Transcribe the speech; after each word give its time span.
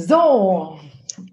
So, 0.00 0.78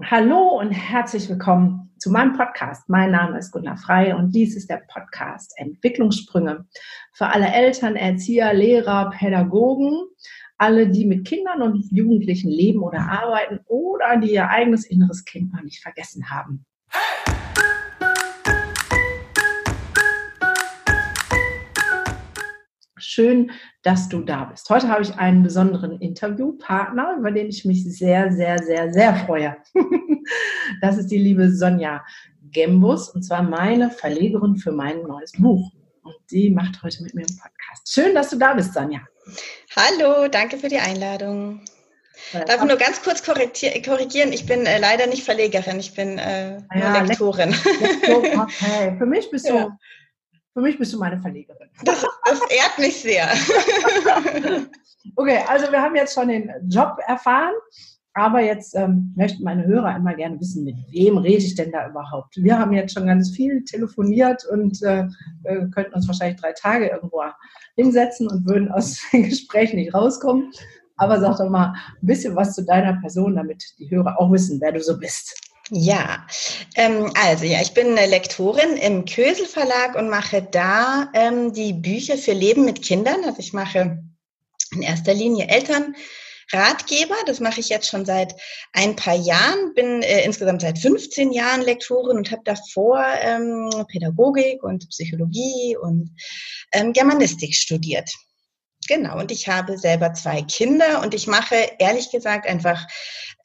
hallo 0.01 0.59
und 0.59 0.71
herzlich 0.71 1.29
willkommen 1.29 1.91
zu 1.99 2.09
meinem 2.09 2.33
Podcast. 2.33 2.89
Mein 2.89 3.11
Name 3.11 3.37
ist 3.37 3.51
Gunnar 3.51 3.77
Frei 3.77 4.15
und 4.15 4.33
dies 4.33 4.55
ist 4.55 4.71
der 4.71 4.81
Podcast 4.91 5.53
Entwicklungssprünge 5.57 6.65
für 7.13 7.27
alle 7.27 7.45
Eltern, 7.45 7.95
Erzieher, 7.95 8.55
Lehrer, 8.55 9.11
Pädagogen, 9.11 10.07
alle, 10.57 10.89
die 10.89 11.05
mit 11.05 11.27
Kindern 11.27 11.61
und 11.61 11.91
Jugendlichen 11.91 12.49
leben 12.49 12.81
oder 12.81 13.01
arbeiten 13.01 13.59
oder 13.67 14.17
die 14.17 14.33
ihr 14.33 14.49
eigenes 14.49 14.87
inneres 14.87 15.25
Kind 15.25 15.53
noch 15.53 15.61
nicht 15.61 15.83
vergessen 15.83 16.31
haben. 16.31 16.65
Schön, 23.15 23.51
dass 23.81 24.09
du 24.09 24.19
da 24.19 24.43
bist. 24.43 24.69
Heute 24.69 24.89
habe 24.89 25.01
ich 25.01 25.15
einen 25.15 25.41
besonderen 25.41 26.01
Interviewpartner, 26.01 27.15
über 27.17 27.31
den 27.31 27.47
ich 27.47 27.63
mich 27.63 27.85
sehr, 27.85 28.29
sehr, 28.33 28.61
sehr, 28.61 28.91
sehr 28.91 29.15
freue. 29.15 29.55
Das 30.81 30.97
ist 30.97 31.11
die 31.11 31.19
liebe 31.19 31.49
Sonja 31.49 32.03
Gembus 32.51 33.09
und 33.09 33.21
zwar 33.21 33.41
meine 33.43 33.89
Verlegerin 33.89 34.57
für 34.57 34.71
mein 34.73 35.03
neues 35.03 35.31
Buch. 35.33 35.71
Und 36.03 36.15
die 36.29 36.49
macht 36.49 36.83
heute 36.83 37.03
mit 37.03 37.13
mir 37.13 37.21
einen 37.21 37.37
Podcast. 37.37 37.93
Schön, 37.93 38.15
dass 38.15 38.31
du 38.31 38.37
da 38.37 38.53
bist, 38.53 38.73
Sonja. 38.73 38.99
Hallo, 39.77 40.27
danke 40.27 40.57
für 40.57 40.67
die 40.67 40.79
Einladung. 40.79 41.61
Darf 42.33 42.61
ich 42.61 42.67
nur 42.67 42.77
ganz 42.77 43.01
kurz 43.01 43.23
korrigieren? 43.23 44.33
Ich 44.33 44.45
bin 44.45 44.65
äh, 44.65 44.79
leider 44.79 45.07
nicht 45.07 45.23
Verlegerin, 45.23 45.79
ich 45.79 45.93
bin 45.93 46.17
äh, 46.17 46.57
ja, 46.75 47.01
Lektorin. 47.01 47.55
Okay. 48.09 48.95
Für 48.97 49.05
mich 49.05 49.31
bist 49.31 49.47
du 49.47 49.53
ja. 49.53 49.77
Für 50.55 50.61
mich 50.61 50.79
bist 50.79 50.93
du 50.93 50.97
meine 50.97 51.19
Verlegerin. 51.19 51.69
Das, 51.83 52.05
das 52.23 52.39
ehrt 52.49 52.79
mich 52.79 53.01
sehr. 53.01 53.27
okay, 55.17 55.39
also 55.49 55.69
wir 55.69 55.81
haben 55.81 55.95
jetzt 55.95 56.13
schon 56.13 56.29
den 56.29 56.49
Job 56.69 56.97
erfahren, 57.05 57.53
aber 58.13 58.39
jetzt 58.39 58.73
ähm, 58.73 59.13
möchten 59.17 59.43
meine 59.43 59.65
Hörer 59.65 59.97
immer 59.97 60.13
gerne 60.13 60.39
wissen, 60.39 60.63
mit 60.63 60.77
wem 60.91 61.17
rede 61.17 61.43
ich 61.43 61.55
denn 61.55 61.73
da 61.73 61.89
überhaupt? 61.89 62.37
Wir 62.37 62.57
haben 62.57 62.71
jetzt 62.71 62.93
schon 62.93 63.05
ganz 63.05 63.31
viel 63.31 63.65
telefoniert 63.65 64.45
und 64.49 64.81
äh, 64.83 65.07
könnten 65.43 65.93
uns 65.93 66.07
wahrscheinlich 66.07 66.39
drei 66.39 66.53
Tage 66.53 66.87
irgendwo 66.87 67.21
hinsetzen 67.75 68.29
und 68.29 68.47
würden 68.47 68.71
aus 68.71 69.01
dem 69.11 69.23
Gespräch 69.23 69.73
nicht 69.73 69.93
rauskommen. 69.93 70.53
Aber 70.95 71.19
sag 71.19 71.37
doch 71.37 71.49
mal 71.49 71.73
ein 72.01 72.07
bisschen 72.07 72.33
was 72.37 72.55
zu 72.55 72.63
deiner 72.63 72.93
Person, 73.01 73.35
damit 73.35 73.61
die 73.77 73.91
Hörer 73.91 74.17
auch 74.17 74.31
wissen, 74.31 74.61
wer 74.61 74.71
du 74.71 74.81
so 74.81 74.97
bist. 74.97 75.37
Ja, 75.71 76.27
ähm, 76.75 77.11
also 77.15 77.45
ja, 77.45 77.59
ich 77.59 77.73
bin 77.73 77.97
eine 77.97 78.05
Lektorin 78.05 78.77
im 78.77 79.05
Kösel 79.05 79.47
Verlag 79.47 79.95
und 79.95 80.09
mache 80.09 80.43
da 80.43 81.09
ähm, 81.15 81.53
die 81.53 81.73
Bücher 81.73 82.17
für 82.17 82.33
Leben 82.33 82.65
mit 82.65 82.83
Kindern. 82.83 83.23
Also 83.25 83.39
ich 83.39 83.51
mache 83.51 83.97
in 84.71 84.81
erster 84.83 85.15
Linie 85.15 85.47
Elternratgeber. 85.47 87.15
Das 87.25 87.39
mache 87.39 87.61
ich 87.61 87.69
jetzt 87.69 87.89
schon 87.89 88.05
seit 88.05 88.35
ein 88.73 88.95
paar 88.95 89.15
Jahren, 89.15 89.73
bin 89.73 90.03
äh, 90.03 90.23
insgesamt 90.23 90.61
seit 90.61 90.77
15 90.77 91.31
Jahren 91.31 91.61
Lektorin 91.61 92.17
und 92.17 92.29
habe 92.29 92.43
davor 92.45 93.03
ähm, 93.21 93.71
Pädagogik 93.87 94.61
und 94.61 94.87
Psychologie 94.89 95.75
und 95.81 96.11
ähm, 96.73 96.93
Germanistik 96.93 97.55
studiert. 97.55 98.11
Genau, 98.87 99.17
und 99.17 99.31
ich 99.31 99.47
habe 99.47 99.79
selber 99.79 100.13
zwei 100.13 100.43
Kinder 100.43 101.01
und 101.01 101.15
ich 101.15 101.25
mache 101.25 101.55
ehrlich 101.79 102.11
gesagt 102.11 102.47
einfach 102.47 102.85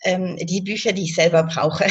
ähm, 0.03 0.37
die 0.37 0.62
Bücher, 0.62 0.93
die 0.93 1.05
ich 1.05 1.15
selber 1.15 1.45
brauche. 1.45 1.87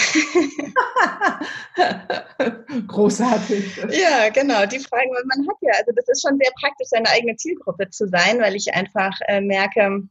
Großartig. 2.87 3.77
Ja, 3.91 4.29
genau. 4.29 4.65
Die 4.65 4.79
Fragen, 4.79 5.11
man 5.11 5.47
hat 5.47 5.57
ja, 5.61 5.73
also 5.77 5.91
das 5.95 6.07
ist 6.07 6.21
schon 6.21 6.37
sehr 6.37 6.51
praktisch, 6.59 6.87
seine 6.89 7.09
eigene 7.09 7.35
Zielgruppe 7.35 7.89
zu 7.89 8.07
sein, 8.07 8.39
weil 8.39 8.55
ich 8.55 8.73
einfach 8.73 9.17
äh, 9.27 9.41
merke, 9.41 10.03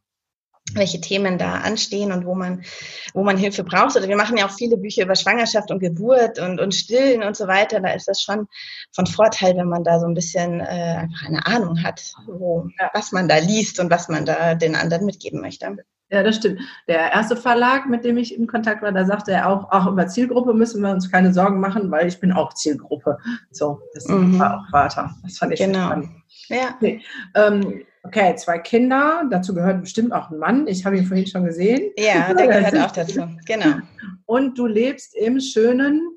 welche 0.75 1.01
Themen 1.01 1.39
da 1.39 1.55
anstehen 1.55 2.13
und 2.13 2.27
wo 2.27 2.35
man, 2.35 2.63
wo 3.15 3.23
man 3.23 3.37
Hilfe 3.37 3.65
braucht. 3.65 3.97
Oder 3.97 4.09
wir 4.09 4.17
machen 4.17 4.37
ja 4.37 4.47
auch 4.47 4.51
viele 4.51 4.77
Bücher 4.77 5.05
über 5.05 5.17
Schwangerschaft 5.17 5.71
und 5.71 5.81
Geburt 5.81 6.39
und, 6.39 6.61
und 6.61 6.75
Stillen 6.75 7.23
und 7.23 7.37
so 7.37 7.47
weiter. 7.47 7.81
Da 7.81 7.93
ist 7.93 8.09
das 8.09 8.23
schon 8.23 8.47
von 8.93 9.07
Vorteil, 9.07 9.57
wenn 9.57 9.69
man 9.69 9.85
da 9.85 9.99
so 9.99 10.07
ein 10.07 10.15
bisschen 10.15 10.61
äh, 10.61 10.97
einfach 10.99 11.27
eine 11.27 11.47
Ahnung 11.47 11.83
hat, 11.83 12.13
wo, 12.27 12.69
was 12.93 13.13
man 13.13 13.29
da 13.29 13.39
liest 13.39 13.81
und 13.81 13.91
was 13.91 14.09
man 14.09 14.27
da 14.27 14.55
den 14.55 14.77
anderen 14.77 15.07
mitgeben 15.07 15.41
möchte. 15.41 15.79
Ja, 16.11 16.23
das 16.23 16.37
stimmt. 16.37 16.61
Der 16.87 17.13
erste 17.13 17.37
Verlag, 17.37 17.87
mit 17.87 18.05
dem 18.05 18.17
ich 18.17 18.35
in 18.35 18.47
Kontakt 18.47 18.83
war, 18.83 18.93
da 18.93 19.05
sagte 19.05 19.33
er 19.33 19.49
auch, 19.49 19.71
auch 19.71 19.87
über 19.87 20.07
Zielgruppe 20.07 20.55
müssen 20.55 20.83
wir 20.83 20.91
uns 20.91 21.11
keine 21.11 21.35
Sorgen 21.35 21.61
machen, 21.61 21.91
weil 21.91 22.09
ich 22.09 22.19
bin 22.19 22.33
auch 22.33 22.55
Zielgruppe. 22.55 23.19
So, 23.51 23.81
das 23.93 24.09
mhm. 24.09 24.39
war 24.39 24.59
auch 24.59 24.71
Vater. 24.71 25.15
Das 25.23 25.37
fand 25.37 25.53
ich 25.53 25.61
genau. 25.61 25.87
spannend. 25.87 26.11
Ja. 26.49 26.75
Okay. 26.77 27.03
Ähm, 27.35 27.85
okay, 28.05 28.35
zwei 28.37 28.59
Kinder, 28.59 29.25
dazu 29.31 29.55
gehört 29.55 29.83
bestimmt 29.83 30.13
auch 30.15 30.31
ein 30.31 30.39
Mann. 30.39 30.67
Ich 30.67 30.87
habe 30.87 30.97
ihn 30.97 31.05
vorhin 31.05 31.27
schon 31.27 31.45
gesehen. 31.45 31.93
Ja, 31.99 32.33
der 32.39 32.47
gehört 32.47 32.79
auch 32.79 32.93
dazu. 32.93 33.29
Genau. 33.45 33.77
Und 34.25 34.59
du 34.59 34.67
lebst 34.67 35.15
im 35.15 35.41
schönen 35.41 36.09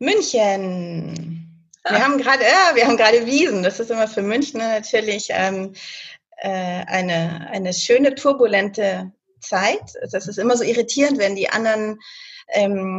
München. 0.00 1.42
Wir 1.88 2.04
haben 2.04 2.18
gerade, 2.18 2.42
ja, 2.42 2.74
wir 2.74 2.84
haben 2.84 2.96
gerade 2.96 3.26
Wiesen. 3.26 3.62
Das 3.62 3.78
ist 3.78 3.92
immer 3.92 4.08
für 4.08 4.22
Münchner 4.22 4.68
natürlich 4.74 5.28
ähm, 5.30 5.72
äh, 6.38 6.84
eine, 6.86 7.48
eine 7.50 7.72
schöne, 7.72 8.16
turbulente 8.16 9.12
Zeit. 9.46 9.94
Das 10.10 10.26
ist 10.26 10.38
immer 10.38 10.56
so 10.56 10.64
irritierend, 10.64 11.18
wenn 11.18 11.36
die 11.36 11.48
anderen, 11.48 11.98
ähm, 12.48 12.98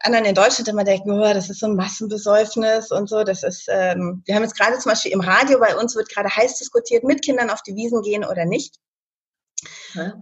anderen 0.00 0.26
in 0.26 0.34
Deutschland 0.34 0.68
immer 0.68 0.84
denken, 0.84 1.12
oh, 1.12 1.32
das 1.34 1.50
ist 1.50 1.60
so 1.60 1.66
ein 1.66 1.76
Massenbesäufnis 1.76 2.90
und 2.90 3.08
so. 3.08 3.24
Das 3.24 3.42
ist, 3.42 3.66
ähm, 3.68 4.22
wir 4.24 4.34
haben 4.34 4.42
jetzt 4.42 4.56
gerade 4.56 4.78
zum 4.78 4.90
Beispiel 4.90 5.12
im 5.12 5.20
Radio 5.20 5.58
bei 5.58 5.76
uns 5.76 5.96
wird 5.96 6.08
gerade 6.08 6.34
heiß 6.34 6.58
diskutiert, 6.58 7.04
mit 7.04 7.22
Kindern 7.22 7.50
auf 7.50 7.62
die 7.62 7.76
Wiesen 7.76 8.02
gehen 8.02 8.24
oder 8.24 8.44
nicht. 8.44 8.76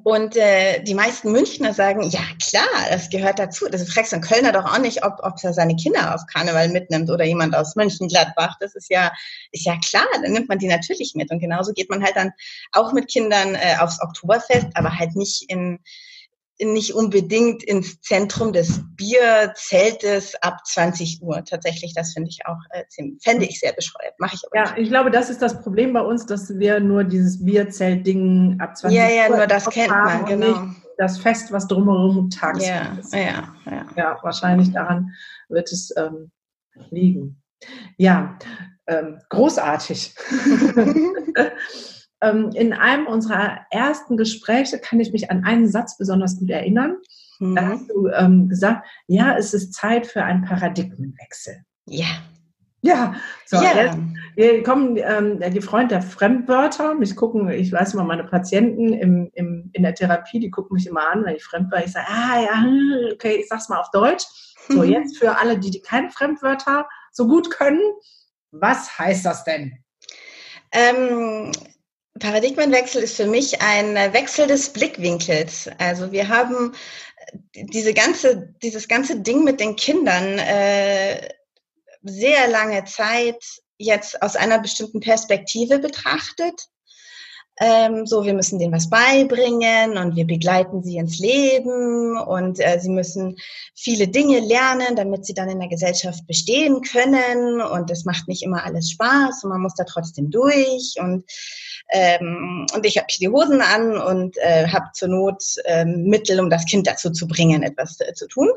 Und 0.05 0.37
äh, 0.37 0.83
die 0.83 0.95
meisten 0.95 1.33
Münchner 1.33 1.75
sagen, 1.75 2.03
ja 2.03 2.21
klar, 2.43 2.69
das 2.91 3.11
gehört 3.11 3.39
dazu. 3.39 3.67
Das 3.71 3.89
fragst 3.91 4.15
ein 4.15 4.21
Kölner 4.21 4.53
doch 4.53 4.65
auch 4.65 4.79
nicht, 4.79 5.05
ob, 5.05 5.19
ob 5.23 5.43
er 5.43 5.53
seine 5.53 5.77
Kinder 5.77 6.15
auf 6.15 6.27
Karneval 6.27 6.69
mitnimmt 6.69 7.11
oder 7.11 7.25
jemand 7.25 7.55
aus 7.55 7.77
Mönchengladbach. 7.77 8.57
Das 8.61 8.75
ist 8.75 8.91
ja, 8.91 9.13
ist 9.53 9.67
ja 9.67 9.77
klar, 9.79 10.07
dann 10.23 10.33
nimmt 10.33 10.49
man 10.49 10.59
die 10.59 10.69
natürlich 10.69 11.15
mit. 11.15 11.31
Und 11.31 11.41
genauso 11.41 11.73
geht 11.73 11.91
man 11.91 12.03
halt 12.03 12.17
dann 12.17 12.33
auch 12.73 12.93
mit 12.93 13.09
Kindern 13.09 13.55
äh, 13.55 13.77
aufs 13.81 14.01
Oktoberfest, 14.01 14.69
aber 14.75 14.99
halt 14.99 15.17
nicht 15.17 15.51
in, 15.51 15.81
nicht 16.61 16.95
unbedingt 16.95 17.63
ins 17.63 18.01
Zentrum 18.01 18.53
des 18.53 18.83
Bierzeltes 18.97 20.35
ab 20.43 20.61
20 20.65 21.21
Uhr. 21.23 21.45
Tatsächlich, 21.45 21.93
das 21.95 22.15
finde 22.15 22.31
ich 22.31 22.47
auch, 22.47 22.59
äh, 22.71 22.85
fände 23.23 23.45
ich 23.45 23.61
sehr 23.61 23.73
bescheuert. 23.73 24.15
Mache 24.19 24.37
ich 24.37 24.43
aber 24.47 24.57
Ja, 24.57 24.73
nicht. 24.73 24.85
ich 24.85 24.89
glaube, 24.89 25.11
das 25.11 25.29
ist 25.29 25.43
das 25.43 25.61
Problem 25.63 25.93
bei 25.93 26.01
uns, 26.01 26.25
dass 26.27 26.59
wir 26.59 26.81
nur 26.81 27.05
dieses 27.05 27.45
Bierzelt-Ding 27.45 28.59
ab 28.61 28.77
20 28.77 28.97
ja, 28.97 29.05
Uhr. 29.05 29.11
Ja, 29.11 29.23
ja, 29.23 29.37
nur 29.37 29.47
das 29.47 29.69
kennt 29.69 29.91
man, 29.91 30.25
genau. 30.25 30.69
Das 30.99 31.19
Fest, 31.19 31.53
was 31.53 31.69
drumherum 31.69 32.31
tags 32.31 32.67
ja, 32.67 32.97
ist. 32.99 33.13
Ja, 33.13 33.55
ja. 33.67 33.87
ja, 33.97 34.19
wahrscheinlich 34.23 34.73
daran 34.73 35.11
wird 35.51 35.71
es 35.71 35.93
ähm, 35.97 36.31
liegen. 36.91 37.43
Ja, 37.99 38.39
ähm, 38.87 39.21
großartig. 39.29 40.15
ähm, 42.21 42.51
in 42.55 42.73
einem 42.73 43.07
unserer 43.07 43.61
ersten 43.71 44.17
Gespräche 44.17 44.79
kann 44.79 45.01
ich 45.01 45.13
mich 45.13 45.31
an 45.31 45.45
einen 45.45 45.69
Satz 45.69 45.99
besonders 45.99 46.39
gut 46.39 46.51
erinnern. 46.51 46.97
Mhm. 47.39 47.55
Da 47.55 47.67
hast 47.67 47.89
du 47.91 48.09
ähm, 48.09 48.49
gesagt, 48.49 48.87
ja, 49.07 49.37
es 49.37 49.55
ist 49.55 49.75
Zeit 49.75 50.07
für 50.07 50.25
einen 50.25 50.45
Paradigmenwechsel. 50.45 51.63
Ja. 51.87 52.07
Ja, 52.83 53.15
so, 53.47 53.57
ja. 53.57 53.75
Jetzt, 53.75 53.99
wir 54.37 54.63
kommen, 54.63 54.97
ähm, 54.99 55.41
die 55.53 55.61
Freund 55.61 55.91
der 55.91 56.03
Fremdwörter, 56.03 56.95
mich 56.95 57.17
gucken, 57.17 57.49
ich 57.49 57.73
weiß 57.73 57.95
immer, 57.95 58.05
meine 58.05 58.23
Patienten 58.23 58.93
im, 58.93 59.31
im, 59.35 59.71
in 59.73 59.83
der 59.83 59.95
Therapie, 59.95 60.39
die 60.39 60.51
gucken 60.51 60.75
mich 60.75 60.87
immer 60.87 61.11
an, 61.11 61.25
wenn 61.25 61.35
ich 61.35 61.43
Fremdwörter, 61.43 61.85
ich 61.85 61.93
sage, 61.93 62.07
ah 62.09 62.41
ja, 62.41 62.63
hm, 62.63 63.13
okay, 63.15 63.39
ich 63.41 63.49
sag's 63.49 63.69
mal 63.69 63.81
auf 63.81 63.91
Deutsch. 63.91 64.25
So, 64.69 64.85
jetzt 64.85 65.19
für 65.19 65.37
alle, 65.37 65.59
die, 65.59 65.71
die 65.71 65.81
keine 65.81 66.11
Fremdwörter 66.11 66.87
so 67.11 67.27
gut 67.27 67.51
können, 67.51 67.81
was 68.53 68.99
heißt 68.99 69.27
das 69.27 69.43
denn? 69.43 69.79
Ähm, 70.71 71.51
Paradigmenwechsel 72.19 73.03
ist 73.03 73.17
für 73.17 73.27
mich 73.27 73.61
ein 73.61 73.95
Wechsel 74.13 74.47
des 74.47 74.71
Blickwinkels. 74.71 75.69
Also 75.79 76.13
wir 76.13 76.29
haben 76.29 76.75
diese 77.55 77.95
ganze, 77.95 78.55
dieses 78.63 78.89
ganze 78.89 79.21
Ding 79.21 79.45
mit 79.45 79.61
den 79.61 79.77
Kindern 79.77 80.39
äh, 80.39 81.29
sehr 82.03 82.49
lange 82.49 82.85
Zeit 82.85 83.43
jetzt 83.79 84.23
aus 84.23 84.37
einer 84.37 84.59
bestimmten 84.59 85.01
Perspektive 85.01 85.79
betrachtet. 85.79 86.69
Ähm, 87.59 88.07
so, 88.07 88.25
wir 88.27 88.35
müssen 88.35 88.59
denen 88.59 88.75
was 88.75 88.91
beibringen 88.91 89.97
und 89.97 90.15
wir 90.15 90.27
begleiten 90.27 90.83
sie 90.83 90.99
ins 90.99 91.19
Leben 91.19 92.19
und 92.19 92.61
äh, 92.61 92.79
sie 92.81 92.91
müssen 92.91 93.39
viele 93.75 94.09
Dinge 94.09 94.41
lernen, 94.41 94.95
damit 94.95 95.25
sie 95.25 95.33
dann 95.33 95.49
in 95.49 95.61
der 95.61 95.71
Gesellschaft 95.71 96.27
bestehen 96.27 96.83
können. 96.83 97.63
Und 97.63 97.89
das 97.89 98.05
macht 98.05 98.29
nicht 98.29 98.43
immer 98.43 98.65
alles 98.65 98.91
Spaß 98.91 99.43
und 99.43 99.51
man 99.51 99.63
muss 99.63 99.75
da 99.75 99.85
trotzdem 99.85 100.31
durch. 100.31 100.97
Und 100.99 101.25
ähm, 101.91 102.67
und 102.75 102.85
ich 102.85 102.99
habe 102.99 103.07
die 103.09 103.29
Hosen 103.29 103.61
an 103.61 103.97
und 103.97 104.37
äh, 104.39 104.69
habe 104.69 104.87
zur 104.93 105.09
Not 105.09 105.43
ähm, 105.65 106.05
Mittel, 106.05 106.41
um 106.41 106.51
das 106.51 106.65
Kind 106.65 106.87
dazu 106.87 107.11
zu 107.11 107.29
bringen, 107.29 107.63
etwas 107.63 108.01
äh, 108.01 108.13
zu 108.15 108.27
tun. 108.27 108.49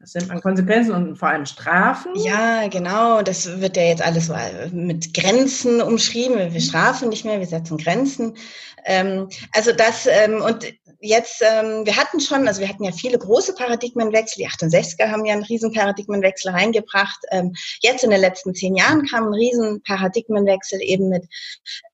Das 0.00 0.12
sind 0.12 0.28
man 0.28 0.40
Konsequenzen 0.40 0.92
und 0.92 1.16
vor 1.16 1.28
allem 1.28 1.44
Strafen. 1.44 2.12
Ja, 2.14 2.68
genau. 2.68 3.20
Das 3.22 3.60
wird 3.60 3.76
ja 3.76 3.82
jetzt 3.82 4.02
alles 4.02 4.30
mit 4.70 5.12
Grenzen 5.12 5.82
umschrieben. 5.82 6.52
Wir 6.52 6.60
strafen 6.60 7.08
nicht 7.08 7.24
mehr, 7.24 7.40
wir 7.40 7.46
setzen 7.46 7.78
Grenzen. 7.78 8.36
Ähm, 8.84 9.28
also 9.52 9.72
das, 9.72 10.06
ähm, 10.06 10.40
und 10.40 10.64
jetzt, 11.00 11.42
ähm, 11.42 11.86
wir 11.86 11.96
hatten 11.96 12.20
schon, 12.20 12.48
also 12.48 12.60
wir 12.60 12.68
hatten 12.68 12.84
ja 12.84 12.92
viele 12.92 13.18
große 13.18 13.54
Paradigmenwechsel. 13.54 14.42
Die 14.42 14.48
68er 14.48 15.10
haben 15.10 15.24
ja 15.24 15.34
einen 15.34 15.44
riesen 15.44 15.72
Paradigmenwechsel 15.72 16.52
reingebracht. 16.52 17.18
Ähm, 17.30 17.54
jetzt 17.80 18.04
in 18.04 18.10
den 18.10 18.20
letzten 18.20 18.54
zehn 18.54 18.76
Jahren 18.76 19.06
kam 19.06 19.28
ein 19.28 19.34
riesen 19.34 19.82
Paradigmenwechsel 19.82 20.80
eben 20.82 21.08
mit, 21.08 21.24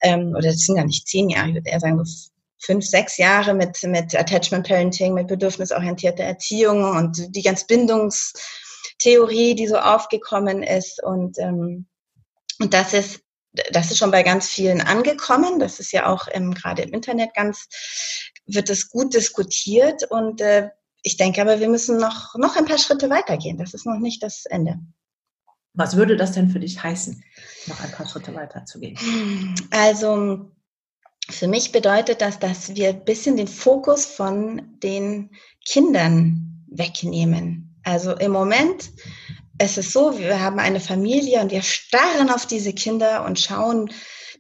ähm, 0.00 0.30
oder 0.30 0.48
das 0.48 0.60
sind 0.60 0.76
ja 0.76 0.84
nicht 0.84 1.06
zehn 1.06 1.28
Jahre, 1.28 1.48
ich 1.48 1.54
würde 1.54 1.70
eher 1.70 1.80
sagen 1.80 2.02
fünf, 2.58 2.86
sechs 2.86 3.18
Jahre 3.18 3.54
mit, 3.54 3.82
mit 3.82 4.18
Attachment 4.18 4.66
Parenting, 4.66 5.14
mit 5.14 5.28
bedürfnisorientierter 5.28 6.24
Erziehung 6.24 6.96
und 6.96 7.36
die 7.36 7.42
ganz 7.42 7.66
Bindungstheorie, 7.66 9.54
die 9.54 9.66
so 9.66 9.76
aufgekommen 9.76 10.62
ist. 10.62 11.02
Und, 11.02 11.38
ähm, 11.38 11.86
und 12.60 12.72
das 12.72 12.94
ist 12.94 13.23
das 13.70 13.90
ist 13.90 13.98
schon 13.98 14.10
bei 14.10 14.22
ganz 14.22 14.48
vielen 14.48 14.80
angekommen. 14.80 15.58
Das 15.58 15.80
ist 15.80 15.92
ja 15.92 16.06
auch 16.06 16.26
ähm, 16.32 16.54
gerade 16.54 16.82
im 16.82 16.92
Internet 16.92 17.34
ganz, 17.34 17.68
wird 18.46 18.68
es 18.70 18.90
gut 18.90 19.14
diskutiert. 19.14 20.04
Und 20.10 20.40
äh, 20.40 20.70
ich 21.02 21.16
denke 21.16 21.40
aber, 21.40 21.60
wir 21.60 21.68
müssen 21.68 21.98
noch, 21.98 22.34
noch 22.36 22.56
ein 22.56 22.64
paar 22.64 22.78
Schritte 22.78 23.10
weitergehen. 23.10 23.58
Das 23.58 23.74
ist 23.74 23.86
noch 23.86 23.98
nicht 23.98 24.22
das 24.22 24.44
Ende. 24.46 24.78
Was 25.74 25.96
würde 25.96 26.16
das 26.16 26.32
denn 26.32 26.50
für 26.50 26.60
dich 26.60 26.82
heißen, 26.82 27.22
noch 27.66 27.80
ein 27.80 27.90
paar 27.90 28.08
Schritte 28.08 28.34
weiter 28.34 28.64
zu 28.64 28.78
gehen? 28.78 28.96
Also 29.70 30.52
für 31.28 31.48
mich 31.48 31.72
bedeutet 31.72 32.20
das, 32.20 32.38
dass 32.38 32.74
wir 32.76 32.90
ein 32.90 33.04
bisschen 33.04 33.36
den 33.36 33.48
Fokus 33.48 34.06
von 34.06 34.78
den 34.82 35.30
Kindern 35.66 36.64
wegnehmen. 36.68 37.80
Also 37.82 38.12
im 38.12 38.32
Moment 38.32 38.90
es 39.58 39.78
ist 39.78 39.92
so, 39.92 40.18
wir 40.18 40.40
haben 40.40 40.58
eine 40.58 40.80
Familie 40.80 41.40
und 41.40 41.50
wir 41.50 41.62
starren 41.62 42.30
auf 42.30 42.46
diese 42.46 42.72
Kinder 42.72 43.24
und 43.24 43.38
schauen, 43.38 43.90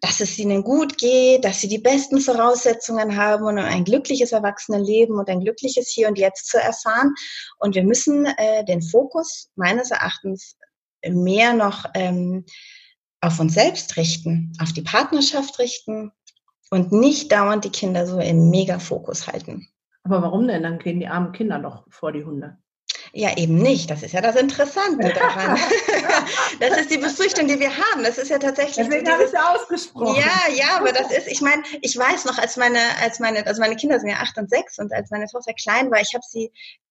dass 0.00 0.20
es 0.20 0.38
ihnen 0.38 0.64
gut 0.64 0.98
geht, 0.98 1.44
dass 1.44 1.60
sie 1.60 1.68
die 1.68 1.78
besten 1.78 2.20
Voraussetzungen 2.20 3.16
haben, 3.16 3.44
um 3.44 3.56
ein 3.56 3.84
glückliches 3.84 4.32
Erwachsenenleben 4.32 5.18
und 5.18 5.28
ein 5.28 5.40
glückliches 5.40 5.88
Hier 5.88 6.08
und 6.08 6.18
Jetzt 6.18 6.48
zu 6.48 6.58
erfahren. 6.58 7.14
Und 7.58 7.74
wir 7.74 7.84
müssen 7.84 8.26
äh, 8.26 8.64
den 8.64 8.82
Fokus 8.82 9.50
meines 9.54 9.90
Erachtens 9.90 10.56
mehr 11.08 11.54
noch 11.54 11.84
ähm, 11.94 12.44
auf 13.20 13.40
uns 13.40 13.54
selbst 13.54 13.96
richten, 13.96 14.52
auf 14.60 14.72
die 14.72 14.82
Partnerschaft 14.82 15.58
richten 15.58 16.12
und 16.70 16.92
nicht 16.92 17.32
dauernd 17.32 17.64
die 17.64 17.70
Kinder 17.70 18.06
so 18.06 18.18
im 18.18 18.50
Megafokus 18.50 19.26
halten. 19.28 19.68
Aber 20.02 20.20
warum 20.20 20.46
denn? 20.46 20.62
Dann 20.62 20.78
gehen 20.78 21.00
die 21.00 21.06
armen 21.06 21.32
Kinder 21.32 21.58
doch 21.58 21.86
vor 21.88 22.12
die 22.12 22.24
Hunde. 22.24 22.58
Ja, 23.16 23.36
eben 23.36 23.58
nicht. 23.58 23.88
Das 23.90 24.02
ist 24.02 24.12
ja 24.12 24.20
das 24.20 24.34
Interessante 24.34 25.12
daran. 25.12 25.56
das 26.60 26.80
ist 26.80 26.90
die 26.90 26.98
Befürchtung, 26.98 27.46
die 27.46 27.60
wir 27.60 27.70
haben. 27.70 28.02
Das 28.02 28.18
ist 28.18 28.28
ja 28.28 28.40
tatsächlich. 28.40 28.88
Deswegen 28.88 29.06
so 29.06 29.12
habe 29.12 29.22
ich 29.22 29.32
ja 29.32 29.54
ausgesprochen. 29.54 30.16
Ja, 30.16 30.52
ja, 30.52 30.78
aber 30.78 30.90
das 30.90 31.12
ist, 31.12 31.28
ich 31.28 31.40
meine, 31.40 31.62
ich 31.80 31.96
weiß 31.96 32.24
noch, 32.24 32.38
als 32.38 32.56
meine, 32.56 32.80
als 33.00 33.20
meine, 33.20 33.46
also 33.46 33.60
meine 33.60 33.76
Kinder 33.76 34.00
sind 34.00 34.08
ja 34.08 34.16
acht 34.16 34.36
und 34.36 34.50
sechs 34.50 34.80
und 34.80 34.92
als 34.92 35.12
meine 35.12 35.26
Tochter 35.26 35.52
klein 35.52 35.92
war, 35.92 36.00
ich 36.00 36.12
habe 36.12 36.24
sie 36.28 36.50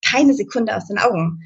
keine 0.09 0.33
Sekunde 0.33 0.77
aus 0.77 0.87
den 0.87 0.97
Augen 0.97 1.41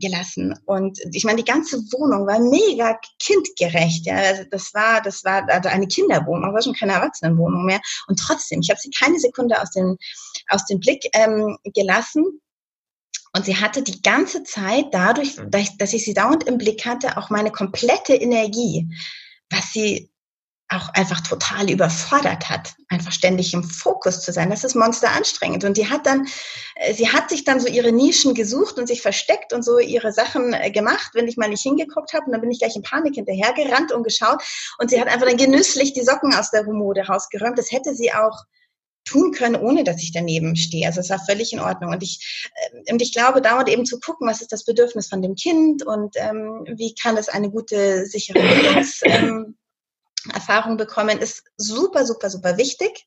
gelassen. 0.00 0.58
Und 0.64 0.98
ich 1.12 1.22
meine, 1.22 1.38
die 1.38 1.50
ganze 1.50 1.78
Wohnung 1.92 2.26
war 2.26 2.40
mega 2.40 2.98
kindgerecht. 3.20 4.06
Ja, 4.06 4.16
also 4.16 4.42
das 4.50 4.74
war, 4.74 5.02
das 5.02 5.22
war 5.24 5.48
also 5.48 5.68
eine 5.68 5.86
Kinderwohnung, 5.86 6.52
war 6.52 6.62
schon 6.62 6.74
keine 6.74 6.94
Erwachsenenwohnung 6.94 7.64
mehr. 7.64 7.80
Und 8.08 8.18
trotzdem, 8.18 8.58
ich 8.60 8.70
habe 8.70 8.80
sie 8.80 8.90
keine 8.90 9.20
Sekunde 9.20 9.62
aus 9.62 9.70
dem 9.70 9.96
aus 10.48 10.66
dem 10.66 10.80
Blick 10.80 11.04
ähm, 11.12 11.56
gelassen 11.74 12.40
und 13.36 13.44
sie 13.44 13.56
hatte 13.56 13.82
die 13.82 14.00
ganze 14.00 14.44
Zeit 14.44 14.86
dadurch, 14.92 15.36
mhm. 15.36 15.50
dass 15.78 15.92
ich 15.92 16.04
sie 16.04 16.14
dauernd 16.14 16.44
im 16.44 16.56
Blick 16.56 16.86
hatte, 16.86 17.18
auch 17.18 17.28
meine 17.28 17.52
komplette 17.52 18.14
Energie, 18.14 18.88
was 19.50 19.72
sie 19.72 20.10
auch 20.68 20.88
einfach 20.94 21.20
total 21.20 21.70
überfordert 21.70 22.48
hat, 22.48 22.74
einfach 22.88 23.12
ständig 23.12 23.52
im 23.52 23.62
Fokus 23.62 24.22
zu 24.22 24.32
sein. 24.32 24.50
Das 24.50 24.64
ist 24.64 24.74
monster 24.74 25.12
anstrengend. 25.12 25.64
Und 25.64 25.76
die 25.76 25.88
hat 25.88 26.06
dann, 26.06 26.26
äh, 26.76 26.94
sie 26.94 27.12
hat 27.12 27.28
sich 27.28 27.44
dann 27.44 27.60
so 27.60 27.68
ihre 27.68 27.92
Nischen 27.92 28.34
gesucht 28.34 28.78
und 28.78 28.88
sich 28.88 29.02
versteckt 29.02 29.52
und 29.52 29.62
so 29.62 29.78
ihre 29.78 30.12
Sachen 30.12 30.54
äh, 30.54 30.70
gemacht, 30.70 31.10
wenn 31.12 31.28
ich 31.28 31.36
mal 31.36 31.50
nicht 31.50 31.62
hingeguckt 31.62 32.14
habe. 32.14 32.24
Und 32.26 32.32
dann 32.32 32.40
bin 32.40 32.50
ich 32.50 32.58
gleich 32.58 32.74
in 32.74 32.82
Panik 32.82 33.14
hinterhergerannt 33.16 33.92
und 33.92 34.02
geschaut. 34.02 34.42
Und 34.78 34.90
sie 34.90 35.00
hat 35.00 35.08
einfach 35.08 35.26
dann 35.26 35.36
genüsslich 35.36 35.92
die 35.92 36.02
Socken 36.02 36.34
aus 36.34 36.50
der 36.50 36.64
Rumode 36.64 37.02
rausgeräumt. 37.02 37.58
Das 37.58 37.70
hätte 37.70 37.94
sie 37.94 38.12
auch 38.12 38.44
tun 39.06 39.32
können, 39.32 39.54
ohne 39.56 39.84
dass 39.84 40.02
ich 40.02 40.12
daneben 40.12 40.56
stehe. 40.56 40.86
Also 40.86 41.00
es 41.00 41.08
war 41.08 41.24
völlig 41.24 41.52
in 41.52 41.60
Ordnung. 41.60 41.92
Und 41.92 42.02
ich, 42.02 42.50
äh, 42.54 42.92
und 42.92 43.00
ich 43.00 43.14
glaube, 43.14 43.40
dauernd 43.40 43.70
eben 43.70 43.86
zu 43.86 43.98
gucken, 43.98 44.28
was 44.28 44.42
ist 44.42 44.52
das 44.52 44.64
Bedürfnis 44.64 45.08
von 45.08 45.22
dem 45.22 45.34
Kind 45.34 45.86
und 45.86 46.16
ähm, 46.16 46.66
wie 46.76 46.94
kann 46.94 47.16
es 47.16 47.30
eine 47.30 47.50
gute, 47.50 48.04
sichere 48.04 48.40
Bildungserfahrung 48.40 49.54
ähm, 50.72 50.76
bekommen, 50.76 51.18
ist 51.18 51.44
super, 51.56 52.04
super, 52.04 52.28
super 52.28 52.58
wichtig. 52.58 53.06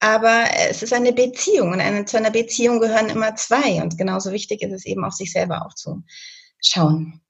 Aber 0.00 0.46
es 0.68 0.82
ist 0.82 0.92
eine 0.92 1.12
Beziehung 1.12 1.72
und 1.72 1.80
eine, 1.80 2.04
zu 2.06 2.16
einer 2.16 2.32
Beziehung 2.32 2.80
gehören 2.80 3.08
immer 3.08 3.36
zwei. 3.36 3.82
Und 3.82 3.98
genauso 3.98 4.32
wichtig 4.32 4.62
ist 4.62 4.72
es 4.72 4.86
eben 4.86 5.04
auf 5.04 5.12
sich 5.12 5.30
selber 5.30 5.66
auch 5.66 5.74
zu 5.74 6.02
schauen. 6.60 7.20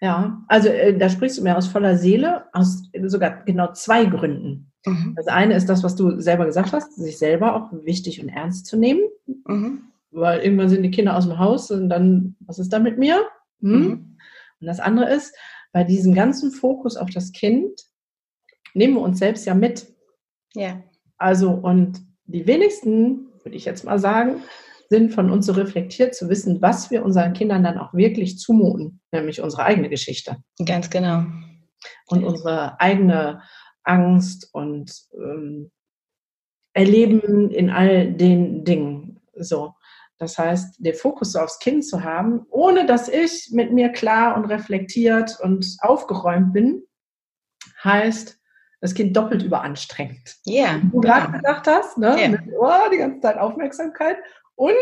Ja, 0.00 0.42
also 0.48 0.68
äh, 0.68 0.98
da 0.98 1.08
sprichst 1.08 1.38
du 1.38 1.42
mir 1.42 1.56
aus 1.56 1.68
voller 1.68 1.96
Seele, 1.96 2.46
aus 2.52 2.82
sogar 3.04 3.44
genau 3.44 3.72
zwei 3.72 4.04
Gründen. 4.04 4.71
Mhm. 4.84 5.14
Das 5.16 5.26
eine 5.28 5.54
ist 5.54 5.68
das, 5.68 5.82
was 5.82 5.96
du 5.96 6.20
selber 6.20 6.46
gesagt 6.46 6.72
hast, 6.72 6.96
sich 6.96 7.18
selber 7.18 7.54
auch 7.54 7.72
wichtig 7.84 8.22
und 8.22 8.28
ernst 8.28 8.66
zu 8.66 8.76
nehmen. 8.76 9.02
Mhm. 9.46 9.82
Weil 10.10 10.40
irgendwann 10.40 10.68
sind 10.68 10.82
die 10.82 10.90
Kinder 10.90 11.16
aus 11.16 11.26
dem 11.26 11.38
Haus 11.38 11.70
und 11.70 11.88
dann, 11.88 12.36
was 12.40 12.58
ist 12.58 12.72
da 12.72 12.78
mit 12.78 12.98
mir? 12.98 13.26
Hm? 13.60 13.80
Mhm. 13.80 14.16
Und 14.60 14.66
das 14.66 14.80
andere 14.80 15.12
ist, 15.12 15.34
bei 15.72 15.84
diesem 15.84 16.14
ganzen 16.14 16.50
Fokus 16.50 16.96
auf 16.96 17.10
das 17.10 17.32
Kind 17.32 17.80
nehmen 18.74 18.94
wir 18.94 19.00
uns 19.00 19.18
selbst 19.18 19.46
ja 19.46 19.54
mit. 19.54 19.86
Ja. 20.54 20.82
Also, 21.16 21.50
und 21.50 22.00
die 22.24 22.46
wenigsten, 22.46 23.28
würde 23.42 23.56
ich 23.56 23.64
jetzt 23.64 23.84
mal 23.84 23.98
sagen, 23.98 24.42
sind 24.88 25.14
von 25.14 25.30
uns 25.30 25.46
so 25.46 25.52
reflektiert 25.52 26.14
zu 26.14 26.28
wissen, 26.28 26.60
was 26.60 26.90
wir 26.90 27.04
unseren 27.04 27.32
Kindern 27.32 27.64
dann 27.64 27.78
auch 27.78 27.94
wirklich 27.94 28.38
zumuten, 28.38 29.00
nämlich 29.10 29.40
unsere 29.40 29.64
eigene 29.64 29.88
Geschichte. 29.88 30.36
Ganz 30.66 30.90
genau. 30.90 31.24
Und 32.08 32.24
unsere 32.24 32.78
eigene 32.78 33.40
Angst 33.84 34.48
und 34.52 34.92
ähm, 35.14 35.70
Erleben 36.74 37.50
in 37.50 37.70
all 37.70 38.12
den 38.12 38.64
Dingen. 38.64 39.20
So. 39.34 39.74
Das 40.18 40.38
heißt, 40.38 40.76
den 40.78 40.94
Fokus 40.94 41.34
aufs 41.34 41.58
Kind 41.58 41.84
zu 41.84 42.04
haben, 42.04 42.46
ohne 42.48 42.86
dass 42.86 43.08
ich 43.08 43.50
mit 43.52 43.72
mir 43.72 43.88
klar 43.90 44.36
und 44.36 44.44
reflektiert 44.44 45.38
und 45.40 45.66
aufgeräumt 45.80 46.52
bin, 46.52 46.84
heißt, 47.82 48.38
das 48.80 48.94
Kind 48.94 49.16
doppelt 49.16 49.42
überanstrengend. 49.42 50.36
Ja. 50.44 50.72
Yeah, 50.72 50.80
du 50.90 51.00
gerade 51.00 51.26
genau. 51.26 51.38
gesagt 51.38 51.66
hast, 51.66 51.98
ne? 51.98 52.16
Yeah. 52.16 52.28
Mit, 52.30 52.40
oh, 52.58 52.90
die 52.92 52.98
ganze 52.98 53.20
Zeit 53.20 53.38
Aufmerksamkeit. 53.38 54.16
Und 54.54 54.72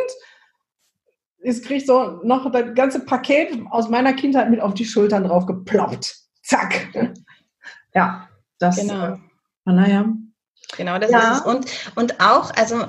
es 1.43 1.63
kriegt 1.63 1.87
so 1.87 2.21
noch 2.23 2.51
das 2.51 2.75
ganze 2.75 3.05
Paket 3.05 3.59
aus 3.71 3.89
meiner 3.89 4.13
Kindheit 4.13 4.51
mit 4.51 4.61
auf 4.61 4.75
die 4.75 4.85
Schultern 4.85 5.25
drauf 5.25 5.47
geploppt. 5.47 6.17
Zack. 6.43 6.89
Ja, 7.95 8.29
das, 8.61 8.77
genau. 8.77 9.15
Äh, 9.15 9.19
naja. 9.65 10.07
Genau, 10.77 10.99
das 10.99 11.11
ja. 11.11 11.33
ist 11.33 11.39
es. 11.41 11.47
Und, 11.47 11.67
und 11.97 12.21
auch, 12.21 12.55
also 12.55 12.87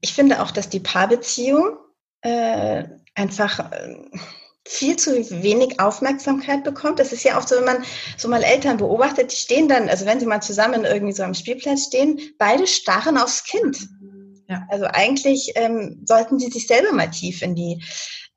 ich 0.00 0.12
finde 0.12 0.42
auch, 0.42 0.52
dass 0.52 0.68
die 0.68 0.80
Paarbeziehung 0.80 1.76
äh, 2.20 2.84
einfach 3.14 3.72
äh, 3.72 3.96
viel 4.66 4.96
zu 4.96 5.12
wenig 5.42 5.80
Aufmerksamkeit 5.80 6.64
bekommt. 6.64 6.98
Das 6.98 7.12
ist 7.12 7.24
ja 7.24 7.38
auch 7.38 7.46
so, 7.46 7.56
wenn 7.56 7.64
man 7.64 7.84
so 8.16 8.28
mal 8.28 8.42
Eltern 8.42 8.76
beobachtet, 8.76 9.32
die 9.32 9.36
stehen 9.36 9.68
dann, 9.68 9.88
also 9.88 10.06
wenn 10.06 10.20
sie 10.20 10.26
mal 10.26 10.42
zusammen 10.42 10.84
irgendwie 10.84 11.12
so 11.12 11.22
am 11.22 11.34
Spielplatz 11.34 11.86
stehen, 11.86 12.20
beide 12.38 12.66
starren 12.66 13.16
aufs 13.16 13.44
Kind. 13.44 13.88
Ja. 14.48 14.66
Also 14.68 14.86
eigentlich 14.86 15.52
ähm, 15.56 16.02
sollten 16.04 16.38
sie 16.38 16.50
sich 16.50 16.66
selber 16.66 16.92
mal 16.92 17.10
tief 17.10 17.42
in 17.42 17.54
die 17.54 17.82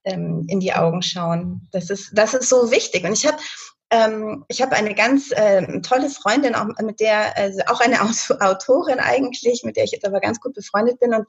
ähm, 0.05 0.45
in 0.47 0.59
die 0.59 0.73
Augen 0.73 1.01
schauen. 1.01 1.67
Das 1.71 1.89
ist 1.89 2.11
das 2.13 2.33
ist 2.33 2.49
so 2.49 2.71
wichtig. 2.71 3.03
Und 3.03 3.13
ich 3.13 3.27
habe 3.27 3.37
ähm, 3.91 4.45
ich 4.47 4.61
habe 4.61 4.75
eine 4.75 4.93
ganz 4.93 5.31
äh, 5.31 5.81
tolle 5.81 6.09
Freundin, 6.09 6.55
auch 6.55 6.67
mit 6.81 6.99
der, 6.99 7.37
also 7.37 7.61
auch 7.67 7.79
eine 7.79 8.01
Autorin 8.01 8.99
eigentlich, 8.99 9.63
mit 9.63 9.77
der 9.77 9.85
ich 9.85 9.91
jetzt 9.91 10.05
aber 10.05 10.19
ganz 10.19 10.39
gut 10.39 10.53
befreundet 10.53 10.99
bin 10.99 11.13
und 11.13 11.25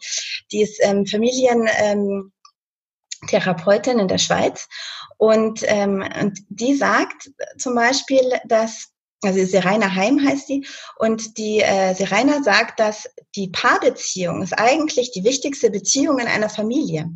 die 0.53 0.63
ist 0.63 0.79
ähm, 0.83 1.07
Familientherapeutin 1.07 3.99
in 3.99 4.09
der 4.09 4.19
Schweiz 4.19 4.69
und, 5.17 5.63
ähm, 5.65 6.05
und 6.21 6.39
die 6.49 6.75
sagt 6.75 7.31
zum 7.59 7.75
Beispiel, 7.75 8.39
dass 8.47 8.89
also 9.23 9.45
Serena 9.45 9.95
Heim 9.95 10.27
heißt 10.27 10.49
die, 10.49 10.67
und 10.97 11.37
die 11.37 11.61
äh, 11.61 11.95
Serena 11.95 12.43
sagt, 12.43 12.81
dass 12.81 13.07
die 13.37 13.49
Paarbeziehung 13.49 14.43
ist 14.43 14.59
eigentlich 14.59 15.13
die 15.13 15.25
wichtigste 15.25 15.71
Beziehung 15.71 16.19
in 16.19 16.27
einer 16.27 16.49
Familie. 16.49 17.11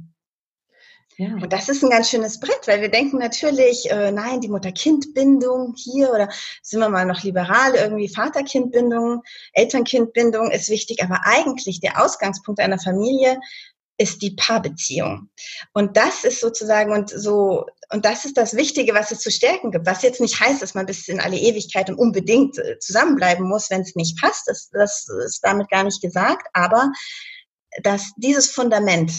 Ja. 1.16 1.34
Und 1.34 1.52
das 1.52 1.68
ist 1.68 1.84
ein 1.84 1.90
ganz 1.90 2.10
schönes 2.10 2.40
Brett, 2.40 2.66
weil 2.66 2.80
wir 2.80 2.90
denken 2.90 3.18
natürlich, 3.18 3.88
äh, 3.90 4.10
nein, 4.10 4.40
die 4.40 4.48
Mutter-Kind-Bindung 4.48 5.74
hier 5.76 6.10
oder 6.10 6.28
sind 6.62 6.80
wir 6.80 6.88
mal 6.88 7.06
noch 7.06 7.22
liberal, 7.22 7.74
irgendwie 7.74 8.08
Vater-Kind-Bindung, 8.08 9.22
Eltern-Kind-Bindung 9.52 10.50
ist 10.50 10.70
wichtig, 10.70 11.02
aber 11.02 11.20
eigentlich 11.24 11.80
der 11.80 12.02
Ausgangspunkt 12.02 12.60
einer 12.60 12.78
Familie 12.78 13.38
ist 13.96 14.22
die 14.22 14.32
Paarbeziehung. 14.32 15.30
Und 15.72 15.96
das 15.96 16.24
ist 16.24 16.40
sozusagen 16.40 16.92
und 16.92 17.10
so, 17.10 17.66
und 17.92 18.04
das 18.04 18.24
ist 18.24 18.36
das 18.36 18.56
Wichtige, 18.56 18.92
was 18.92 19.12
es 19.12 19.20
zu 19.20 19.30
stärken 19.30 19.70
gibt. 19.70 19.86
Was 19.86 20.02
jetzt 20.02 20.20
nicht 20.20 20.40
heißt, 20.40 20.60
dass 20.62 20.74
man 20.74 20.86
bis 20.86 21.06
in 21.06 21.20
alle 21.20 21.36
Ewigkeit 21.36 21.88
und 21.88 21.96
unbedingt 21.96 22.58
äh, 22.58 22.78
zusammenbleiben 22.80 23.48
muss, 23.48 23.70
wenn 23.70 23.82
es 23.82 23.94
nicht 23.94 24.20
passt. 24.20 24.48
Das, 24.48 24.68
das 24.70 25.06
ist 25.24 25.44
damit 25.44 25.70
gar 25.70 25.84
nicht 25.84 26.02
gesagt. 26.02 26.48
Aber 26.54 26.90
dass 27.82 28.10
dieses 28.16 28.50
Fundament 28.50 29.12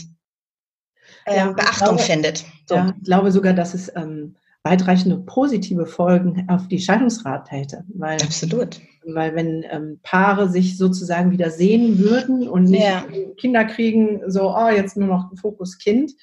äh, 1.25 1.37
ja, 1.37 1.51
Beachtung 1.51 1.97
glaube, 1.97 2.03
findet. 2.03 2.45
So. 2.67 2.75
Ja, 2.75 2.93
ich 2.97 3.03
glaube 3.03 3.31
sogar, 3.31 3.53
dass 3.53 3.73
es 3.73 3.91
ähm, 3.95 4.35
weitreichende 4.63 5.17
positive 5.17 5.85
Folgen 5.85 6.47
auf 6.49 6.67
die 6.67 6.79
Scheidungsrate 6.79 7.51
hätte. 7.51 7.83
Weil, 7.89 8.21
Absolut. 8.21 8.81
Weil 9.05 9.35
wenn 9.35 9.63
ähm, 9.69 9.99
Paare 10.01 10.49
sich 10.49 10.77
sozusagen 10.77 11.31
wieder 11.31 11.51
sehen 11.51 11.99
würden 11.99 12.47
und 12.47 12.63
nicht 12.63 12.83
ja. 12.83 13.05
Kinder 13.37 13.65
kriegen, 13.65 14.21
so, 14.25 14.55
oh, 14.55 14.69
jetzt 14.69 14.97
nur 14.97 15.07
noch 15.07 15.29
Fokus 15.39 15.77
Kind, 15.77 16.13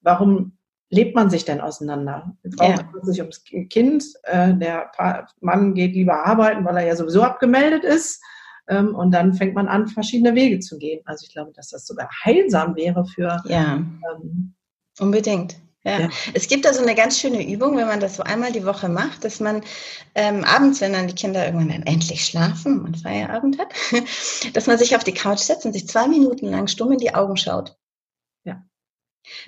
warum 0.00 0.58
lebt 0.90 1.14
man 1.14 1.30
sich 1.30 1.44
denn 1.44 1.60
auseinander? 1.60 2.36
Die 2.44 2.50
Frau 2.50 2.74
kümmert 2.74 3.06
sich 3.06 3.20
ums 3.20 3.44
Kind, 3.44 4.04
äh, 4.24 4.54
der 4.54 4.90
Mann 5.40 5.74
geht 5.74 5.94
lieber 5.94 6.26
arbeiten, 6.26 6.64
weil 6.64 6.76
er 6.78 6.86
ja 6.86 6.96
sowieso 6.96 7.22
abgemeldet 7.22 7.84
ist. 7.84 8.20
Ähm, 8.68 8.94
und 8.94 9.10
dann 9.10 9.34
fängt 9.34 9.54
man 9.54 9.68
an, 9.68 9.88
verschiedene 9.88 10.34
Wege 10.34 10.60
zu 10.60 10.78
gehen. 10.78 11.00
Also 11.04 11.26
ich 11.26 11.32
glaube, 11.32 11.52
dass 11.52 11.68
das 11.70 11.86
sogar 11.86 12.08
heilsam 12.24 12.76
wäre 12.76 13.04
für. 13.04 13.42
Ja. 13.46 13.74
Ähm, 13.74 14.54
Unbedingt. 14.98 15.56
Ja. 15.86 16.00
ja. 16.00 16.08
es 16.32 16.48
gibt 16.48 16.64
da 16.64 16.72
so 16.72 16.82
eine 16.82 16.94
ganz 16.94 17.18
schöne 17.18 17.46
Übung, 17.46 17.76
wenn 17.76 17.86
man 17.86 18.00
das 18.00 18.16
so 18.16 18.22
einmal 18.22 18.52
die 18.52 18.64
Woche 18.64 18.88
macht, 18.88 19.22
dass 19.22 19.38
man 19.38 19.62
ähm, 20.14 20.42
abends, 20.44 20.80
wenn 20.80 20.94
dann 20.94 21.08
die 21.08 21.14
Kinder 21.14 21.44
irgendwann 21.44 21.68
dann 21.68 21.82
endlich 21.82 22.24
schlafen 22.24 22.80
und 22.80 23.02
Feierabend 23.02 23.58
hat, 23.58 23.74
dass 24.54 24.66
man 24.66 24.78
sich 24.78 24.96
auf 24.96 25.04
die 25.04 25.12
Couch 25.12 25.40
setzt 25.40 25.66
und 25.66 25.74
sich 25.74 25.86
zwei 25.86 26.08
Minuten 26.08 26.46
lang 26.46 26.68
stumm 26.68 26.92
in 26.92 26.98
die 26.98 27.14
Augen 27.14 27.36
schaut. 27.36 27.76
Ja. 28.44 28.62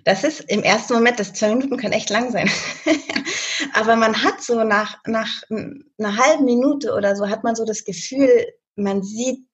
Das 0.05 0.25
ist 0.25 0.41
im 0.41 0.63
ersten 0.63 0.93
Moment, 0.93 1.19
das 1.19 1.33
zwei 1.33 1.55
Minuten 1.55 1.79
können 1.79 1.95
echt 1.95 2.11
lang 2.11 2.31
sein. 2.31 2.51
Aber 3.73 3.97
man 3.97 4.23
hat 4.23 4.43
so 4.43 4.63
nach, 4.63 4.99
nach 5.07 5.43
einer 5.51 6.17
halben 6.19 6.45
Minute 6.45 6.95
oder 6.95 7.17
so, 7.17 7.29
hat 7.29 7.45
man 7.45 7.57
so 7.57 7.65
das 7.65 7.85
Gefühl, 7.85 8.47
man 8.77 9.03
sieht 9.03 9.47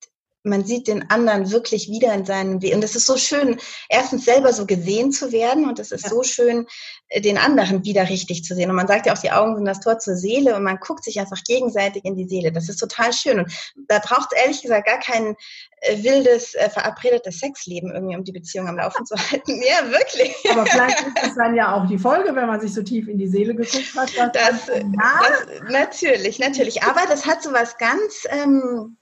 man 0.43 0.65
sieht 0.65 0.87
den 0.87 1.09
anderen 1.09 1.51
wirklich 1.51 1.89
wieder 1.89 2.13
in 2.13 2.25
seinem 2.25 2.61
Weg. 2.61 2.75
Und 2.75 2.83
es 2.83 2.95
ist 2.95 3.05
so 3.05 3.17
schön, 3.17 3.57
erstens 3.89 4.25
selber 4.25 4.51
so 4.51 4.65
gesehen 4.65 5.11
zu 5.11 5.31
werden 5.31 5.67
und 5.67 5.79
es 5.79 5.91
ist 5.91 6.03
ja. 6.03 6.09
so 6.09 6.23
schön, 6.23 6.67
äh, 7.07 7.21
den 7.21 7.37
anderen 7.37 7.85
wieder 7.85 8.09
richtig 8.09 8.43
zu 8.43 8.53
sehen. 8.53 8.69
Und 8.69 8.75
man 8.75 8.87
sagt 8.87 9.05
ja 9.05 9.13
auch, 9.13 9.17
die 9.17 9.31
Augen 9.31 9.55
sind 9.55 9.65
das 9.65 9.79
Tor 9.79 9.99
zur 9.99 10.15
Seele 10.15 10.55
und 10.55 10.63
man 10.63 10.79
guckt 10.79 11.05
sich 11.05 11.19
einfach 11.19 11.41
gegenseitig 11.45 12.03
in 12.03 12.17
die 12.17 12.27
Seele. 12.27 12.51
Das 12.51 12.67
ist 12.67 12.77
total 12.77 13.13
schön. 13.13 13.39
Und 13.39 13.53
da 13.87 13.99
braucht 13.99 14.29
es 14.33 14.41
ehrlich 14.41 14.61
gesagt 14.61 14.85
gar 14.85 14.99
kein 14.99 15.35
äh, 15.79 16.03
wildes, 16.03 16.55
äh, 16.55 16.69
verabredetes 16.69 17.39
Sexleben 17.39 17.93
irgendwie, 17.93 18.17
um 18.17 18.25
die 18.25 18.33
Beziehung 18.33 18.67
am 18.67 18.77
Laufen 18.77 19.05
zu 19.05 19.15
halten. 19.31 19.61
Ja, 19.61 19.89
wirklich. 19.89 20.35
Aber 20.51 20.65
vielleicht 20.65 20.99
ist 21.07 21.17
das 21.21 21.35
dann 21.35 21.55
ja 21.55 21.73
auch 21.73 21.87
die 21.87 21.97
Folge, 21.97 22.35
wenn 22.35 22.47
man 22.47 22.59
sich 22.59 22.73
so 22.73 22.83
tief 22.83 23.07
in 23.07 23.17
die 23.17 23.27
Seele 23.29 23.55
geguckt 23.55 23.93
hat. 23.95 24.35
Das, 24.35 24.65
das, 24.65 24.81
natürlich, 25.69 26.39
natürlich. 26.39 26.83
Aber 26.83 27.05
das 27.07 27.25
hat 27.25 27.41
so 27.41 27.53
was 27.53 27.77
ganz... 27.77 28.27
Ähm, 28.29 28.97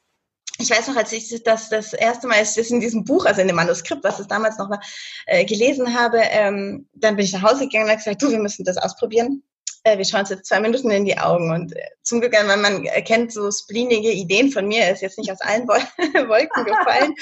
ich 0.61 0.69
weiß 0.69 0.87
noch, 0.87 0.95
als 0.95 1.11
ich 1.11 1.43
das 1.43 1.69
das 1.69 1.93
erste 1.93 2.27
Mal 2.27 2.39
das 2.39 2.57
in 2.57 2.79
diesem 2.79 3.03
Buch, 3.03 3.25
also 3.25 3.41
in 3.41 3.47
dem 3.47 3.55
Manuskript, 3.55 4.03
was 4.03 4.19
es 4.19 4.27
damals 4.27 4.57
noch 4.57 4.69
war, 4.69 4.81
äh, 5.25 5.45
gelesen 5.45 5.97
habe, 5.97 6.19
ähm, 6.19 6.87
dann 6.93 7.15
bin 7.15 7.25
ich 7.25 7.33
nach 7.33 7.41
Hause 7.41 7.61
gegangen 7.61 7.85
und 7.85 7.91
habe 7.91 7.97
gesagt, 7.97 8.21
du, 8.21 8.29
wir 8.29 8.39
müssen 8.39 8.63
das 8.63 8.77
ausprobieren. 8.77 9.43
Äh, 9.83 9.97
wir 9.97 10.05
schauen 10.05 10.21
uns 10.21 10.29
jetzt 10.29 10.45
zwei 10.45 10.59
Minuten 10.59 10.91
in 10.91 11.05
die 11.05 11.17
Augen. 11.17 11.51
Und 11.51 11.75
äh, 11.75 11.81
zum 12.03 12.21
Glück, 12.21 12.33
man, 12.33 12.61
man 12.61 12.85
erkennt 12.85 13.33
so 13.33 13.51
splinige 13.51 14.11
Ideen 14.11 14.51
von 14.51 14.67
mir, 14.67 14.91
ist 14.91 15.01
jetzt 15.01 15.17
nicht 15.17 15.31
aus 15.31 15.41
allen 15.41 15.67
Wolken 15.67 16.65
gefallen. 16.65 17.15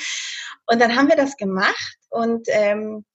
Und 0.68 0.80
dann 0.80 0.96
haben 0.96 1.08
wir 1.08 1.16
das 1.16 1.36
gemacht 1.38 1.98
und 2.10 2.48
ähm, 2.50 3.06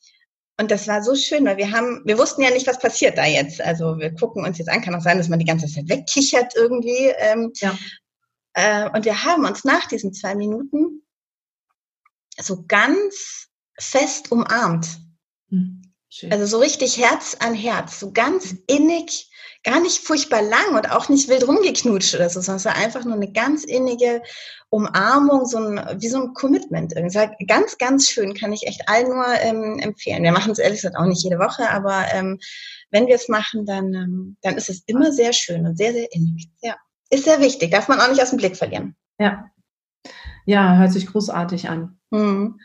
und 0.56 0.70
das 0.70 0.86
war 0.86 1.02
so 1.02 1.16
schön, 1.16 1.44
weil 1.46 1.56
wir 1.56 1.72
haben, 1.72 2.02
wir 2.04 2.16
wussten 2.16 2.42
ja 2.42 2.50
nicht, 2.50 2.68
was 2.68 2.78
passiert 2.78 3.18
da 3.18 3.24
jetzt. 3.24 3.60
Also 3.60 3.98
wir 3.98 4.14
gucken 4.14 4.44
uns 4.44 4.58
jetzt 4.58 4.68
an, 4.68 4.82
kann 4.82 4.94
auch 4.94 5.00
sein, 5.00 5.18
dass 5.18 5.28
man 5.28 5.40
die 5.40 5.44
ganze 5.44 5.66
Zeit 5.66 5.88
wegkichert 5.88 6.54
irgendwie. 6.54 7.12
Ähm, 7.18 7.50
ja. 7.56 7.76
Äh, 8.54 8.88
und 8.90 9.04
wir 9.04 9.24
haben 9.24 9.44
uns 9.44 9.64
nach 9.64 9.86
diesen 9.86 10.12
zwei 10.14 10.34
Minuten 10.34 11.02
so 12.38 12.64
ganz 12.66 13.48
fest 13.78 14.32
umarmt. 14.32 14.88
Hm, 15.50 15.82
also 16.30 16.46
so 16.46 16.58
richtig 16.58 16.98
Herz 16.98 17.36
an 17.40 17.54
Herz, 17.54 17.98
so 17.98 18.12
ganz 18.12 18.54
innig, 18.68 19.30
gar 19.64 19.80
nicht 19.80 19.98
furchtbar 19.98 20.42
lang 20.42 20.76
und 20.76 20.90
auch 20.90 21.08
nicht 21.08 21.28
wild 21.28 21.46
rumgeknutscht 21.48 22.14
oder 22.14 22.30
so, 22.30 22.40
sondern 22.40 22.58
es 22.58 22.64
war 22.66 22.76
einfach 22.76 23.04
nur 23.04 23.14
eine 23.14 23.32
ganz 23.32 23.64
innige 23.64 24.22
Umarmung, 24.68 25.46
so 25.46 25.58
ein, 25.58 26.00
wie 26.00 26.08
so 26.08 26.22
ein 26.22 26.34
Commitment. 26.34 26.92
Irgendwie. 26.94 27.46
Ganz, 27.46 27.78
ganz 27.78 28.08
schön, 28.08 28.34
kann 28.34 28.52
ich 28.52 28.66
echt 28.66 28.88
allen 28.88 29.08
nur 29.08 29.26
ähm, 29.40 29.78
empfehlen. 29.80 30.22
Wir 30.22 30.32
machen 30.32 30.52
es 30.52 30.58
ehrlich 30.58 30.82
gesagt 30.82 30.96
auch 30.96 31.06
nicht 31.06 31.24
jede 31.24 31.38
Woche, 31.38 31.68
aber 31.70 32.04
ähm, 32.12 32.38
wenn 32.90 33.06
wir 33.06 33.16
es 33.16 33.28
machen, 33.28 33.66
dann, 33.66 33.92
ähm, 33.94 34.36
dann 34.42 34.56
ist 34.56 34.68
es 34.68 34.82
immer 34.86 35.12
sehr 35.12 35.32
schön 35.32 35.66
und 35.66 35.76
sehr, 35.76 35.92
sehr 35.92 36.12
innig. 36.12 36.48
Ja. 36.62 36.76
Ist 37.14 37.24
sehr 37.24 37.40
wichtig, 37.40 37.70
darf 37.70 37.86
man 37.86 38.00
auch 38.00 38.08
nicht 38.08 38.20
aus 38.20 38.30
dem 38.30 38.38
Blick 38.38 38.56
verlieren. 38.56 38.96
Ja. 39.20 39.44
Ja, 40.46 40.76
hört 40.76 40.92
sich 40.92 41.06
großartig 41.06 41.68
an. 41.68 41.98
Mhm. 42.10 42.58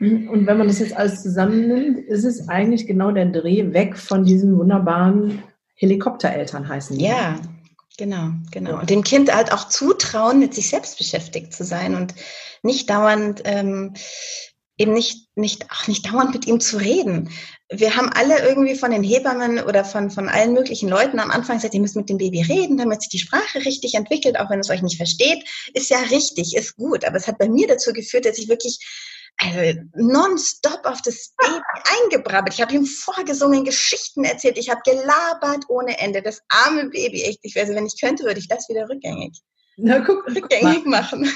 Und 0.00 0.46
wenn 0.46 0.56
man 0.56 0.66
das 0.66 0.78
jetzt 0.78 0.96
alles 0.96 1.22
zusammennimmt, 1.22 1.98
ist 1.98 2.24
es 2.24 2.48
eigentlich 2.48 2.86
genau 2.86 3.10
der 3.10 3.26
Dreh 3.26 3.74
weg 3.74 3.98
von 3.98 4.24
diesen 4.24 4.56
wunderbaren 4.58 5.42
Helikoptereltern 5.74 6.68
heißen 6.68 6.96
die. 6.96 7.04
Ja, 7.04 7.38
genau, 7.98 8.30
genau. 8.50 8.80
Und 8.80 8.88
dem 8.88 9.04
Kind 9.04 9.34
halt 9.34 9.52
auch 9.52 9.68
zutrauen, 9.68 10.38
mit 10.38 10.54
sich 10.54 10.70
selbst 10.70 10.96
beschäftigt 10.96 11.52
zu 11.52 11.64
sein 11.64 11.94
und 11.94 12.14
nicht 12.62 12.88
dauernd 12.88 13.42
ähm, 13.44 13.92
eben 14.78 14.94
nicht, 14.94 15.28
nicht, 15.36 15.70
auch 15.70 15.86
nicht 15.86 16.10
dauernd 16.10 16.32
mit 16.32 16.46
ihm 16.46 16.60
zu 16.60 16.78
reden. 16.78 17.28
Wir 17.72 17.94
haben 17.94 18.10
alle 18.12 18.40
irgendwie 18.48 18.74
von 18.74 18.90
den 18.90 19.04
Hebammen 19.04 19.60
oder 19.60 19.84
von, 19.84 20.10
von 20.10 20.28
allen 20.28 20.52
möglichen 20.54 20.88
Leuten 20.88 21.20
am 21.20 21.30
Anfang 21.30 21.56
gesagt, 21.56 21.74
ihr 21.74 21.80
müsst 21.80 21.94
mit 21.94 22.08
dem 22.08 22.18
Baby 22.18 22.42
reden, 22.42 22.76
damit 22.76 23.02
sich 23.02 23.10
die 23.10 23.18
Sprache 23.20 23.64
richtig 23.64 23.94
entwickelt, 23.94 24.38
auch 24.38 24.50
wenn 24.50 24.58
es 24.58 24.70
euch 24.70 24.82
nicht 24.82 24.96
versteht. 24.96 25.44
Ist 25.72 25.88
ja 25.88 25.98
richtig, 26.10 26.56
ist 26.56 26.76
gut. 26.76 27.04
Aber 27.04 27.16
es 27.16 27.28
hat 27.28 27.38
bei 27.38 27.48
mir 27.48 27.68
dazu 27.68 27.92
geführt, 27.92 28.24
dass 28.24 28.38
ich 28.38 28.48
wirklich 28.48 28.80
also, 29.36 29.80
nonstop 29.94 30.80
auf 30.84 31.00
das 31.02 31.32
Baby 31.38 31.60
eingebrabbelt. 32.02 32.54
Ich 32.54 32.60
habe 32.60 32.74
ihm 32.74 32.84
vorgesungen, 32.84 33.64
Geschichten 33.64 34.24
erzählt, 34.24 34.58
ich 34.58 34.68
habe 34.68 34.82
gelabert 34.84 35.64
ohne 35.68 35.98
Ende. 35.98 36.22
Das 36.22 36.42
arme 36.48 36.90
Baby, 36.90 37.22
echt. 37.22 37.38
Ich 37.42 37.56
weiß, 37.56 37.70
wenn 37.70 37.86
ich 37.86 38.00
könnte, 38.00 38.24
würde 38.24 38.40
ich 38.40 38.48
das 38.48 38.68
wieder 38.68 38.88
rückgängig, 38.88 39.40
Na, 39.76 40.00
guck, 40.00 40.26
rückgängig 40.26 40.76
guck 40.76 40.86
machen. 40.86 41.30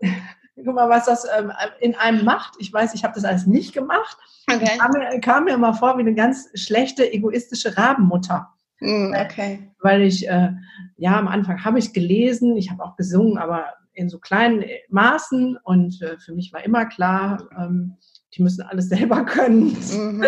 guck 0.64 0.74
mal, 0.74 0.88
was 0.88 1.06
das 1.06 1.26
ähm, 1.38 1.52
in 1.80 1.94
einem 1.94 2.24
macht. 2.24 2.54
Ich 2.58 2.72
weiß, 2.72 2.94
ich 2.94 3.04
habe 3.04 3.14
das 3.14 3.24
alles 3.24 3.46
nicht 3.46 3.72
gemacht. 3.72 4.16
Okay. 4.52 4.78
Kam, 4.78 4.90
mir, 4.92 5.20
kam 5.20 5.44
mir 5.44 5.54
immer 5.54 5.74
vor 5.74 5.96
wie 5.96 6.02
eine 6.02 6.14
ganz 6.14 6.48
schlechte, 6.54 7.10
egoistische 7.12 7.76
Rabenmutter. 7.76 8.48
Mm, 8.80 9.14
okay. 9.14 9.70
Weil 9.80 10.02
ich, 10.02 10.28
äh, 10.28 10.50
ja, 10.96 11.18
am 11.18 11.28
Anfang 11.28 11.64
habe 11.64 11.78
ich 11.78 11.92
gelesen, 11.92 12.56
ich 12.56 12.70
habe 12.70 12.82
auch 12.82 12.96
gesungen, 12.96 13.38
aber 13.38 13.66
in 13.92 14.08
so 14.08 14.18
kleinen 14.18 14.64
Maßen 14.88 15.58
und 15.62 16.00
äh, 16.00 16.18
für 16.18 16.32
mich 16.32 16.52
war 16.52 16.64
immer 16.64 16.86
klar, 16.86 17.48
ähm, 17.58 17.96
die 18.34 18.42
müssen 18.42 18.62
alles 18.62 18.88
selber 18.88 19.24
können. 19.24 19.76
Mhm. 19.92 20.24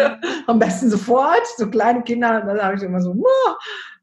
Am 0.46 0.58
besten 0.58 0.90
sofort. 0.90 1.46
So 1.56 1.70
kleine 1.70 2.02
Kinder, 2.02 2.42
da 2.42 2.64
habe 2.64 2.76
ich 2.76 2.82
immer 2.82 3.00
so, 3.00 3.14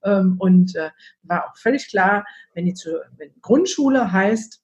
ähm, 0.04 0.36
und 0.40 0.76
äh, 0.76 0.90
war 1.24 1.46
auch 1.46 1.58
völlig 1.58 1.90
klar, 1.90 2.26
wenn 2.54 2.66
die 2.66 2.74
zur 2.74 3.02
wenn 3.18 3.32
Grundschule 3.42 4.12
heißt, 4.12 4.62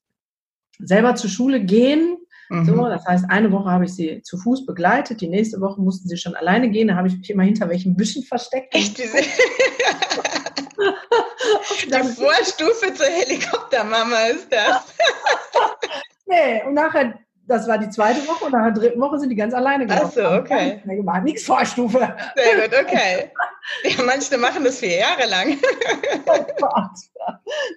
selber 0.80 1.16
zur 1.16 1.30
Schule 1.30 1.62
gehen. 1.62 2.18
Mhm. 2.50 2.66
So, 2.66 2.88
das 2.88 3.06
heißt, 3.06 3.26
eine 3.30 3.52
Woche 3.52 3.72
habe 3.72 3.86
ich 3.86 3.96
sie 3.96 4.22
zu 4.22 4.38
Fuß 4.38 4.66
begleitet, 4.66 5.22
die 5.22 5.28
nächste 5.28 5.60
Woche 5.62 5.82
mussten 5.82 6.08
sie 6.08 6.18
schon 6.18 6.36
alleine 6.36 6.70
gehen, 6.70 6.90
da 6.90 6.96
habe 6.96 7.08
ich 7.08 7.18
mich 7.18 7.28
immer 7.30 7.44
hinter 7.44 7.70
welchen 7.70 7.96
Büschen 7.96 8.24
versteckt. 8.24 8.76
Echt? 8.76 8.98
die 9.00 9.04
Vorstufe 11.92 12.94
zur 12.94 13.08
Helikoptermama 13.08 14.28
ist 14.28 14.52
das. 14.52 14.94
nee, 16.28 16.62
und 16.68 16.76
nachher, 16.76 17.18
das 17.48 17.68
war 17.68 17.80
die 17.80 17.90
zweite 17.90 18.28
Woche 18.28 18.46
und 18.46 18.52
nach 18.52 18.66
der 18.66 18.74
dritten 18.74 19.02
Woche 19.02 19.20
sind 19.20 19.30
die 19.30 19.36
ganz 19.36 19.54
alleine 19.54 19.88
gelaufen. 19.88 20.22
Ach 20.24 20.32
so, 20.32 20.40
okay. 20.40 20.82
Gemacht. 20.86 21.24
Nichts 21.24 21.46
Vorstufe. 21.46 22.16
Sehr 22.36 22.68
gut, 22.68 22.78
okay. 22.80 23.32
Ja, 23.84 24.04
manche 24.06 24.38
machen 24.38 24.64
das 24.64 24.78
vier 24.78 25.00
Jahre 25.00 25.28
lang. 25.28 25.58
oh 26.28 26.46
Gott. 26.60 26.92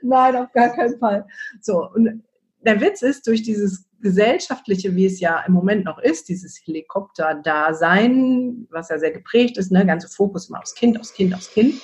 Nein, 0.02 0.37
auf 0.37 0.52
gar 0.52 0.69
keinen 0.69 0.99
Fall. 0.99 1.25
So, 1.62 1.88
und 1.95 2.23
der 2.61 2.81
Witz 2.81 3.03
ist, 3.03 3.27
durch 3.27 3.43
dieses 3.43 3.88
gesellschaftliche, 4.00 4.95
wie 4.95 5.07
es 5.07 5.21
ja 5.21 5.43
im 5.47 5.53
Moment 5.53 5.85
noch 5.85 5.99
ist, 5.99 6.29
dieses 6.29 6.61
Helikopter-Dasein, 6.65 8.67
was 8.71 8.91
ja 8.91 8.99
sehr 8.99 9.11
geprägt 9.11 9.59
ist, 9.59 9.73
ne, 9.73 9.87
ganze 9.87 10.09
Fokus 10.09 10.49
immer 10.49 10.61
aufs 10.61 10.75
Kind, 10.75 11.00
aufs 11.00 11.15
Kind, 11.15 11.35
aufs 11.35 11.53
Kind, 11.53 11.75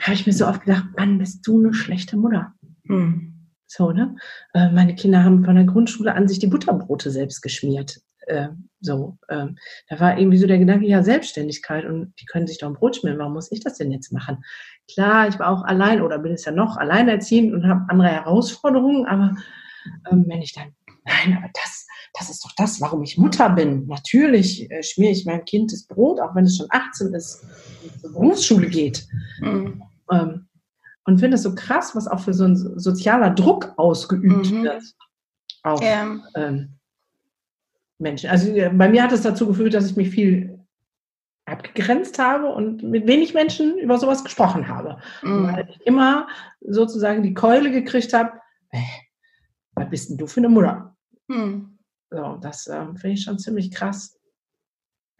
habe 0.00 0.14
ich 0.14 0.26
mir 0.26 0.32
so 0.32 0.46
oft 0.46 0.64
gedacht, 0.64 0.86
Mann, 0.96 1.18
bist 1.18 1.46
du 1.46 1.60
eine 1.60 1.74
schlechte 1.74 2.16
Mutter. 2.16 2.54
Hm. 2.86 3.28
So, 3.66 3.92
ne? 3.92 4.16
Äh, 4.52 4.70
meine 4.70 4.94
Kinder 4.94 5.24
haben 5.24 5.44
von 5.44 5.54
der 5.54 5.64
Grundschule 5.64 6.14
an 6.14 6.28
sich 6.28 6.38
die 6.38 6.46
Butterbrote 6.46 7.10
selbst 7.10 7.40
geschmiert. 7.40 8.00
Äh, 8.26 8.48
so, 8.80 9.16
äh, 9.28 9.46
da 9.88 10.00
war 10.00 10.18
irgendwie 10.18 10.36
so 10.36 10.46
der 10.46 10.58
Gedanke, 10.58 10.86
ja, 10.86 11.02
Selbstständigkeit 11.02 11.86
und 11.86 12.12
die 12.20 12.26
können 12.26 12.46
sich 12.46 12.58
doch 12.58 12.68
ein 12.68 12.74
Brot 12.74 12.96
schmieren, 12.96 13.18
warum 13.18 13.32
muss 13.32 13.50
ich 13.50 13.60
das 13.60 13.78
denn 13.78 13.90
jetzt 13.90 14.12
machen? 14.12 14.44
Klar, 14.90 15.28
ich 15.28 15.38
war 15.38 15.48
auch 15.48 15.62
allein 15.64 16.02
oder 16.02 16.18
bin 16.18 16.32
es 16.32 16.44
ja 16.44 16.52
noch 16.52 16.76
alleinerziehend 16.76 17.54
und 17.54 17.66
habe 17.66 17.84
andere 17.88 18.08
Herausforderungen, 18.08 19.06
aber 19.06 19.36
ähm, 20.10 20.24
wenn 20.28 20.42
ich 20.42 20.52
dann, 20.52 20.74
nein, 21.04 21.38
aber 21.38 21.50
das, 21.54 21.86
das 22.18 22.30
ist 22.30 22.44
doch 22.44 22.52
das, 22.56 22.80
warum 22.80 23.02
ich 23.02 23.16
Mutter 23.16 23.48
bin. 23.50 23.86
Natürlich 23.86 24.70
äh, 24.70 24.82
schmiere 24.82 25.12
ich 25.12 25.24
meinem 25.24 25.44
Kind 25.44 25.72
das 25.72 25.86
Brot, 25.86 26.20
auch 26.20 26.34
wenn 26.34 26.44
es 26.44 26.56
schon 26.56 26.66
18 26.68 27.14
ist 27.14 27.44
zur 28.00 28.12
Berufsschule 28.12 28.68
geht. 28.68 29.06
Mhm. 29.40 29.82
Ähm, 30.10 30.48
und 31.04 31.18
finde 31.18 31.36
es 31.36 31.42
so 31.42 31.54
krass, 31.54 31.96
was 31.96 32.06
auch 32.06 32.20
für 32.20 32.34
so 32.34 32.44
ein 32.44 32.56
sozialer 32.56 33.30
Druck 33.30 33.72
ausgeübt 33.76 34.50
mhm. 34.50 34.64
wird. 34.64 34.82
Auf, 35.64 35.82
ja. 35.82 36.18
ähm, 36.34 36.78
Menschen. 37.98 38.30
Also 38.30 38.52
bei 38.52 38.88
mir 38.88 39.02
hat 39.02 39.12
es 39.12 39.22
dazu 39.22 39.46
geführt, 39.46 39.74
dass 39.74 39.90
ich 39.90 39.96
mich 39.96 40.10
viel 40.10 40.51
abgegrenzt 41.52 42.18
habe 42.18 42.48
und 42.48 42.82
mit 42.82 43.06
wenig 43.06 43.34
Menschen 43.34 43.78
über 43.78 43.98
sowas 43.98 44.24
gesprochen 44.24 44.68
habe. 44.68 44.98
Mhm. 45.22 45.52
Weil 45.52 45.68
ich 45.70 45.86
immer 45.86 46.26
sozusagen 46.60 47.22
die 47.22 47.34
Keule 47.34 47.70
gekriegt 47.70 48.12
habe, 48.12 48.32
was 49.74 49.90
bist 49.90 50.10
denn 50.10 50.18
du 50.18 50.26
für 50.26 50.40
eine 50.40 50.48
Mutter? 50.48 50.96
Mhm. 51.28 51.78
So, 52.10 52.38
das 52.40 52.66
äh, 52.66 52.84
finde 52.96 53.10
ich 53.10 53.22
schon 53.22 53.38
ziemlich 53.38 53.70
krass. 53.70 54.18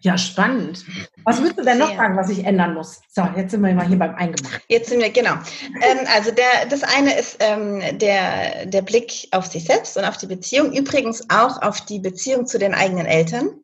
Ja, 0.02 0.18
spannend. 0.18 0.84
Was 1.24 1.38
würdest 1.38 1.60
du 1.60 1.62
denn 1.62 1.78
noch 1.78 1.94
sagen, 1.94 2.16
was 2.16 2.28
ich 2.28 2.44
ändern 2.44 2.74
muss? 2.74 3.00
So, 3.08 3.22
jetzt 3.36 3.52
sind 3.52 3.62
wir 3.62 3.72
mal 3.72 3.86
hier 3.86 3.98
beim 3.98 4.16
Eingemacht. 4.16 4.60
Jetzt 4.66 4.90
sind 4.90 5.00
wir, 5.00 5.10
genau. 5.10 5.34
Ähm, 5.34 6.06
also 6.12 6.32
der, 6.32 6.66
das 6.68 6.82
eine 6.82 7.16
ist 7.16 7.36
ähm, 7.38 7.80
der, 7.98 8.66
der 8.66 8.82
Blick 8.82 9.28
auf 9.30 9.46
sich 9.46 9.64
selbst 9.64 9.96
und 9.96 10.04
auf 10.04 10.16
die 10.16 10.26
Beziehung. 10.26 10.72
Übrigens 10.72 11.30
auch 11.30 11.62
auf 11.62 11.82
die 11.82 12.00
Beziehung 12.00 12.46
zu 12.46 12.58
den 12.58 12.74
eigenen 12.74 13.06
Eltern. 13.06 13.62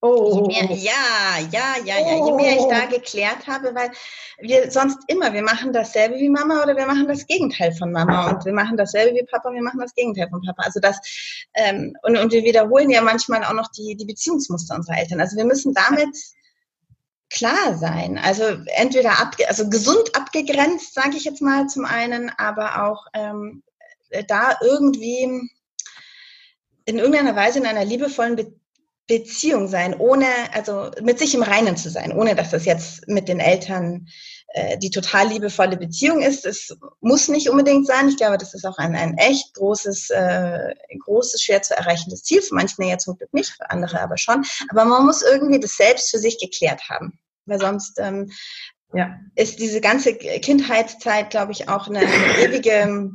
Oh. 0.00 0.46
Mehr, 0.46 0.70
ja, 0.76 1.38
ja, 1.50 1.74
ja, 1.84 1.98
ja. 1.98 2.24
Je 2.24 2.32
mehr 2.32 2.56
ich 2.56 2.66
da 2.68 2.84
oh. 2.86 2.90
geklärt 2.90 3.48
habe, 3.48 3.74
weil 3.74 3.90
wir 4.38 4.70
sonst 4.70 4.98
immer, 5.08 5.32
wir 5.32 5.42
machen 5.42 5.72
dasselbe 5.72 6.16
wie 6.16 6.28
Mama 6.28 6.62
oder 6.62 6.76
wir 6.76 6.86
machen 6.86 7.08
das 7.08 7.26
Gegenteil 7.26 7.72
von 7.72 7.90
Mama 7.90 8.30
und 8.30 8.44
wir 8.44 8.52
machen 8.52 8.76
dasselbe 8.76 9.16
wie 9.16 9.24
Papa 9.24 9.48
und 9.48 9.56
wir 9.56 9.62
machen 9.62 9.80
das 9.80 9.94
Gegenteil 9.94 10.28
von 10.30 10.40
Papa. 10.42 10.62
Also 10.62 10.78
das 10.78 11.00
ähm, 11.54 11.96
und, 12.02 12.16
und 12.16 12.30
wir 12.30 12.44
wiederholen 12.44 12.90
ja 12.90 13.02
manchmal 13.02 13.42
auch 13.42 13.54
noch 13.54 13.68
die, 13.72 13.96
die 13.96 14.04
Beziehungsmuster 14.04 14.76
unserer 14.76 14.98
Eltern. 14.98 15.20
Also 15.20 15.36
wir 15.36 15.44
müssen 15.44 15.74
damit 15.74 16.16
klar 17.30 17.76
sein. 17.76 18.18
Also 18.18 18.44
entweder 18.76 19.18
abge 19.18 19.48
also 19.48 19.68
gesund 19.68 20.14
abgegrenzt, 20.14 20.94
sage 20.94 21.16
ich 21.16 21.24
jetzt 21.24 21.42
mal 21.42 21.66
zum 21.66 21.84
einen, 21.84 22.30
aber 22.38 22.84
auch 22.84 23.06
ähm, 23.14 23.64
da 24.28 24.56
irgendwie 24.62 25.50
in 26.84 26.98
irgendeiner 26.98 27.34
Weise 27.34 27.58
in 27.58 27.66
einer 27.66 27.84
liebevollen 27.84 28.36
Beziehung 28.36 28.58
Beziehung 29.08 29.68
sein, 29.68 29.94
ohne, 29.98 30.26
also 30.52 30.90
mit 31.02 31.18
sich 31.18 31.34
im 31.34 31.42
Reinen 31.42 31.76
zu 31.76 31.88
sein, 31.90 32.12
ohne 32.12 32.34
dass 32.34 32.50
das 32.50 32.66
jetzt 32.66 33.08
mit 33.08 33.26
den 33.26 33.40
Eltern 33.40 34.06
äh, 34.48 34.78
die 34.78 34.90
total 34.90 35.28
liebevolle 35.28 35.78
Beziehung 35.78 36.20
ist. 36.20 36.44
Es 36.44 36.76
muss 37.00 37.28
nicht 37.28 37.48
unbedingt 37.48 37.86
sein. 37.86 38.08
Ich 38.08 38.18
glaube, 38.18 38.36
das 38.36 38.52
ist 38.54 38.66
auch 38.66 38.76
ein, 38.76 38.94
ein 38.94 39.16
echt 39.16 39.54
großes, 39.54 40.10
äh, 40.10 40.74
großes, 41.04 41.42
schwer 41.42 41.62
zu 41.62 41.74
erreichendes 41.74 42.22
Ziel. 42.22 42.42
Für 42.42 42.54
manche 42.54 42.82
ja 42.84 42.98
zum 42.98 43.16
Glück 43.16 43.32
nicht, 43.32 43.50
für 43.50 43.70
andere 43.70 44.00
aber 44.00 44.18
schon. 44.18 44.44
Aber 44.70 44.84
man 44.84 45.06
muss 45.06 45.22
irgendwie 45.22 45.58
das 45.58 45.76
selbst 45.76 46.10
für 46.10 46.18
sich 46.18 46.38
geklärt 46.38 46.88
haben. 46.90 47.18
Weil 47.46 47.60
sonst 47.60 47.98
ähm, 47.98 48.30
ja. 48.92 49.18
ist 49.36 49.58
diese 49.58 49.80
ganze 49.80 50.14
Kindheitszeit, 50.14 51.30
glaube 51.30 51.52
ich, 51.52 51.70
auch 51.70 51.88
eine, 51.88 52.00
eine 52.00 52.38
ewige 52.44 53.10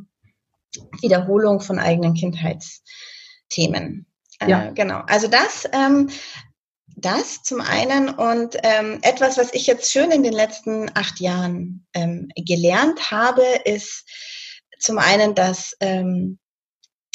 Wiederholung 1.01 1.61
von 1.61 1.77
eigenen 1.77 2.15
Kindheitsthemen. 2.15 4.07
Ja. 4.49 4.67
Äh, 4.67 4.73
genau. 4.73 5.01
Also 5.07 5.27
das, 5.27 5.67
ähm, 5.71 6.09
das 6.95 7.43
zum 7.43 7.61
einen 7.61 8.09
und 8.09 8.57
ähm, 8.63 8.99
etwas, 9.01 9.37
was 9.37 9.53
ich 9.53 9.67
jetzt 9.67 9.91
schön 9.91 10.11
in 10.11 10.23
den 10.23 10.33
letzten 10.33 10.89
acht 10.93 11.19
Jahren 11.19 11.85
ähm, 11.93 12.29
gelernt 12.35 13.11
habe, 13.11 13.43
ist 13.65 14.05
zum 14.79 14.97
einen, 14.97 15.35
dass, 15.35 15.75
ähm, 15.79 16.39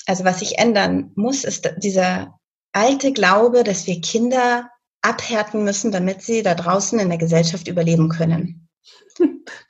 also 0.07 0.25
was 0.25 0.41
sich 0.41 0.59
ändern 0.59 1.13
muss, 1.15 1.45
ist 1.45 1.71
dieser 1.79 2.39
alte 2.73 3.13
Glaube, 3.13 3.65
dass 3.65 3.87
wir 3.87 4.01
Kinder 4.01 4.71
abhärten 5.03 5.65
müssen, 5.65 5.93
damit 5.93 6.23
sie 6.23 6.43
da 6.43 6.55
draußen 6.55 6.99
in 6.99 7.09
der 7.09 7.19
Gesellschaft 7.19 7.69
überleben 7.69 8.09
können. 8.09 8.68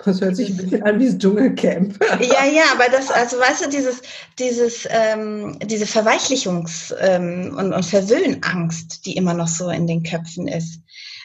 Das 0.05 0.21
hört 0.21 0.37
sich 0.37 0.51
ein 0.51 0.57
bisschen 0.57 0.83
an 0.83 0.99
wie 0.99 1.07
das 1.07 1.19
Dschungelcamp. 1.19 1.99
Ja, 2.21 2.45
ja, 2.45 2.65
aber 2.73 2.89
das, 2.91 3.11
also 3.11 3.39
weißt 3.39 3.65
du, 3.65 3.71
dieses, 3.71 4.03
dieses, 4.39 4.87
ähm, 4.91 5.59
diese 5.65 5.87
Verweichlichungs- 5.87 6.95
ähm, 6.99 7.57
und, 7.57 7.73
und 7.73 7.85
Verwöhnangst, 7.85 9.07
die 9.07 9.17
immer 9.17 9.35
noch 9.35 9.49
so 9.49 9.71
in 9.71 9.87
den 9.87 10.03
Köpfen 10.03 10.49
ist. 10.49 10.81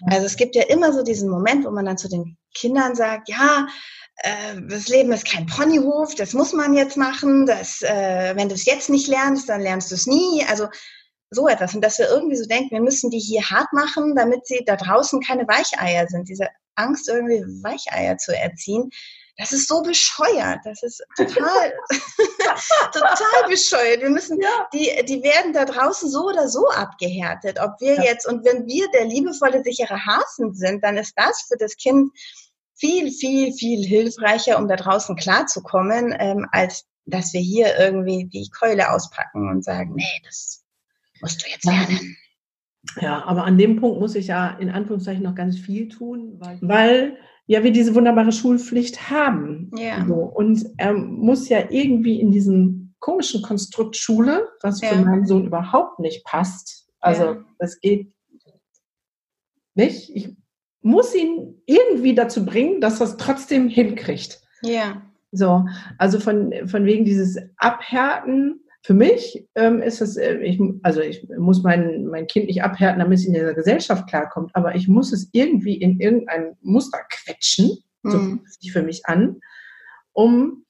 Also 0.08 0.26
es 0.26 0.38
gibt 0.38 0.56
ja 0.56 0.64
immer 0.64 0.94
so 0.94 1.04
diesen 1.04 1.30
Moment, 1.30 1.66
wo 1.66 1.72
man 1.72 1.86
dann 1.86 1.98
zu 1.98 2.10
den 2.10 2.38
Kindern 2.54 2.96
sagt, 2.96 3.30
ja, 3.30 3.68
äh, 4.18 4.62
das 4.70 4.88
Leben 4.88 5.12
ist 5.12 5.26
kein 5.26 5.46
Ponyhof, 5.46 6.16
das 6.16 6.34
muss 6.34 6.54
man 6.54 6.74
jetzt 6.74 6.98
machen, 6.98 7.46
das, 7.46 7.82
äh, 7.82 8.34
wenn 8.36 8.50
du 8.50 8.56
es 8.56 8.66
jetzt 8.66 8.90
nicht 8.90 9.08
lernst, 9.08 9.50
dann 9.50 9.62
lernst 9.62 9.92
du 9.92 9.96
es 9.96 10.08
nie. 10.08 10.46
Also 10.50 10.68
so 11.30 11.48
etwas. 11.48 11.74
Und 11.74 11.82
dass 11.82 12.00
wir 12.00 12.10
irgendwie 12.10 12.36
so 12.36 12.46
denken, 12.46 12.72
wir 12.72 12.82
müssen 12.82 13.10
die 13.10 13.20
hier 13.20 13.42
hart 13.42 13.72
machen, 13.74 14.16
damit 14.16 14.46
sie 14.46 14.64
da 14.66 14.76
draußen 14.76 15.20
keine 15.22 15.48
Weicheier 15.48 16.08
sind. 16.08 16.30
Diese 16.30 16.48
Angst, 16.76 17.08
irgendwie 17.08 17.44
Weicheier 17.64 18.18
zu 18.18 18.36
erziehen. 18.36 18.90
Das 19.38 19.52
ist 19.52 19.68
so 19.68 19.82
bescheuert. 19.82 20.60
Das 20.64 20.84
ist 20.84 21.04
total, 21.18 21.74
total 22.92 23.50
bescheuert. 23.50 24.02
Wir 24.02 24.10
müssen, 24.12 24.40
ja. 24.40 24.68
die, 24.74 24.92
die 25.06 25.24
werden 25.24 25.54
da 25.54 25.66
draußen 25.66 26.10
so 26.10 26.26
oder 26.26 26.48
so 26.48 26.70
abgehärtet. 26.70 27.60
Ob 27.60 27.80
wir 27.80 27.96
ja. 27.96 28.04
jetzt, 28.04 28.28
und 28.28 28.46
wenn 28.46 28.68
wir 28.68 28.90
der 28.92 29.06
liebevolle, 29.06 29.64
sichere 29.64 30.06
Hafen 30.06 30.54
sind, 30.54 30.84
dann 30.84 30.98
ist 30.98 31.14
das 31.16 31.46
für 31.48 31.58
das 31.58 31.76
Kind 31.78 32.12
viel, 32.76 33.12
viel, 33.12 33.54
viel 33.54 33.84
hilfreicher, 33.84 34.58
um 34.58 34.68
da 34.68 34.76
draußen 34.76 35.16
klarzukommen, 35.16 36.16
ähm, 36.20 36.48
als 36.52 36.86
dass 37.06 37.34
wir 37.34 37.42
hier 37.42 37.78
irgendwie 37.78 38.26
die 38.26 38.50
Keule 38.50 38.92
auspacken 38.92 39.50
und 39.50 39.64
sagen, 39.64 39.94
nee, 39.96 40.22
das 40.26 40.64
musst 41.22 41.44
du 41.44 41.50
jetzt 41.50 41.66
lernen. 41.66 42.18
Ja, 43.00 43.24
aber 43.26 43.46
an 43.46 43.58
dem 43.58 43.78
Punkt 43.78 44.00
muss 44.00 44.16
ich 44.16 44.28
ja 44.28 44.50
in 44.50 44.70
Anführungszeichen 44.70 45.24
noch 45.24 45.36
ganz 45.36 45.58
viel 45.58 45.88
tun, 45.88 46.36
weil, 46.40 46.60
weil 46.62 47.18
ja 47.46 47.64
wir 47.64 47.72
diese 47.72 47.96
wunderbare 47.96 48.32
Schulpflicht 48.32 49.10
haben. 49.10 49.72
Ja. 49.78 50.06
So, 50.06 50.16
und 50.16 50.66
er 50.78 50.94
muss 50.94 51.50
ja 51.50 51.64
irgendwie 51.70 52.20
in 52.20 52.32
diesem 52.32 52.94
komischen 53.00 53.42
Konstrukt 53.42 53.96
Schule, 53.96 54.48
was 54.62 54.82
ja. 54.82 54.90
für 54.90 55.04
meinen 55.04 55.26
Sohn 55.26 55.46
überhaupt 55.46 56.00
nicht 56.00 56.24
passt. 56.26 56.88
Also 57.00 57.24
ja. 57.24 57.46
das 57.60 57.80
geht 57.82 58.14
nicht. 59.76 60.10
Ich 60.16 60.36
muss 60.82 61.14
ihn 61.16 61.62
irgendwie 61.66 62.16
dazu 62.16 62.46
bringen, 62.46 62.82
dass 62.82 63.00
er 63.00 63.08
es 63.08 63.18
trotzdem 63.18 63.68
hinkriegt. 63.70 64.42
Ja. 64.62 65.02
So, 65.32 65.66
also 65.98 66.20
von, 66.20 66.54
von 66.68 66.86
wegen 66.86 67.06
dieses 67.06 67.38
Abhärten 67.58 68.63
für 68.86 68.94
mich 68.94 69.48
ähm, 69.56 69.82
ist 69.82 70.02
es, 70.02 70.18
äh, 70.18 70.36
ich, 70.38 70.62
also 70.84 71.02
ich 71.02 71.28
muss 71.38 71.64
mein, 71.64 72.06
mein 72.06 72.28
Kind 72.28 72.48
nicht 72.48 72.64
abhärten, 72.64 73.00
damit 73.00 73.20
es 73.20 73.26
in 73.26 73.34
dieser 73.34 73.54
Gesellschaft 73.54 74.08
klarkommt, 74.08 74.52
aber 74.54 74.76
ich 74.76 74.88
muss 74.88 75.14
es 75.14 75.30
irgendwie 75.32 75.76
in 75.76 76.00
irgendein 76.00 76.58
Muster 76.62 77.00
quetschen, 77.10 77.78
mhm. 78.04 78.12
so 78.12 78.20
fühlt 78.20 78.62
sich 78.62 78.72
für 78.72 78.84
mich 78.84 79.06
an, 79.06 79.40
um 80.12 80.66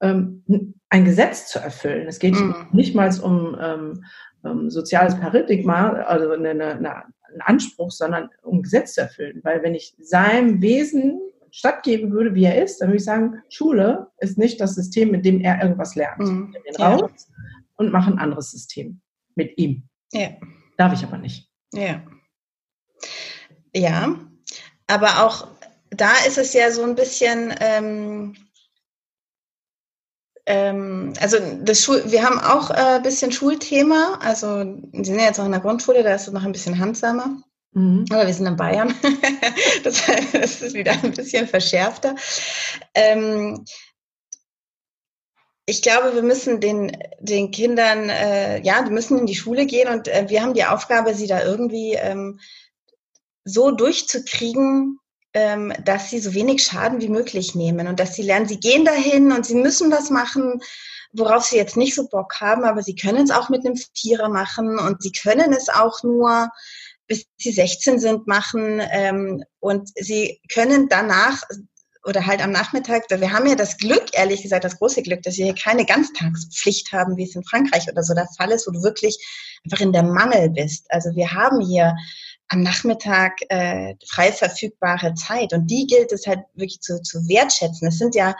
ähm, 0.00 0.44
ein 0.88 1.04
Gesetz 1.04 1.48
zu 1.48 1.58
erfüllen. 1.58 2.08
Es 2.08 2.18
geht 2.18 2.34
mhm. 2.34 2.54
nicht 2.72 2.94
mal 2.94 3.12
um 3.20 3.56
ähm, 3.60 4.02
um 4.42 4.70
soziales 4.70 5.18
Paradigma, 5.18 5.90
also 5.90 6.30
eine, 6.30 6.50
eine, 6.50 6.76
eine, 6.76 6.94
einen 6.96 7.40
Anspruch, 7.40 7.90
sondern 7.90 8.30
um 8.42 8.62
Gesetz 8.62 8.94
zu 8.94 9.02
erfüllen. 9.02 9.40
Weil 9.42 9.62
wenn 9.62 9.74
ich 9.74 9.94
seinem 9.98 10.62
Wesen 10.62 11.20
stattgeben 11.50 12.12
würde, 12.12 12.34
wie 12.34 12.44
er 12.44 12.62
ist, 12.62 12.80
dann 12.80 12.88
würde 12.88 12.98
ich 12.98 13.04
sagen, 13.04 13.42
Schule 13.48 14.08
ist 14.18 14.38
nicht 14.38 14.60
das 14.60 14.74
System, 14.74 15.10
mit 15.10 15.24
dem 15.24 15.40
er 15.40 15.62
irgendwas 15.62 15.94
lernt. 15.94 16.20
Mhm. 16.20 16.54
Ich 16.54 16.76
den 16.76 16.82
raus, 16.82 17.30
und 17.78 17.92
mache 17.92 18.10
ein 18.10 18.18
anderes 18.18 18.50
System 18.50 19.00
mit 19.34 19.56
ihm. 19.56 19.88
Ja. 20.12 20.30
Darf 20.76 20.92
ich 20.92 21.02
aber 21.02 21.18
nicht. 21.18 21.48
Ja. 21.72 22.02
Ja, 23.74 24.18
aber 24.86 25.24
auch 25.24 25.48
da 25.90 26.12
ist 26.26 26.38
es 26.38 26.52
ja 26.52 26.70
so 26.70 26.82
ein 26.82 26.94
bisschen, 26.94 27.54
ähm, 27.60 28.36
ähm, 30.46 31.12
also 31.20 31.38
das 31.62 31.84
Schul 31.84 32.02
wir 32.06 32.24
haben 32.24 32.40
auch 32.40 32.70
ein 32.70 33.00
äh, 33.00 33.02
bisschen 33.02 33.32
Schulthema, 33.32 34.18
also 34.20 34.62
Sie 34.92 35.04
sind 35.04 35.18
ja 35.18 35.26
jetzt 35.26 35.38
noch 35.38 35.46
in 35.46 35.52
der 35.52 35.60
Grundschule, 35.60 36.02
da 36.02 36.14
ist 36.14 36.26
es 36.26 36.32
noch 36.32 36.44
ein 36.44 36.52
bisschen 36.52 36.78
handsamer. 36.78 37.42
Mhm. 37.72 38.06
Aber 38.10 38.26
wir 38.26 38.34
sind 38.34 38.46
in 38.46 38.56
Bayern. 38.56 38.94
das, 39.84 40.02
das, 40.32 40.62
ist 40.62 40.74
wieder 40.74 40.92
ein 40.92 41.12
bisschen 41.12 41.46
verschärfter. 41.46 42.14
Ähm, 42.94 43.64
ich 45.68 45.82
glaube, 45.82 46.14
wir 46.14 46.22
müssen 46.22 46.60
den, 46.60 46.96
den 47.20 47.50
Kindern, 47.50 48.08
äh, 48.08 48.58
ja, 48.62 48.82
die 48.82 48.90
müssen 48.90 49.18
in 49.18 49.26
die 49.26 49.34
Schule 49.34 49.66
gehen 49.66 49.92
und 49.92 50.08
äh, 50.08 50.24
wir 50.26 50.40
haben 50.40 50.54
die 50.54 50.64
Aufgabe, 50.64 51.14
sie 51.14 51.26
da 51.26 51.44
irgendwie 51.44 51.92
ähm, 51.92 52.40
so 53.44 53.70
durchzukriegen, 53.70 54.98
ähm, 55.34 55.74
dass 55.84 56.08
sie 56.08 56.20
so 56.20 56.32
wenig 56.32 56.62
Schaden 56.62 57.02
wie 57.02 57.10
möglich 57.10 57.54
nehmen 57.54 57.86
und 57.86 58.00
dass 58.00 58.14
sie 58.14 58.22
lernen, 58.22 58.48
sie 58.48 58.60
gehen 58.60 58.86
dahin 58.86 59.30
und 59.30 59.44
sie 59.44 59.56
müssen 59.56 59.90
das 59.90 60.08
machen, 60.08 60.62
worauf 61.12 61.44
sie 61.44 61.56
jetzt 61.56 61.76
nicht 61.76 61.94
so 61.94 62.08
Bock 62.08 62.40
haben, 62.40 62.64
aber 62.64 62.82
sie 62.82 62.96
können 62.96 63.24
es 63.24 63.30
auch 63.30 63.50
mit 63.50 63.66
einem 63.66 63.76
Vierer 63.94 64.30
machen 64.30 64.78
und 64.78 65.02
sie 65.02 65.12
können 65.12 65.52
es 65.52 65.68
auch 65.68 66.02
nur 66.02 66.48
bis 67.08 67.26
sie 67.36 67.52
16 67.52 68.00
sind 68.00 68.26
machen 68.26 68.80
ähm, 68.90 69.44
und 69.60 69.90
sie 69.96 70.40
können 70.50 70.88
danach 70.88 71.42
oder 72.04 72.26
halt 72.26 72.42
am 72.42 72.52
Nachmittag, 72.52 73.04
wir 73.10 73.32
haben 73.32 73.46
ja 73.46 73.54
das 73.54 73.76
Glück, 73.76 74.06
ehrlich 74.12 74.42
gesagt, 74.42 74.64
das 74.64 74.78
große 74.78 75.02
Glück, 75.02 75.22
dass 75.22 75.36
wir 75.36 75.46
hier 75.46 75.54
keine 75.54 75.84
Ganztagspflicht 75.84 76.92
haben, 76.92 77.16
wie 77.16 77.24
es 77.24 77.34
in 77.34 77.44
Frankreich 77.44 77.88
oder 77.90 78.02
so 78.02 78.14
der 78.14 78.28
Fall 78.36 78.50
ist, 78.50 78.66
wo 78.66 78.70
du 78.70 78.82
wirklich 78.82 79.18
einfach 79.64 79.80
in 79.80 79.92
der 79.92 80.02
Mangel 80.02 80.50
bist. 80.50 80.86
Also 80.90 81.14
wir 81.14 81.32
haben 81.32 81.60
hier 81.60 81.94
am 82.48 82.62
Nachmittag 82.62 83.38
äh, 83.48 83.94
frei 84.08 84.32
verfügbare 84.32 85.14
Zeit 85.14 85.52
und 85.52 85.66
die 85.66 85.86
gilt 85.86 86.12
es 86.12 86.26
halt 86.26 86.40
wirklich 86.54 86.80
zu, 86.80 87.02
zu 87.02 87.18
wertschätzen. 87.28 87.88
Es 87.88 87.98
sind 87.98 88.14
ja 88.14 88.34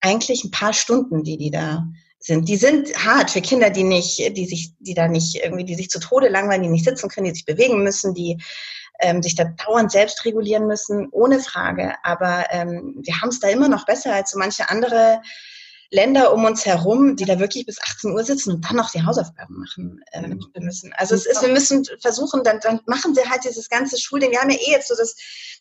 eigentlich 0.00 0.44
ein 0.44 0.50
paar 0.50 0.72
Stunden, 0.72 1.24
die 1.24 1.38
die 1.38 1.50
da 1.50 1.86
sind. 2.18 2.48
Die 2.48 2.56
sind 2.56 2.92
hart 3.04 3.30
für 3.30 3.40
Kinder, 3.40 3.70
die 3.70 3.84
nicht, 3.84 4.36
die 4.36 4.46
sich, 4.46 4.72
die 4.78 4.94
da 4.94 5.08
nicht 5.08 5.36
irgendwie, 5.36 5.64
die 5.64 5.74
sich 5.74 5.88
zu 5.88 6.00
Tode 6.00 6.28
langweilen, 6.28 6.62
die 6.62 6.68
nicht 6.68 6.84
sitzen 6.84 7.08
können, 7.08 7.26
die 7.26 7.34
sich 7.34 7.44
bewegen 7.44 7.82
müssen, 7.82 8.14
die 8.14 8.38
ähm, 9.00 9.22
sich 9.22 9.34
da 9.34 9.44
dauernd 9.44 9.92
selbst 9.92 10.24
regulieren 10.24 10.66
müssen, 10.66 11.08
ohne 11.10 11.40
Frage. 11.40 11.94
Aber 12.02 12.46
ähm, 12.50 12.94
wir 12.98 13.20
haben 13.20 13.28
es 13.28 13.40
da 13.40 13.48
immer 13.48 13.68
noch 13.68 13.86
besser 13.86 14.14
als 14.14 14.30
so 14.30 14.38
manche 14.38 14.70
andere 14.70 15.20
Länder 15.90 16.32
um 16.32 16.44
uns 16.44 16.66
herum, 16.66 17.16
die 17.16 17.24
da 17.24 17.38
wirklich 17.38 17.66
bis 17.66 17.80
18 17.80 18.12
Uhr 18.12 18.24
sitzen 18.24 18.52
und 18.52 18.64
dann 18.64 18.76
noch 18.76 18.90
die 18.90 19.04
Hausaufgaben 19.04 19.58
machen 19.58 20.02
äh, 20.12 20.60
müssen. 20.60 20.92
Also 20.94 21.14
es 21.14 21.26
ist, 21.26 21.42
wir 21.42 21.48
müssen 21.48 21.84
versuchen, 22.00 22.42
dann, 22.42 22.60
dann 22.60 22.80
machen 22.86 23.14
sie 23.14 23.28
halt 23.28 23.44
dieses 23.44 23.68
ganze 23.68 24.00
Schulding. 24.00 24.30
Wir 24.30 24.40
haben 24.40 24.50
ja 24.50 24.58
eh 24.58 24.70
jetzt 24.70 24.88
so 24.88 24.96
das, 24.96 25.14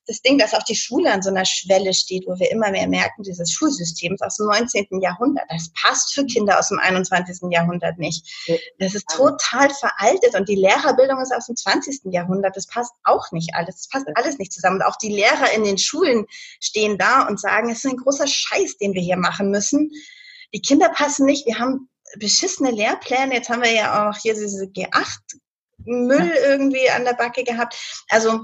das 0.07 0.21
Ding, 0.21 0.37
dass 0.37 0.53
auch 0.53 0.63
die 0.63 0.75
Schule 0.75 1.11
an 1.11 1.21
so 1.21 1.29
einer 1.29 1.45
Schwelle 1.45 1.93
steht, 1.93 2.25
wo 2.27 2.37
wir 2.39 2.51
immer 2.51 2.71
mehr 2.71 2.87
merken, 2.87 3.23
dieses 3.23 3.51
Schulsystem 3.51 4.13
ist 4.13 4.21
aus 4.21 4.37
dem 4.37 4.47
19. 4.47 4.87
Jahrhundert. 5.01 5.45
Das 5.49 5.71
passt 5.79 6.13
für 6.13 6.25
Kinder 6.25 6.57
aus 6.59 6.69
dem 6.69 6.79
21. 6.79 7.51
Jahrhundert 7.51 7.97
nicht. 7.97 8.25
Das 8.79 8.95
ist 8.95 9.07
total 9.09 9.69
veraltet 9.69 10.35
und 10.35 10.49
die 10.49 10.55
Lehrerbildung 10.55 11.21
ist 11.21 11.33
aus 11.33 11.47
dem 11.47 11.55
20. 11.55 12.01
Jahrhundert. 12.11 12.55
Das 12.55 12.67
passt 12.67 12.93
auch 13.03 13.31
nicht 13.31 13.53
alles. 13.53 13.75
Das 13.75 13.89
passt 13.89 14.07
alles 14.15 14.37
nicht 14.37 14.53
zusammen. 14.53 14.77
Und 14.77 14.83
auch 14.83 14.97
die 14.97 15.13
Lehrer 15.13 15.51
in 15.55 15.63
den 15.63 15.77
Schulen 15.77 16.25
stehen 16.59 16.97
da 16.97 17.27
und 17.27 17.39
sagen, 17.39 17.69
es 17.69 17.83
ist 17.83 17.91
ein 17.91 17.97
großer 17.97 18.27
Scheiß, 18.27 18.77
den 18.77 18.93
wir 18.93 19.01
hier 19.01 19.17
machen 19.17 19.51
müssen 19.51 19.91
die 20.53 20.61
Kinder 20.61 20.89
passen 20.89 21.25
nicht. 21.25 21.45
Wir 21.45 21.59
haben 21.59 21.89
beschissene 22.17 22.71
Lehrpläne. 22.71 23.33
Jetzt 23.33 23.49
haben 23.49 23.63
wir 23.63 23.73
ja 23.73 24.09
auch 24.09 24.17
hier 24.17 24.33
diese 24.33 24.65
G8 24.65 25.19
Müll 25.77 26.31
irgendwie 26.45 26.89
an 26.89 27.05
der 27.05 27.13
Backe 27.13 27.43
gehabt. 27.43 27.75
Also 28.09 28.41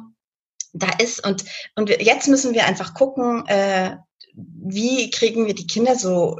da 0.73 0.89
ist 0.99 1.25
und 1.25 1.43
und 1.75 1.89
jetzt 1.89 2.27
müssen 2.27 2.53
wir 2.53 2.65
einfach 2.65 2.93
gucken, 2.93 3.45
äh, 3.47 3.97
wie 4.33 5.09
kriegen 5.09 5.45
wir 5.45 5.53
die 5.53 5.67
Kinder 5.67 5.95
so 5.95 6.39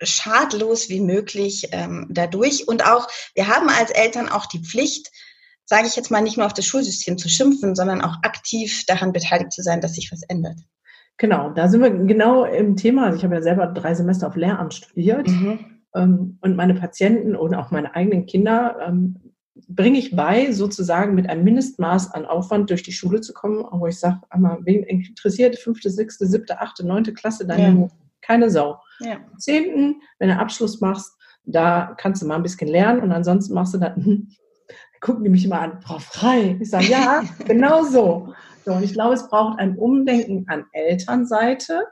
schadlos 0.00 0.88
wie 0.88 1.00
möglich 1.00 1.68
ähm, 1.72 2.06
dadurch. 2.10 2.68
Und 2.68 2.84
auch 2.84 3.08
wir 3.34 3.48
haben 3.48 3.68
als 3.68 3.90
Eltern 3.90 4.28
auch 4.28 4.46
die 4.46 4.62
Pflicht, 4.62 5.10
sage 5.64 5.86
ich 5.86 5.96
jetzt 5.96 6.10
mal, 6.10 6.20
nicht 6.20 6.36
nur 6.36 6.46
auf 6.46 6.54
das 6.54 6.66
Schulsystem 6.66 7.18
zu 7.18 7.28
schimpfen, 7.28 7.74
sondern 7.74 8.02
auch 8.02 8.16
aktiv 8.22 8.84
daran 8.86 9.12
beteiligt 9.12 9.52
zu 9.52 9.62
sein, 9.62 9.80
dass 9.80 9.94
sich 9.94 10.12
was 10.12 10.22
ändert. 10.22 10.58
Genau, 11.18 11.50
da 11.50 11.68
sind 11.68 11.82
wir 11.82 11.90
genau 11.90 12.44
im 12.44 12.76
Thema. 12.76 13.06
Also 13.06 13.18
ich 13.18 13.24
habe 13.24 13.36
ja 13.36 13.42
selber 13.42 13.66
drei 13.68 13.94
Semester 13.94 14.26
auf 14.26 14.36
Lehramt 14.36 14.74
studiert 14.74 15.28
mhm. 15.28 15.58
ähm, 15.94 16.38
und 16.42 16.56
meine 16.56 16.74
Patienten 16.74 17.34
und 17.34 17.54
auch 17.54 17.70
meine 17.70 17.94
eigenen 17.94 18.26
Kinder 18.26 18.76
ähm, 18.86 19.16
bringe 19.68 19.98
ich 19.98 20.14
bei, 20.14 20.52
sozusagen 20.52 21.14
mit 21.14 21.28
einem 21.28 21.44
Mindestmaß 21.44 22.12
an 22.12 22.26
Aufwand 22.26 22.70
durch 22.70 22.82
die 22.82 22.92
Schule 22.92 23.20
zu 23.20 23.32
kommen, 23.32 23.64
wo 23.70 23.86
ich 23.86 23.98
sage, 23.98 24.20
einmal, 24.28 24.58
wen 24.62 24.82
interessiert 24.82 25.56
fünfte, 25.58 25.90
sechste, 25.90 26.26
siebte, 26.26 26.60
achte, 26.60 26.86
neunte 26.86 27.14
Klasse, 27.14 27.46
dann 27.46 27.80
ja. 27.80 27.88
keine 28.20 28.50
Sau. 28.50 28.80
Ja. 29.00 29.16
Zehnten, 29.38 30.02
wenn 30.18 30.28
du 30.28 30.38
Abschluss 30.38 30.80
machst, 30.80 31.16
da 31.44 31.94
kannst 31.96 32.22
du 32.22 32.26
mal 32.26 32.36
ein 32.36 32.42
bisschen 32.42 32.68
lernen 32.68 33.00
und 33.00 33.12
ansonsten 33.12 33.54
machst 33.54 33.74
du 33.74 33.78
dann, 33.78 34.28
gucken 35.00 35.24
die 35.24 35.30
mich 35.30 35.44
immer 35.44 35.60
an, 35.60 35.80
Frau 35.80 35.98
Frei. 35.98 36.56
Ich 36.60 36.70
sage, 36.70 36.86
ja, 36.86 37.22
genau 37.46 37.84
so. 37.84 38.34
So, 38.66 38.72
und 38.72 38.82
ich 38.82 38.94
glaube, 38.94 39.14
es 39.14 39.28
braucht 39.28 39.60
ein 39.60 39.78
Umdenken 39.78 40.44
an 40.48 40.64
Elternseite, 40.72 41.84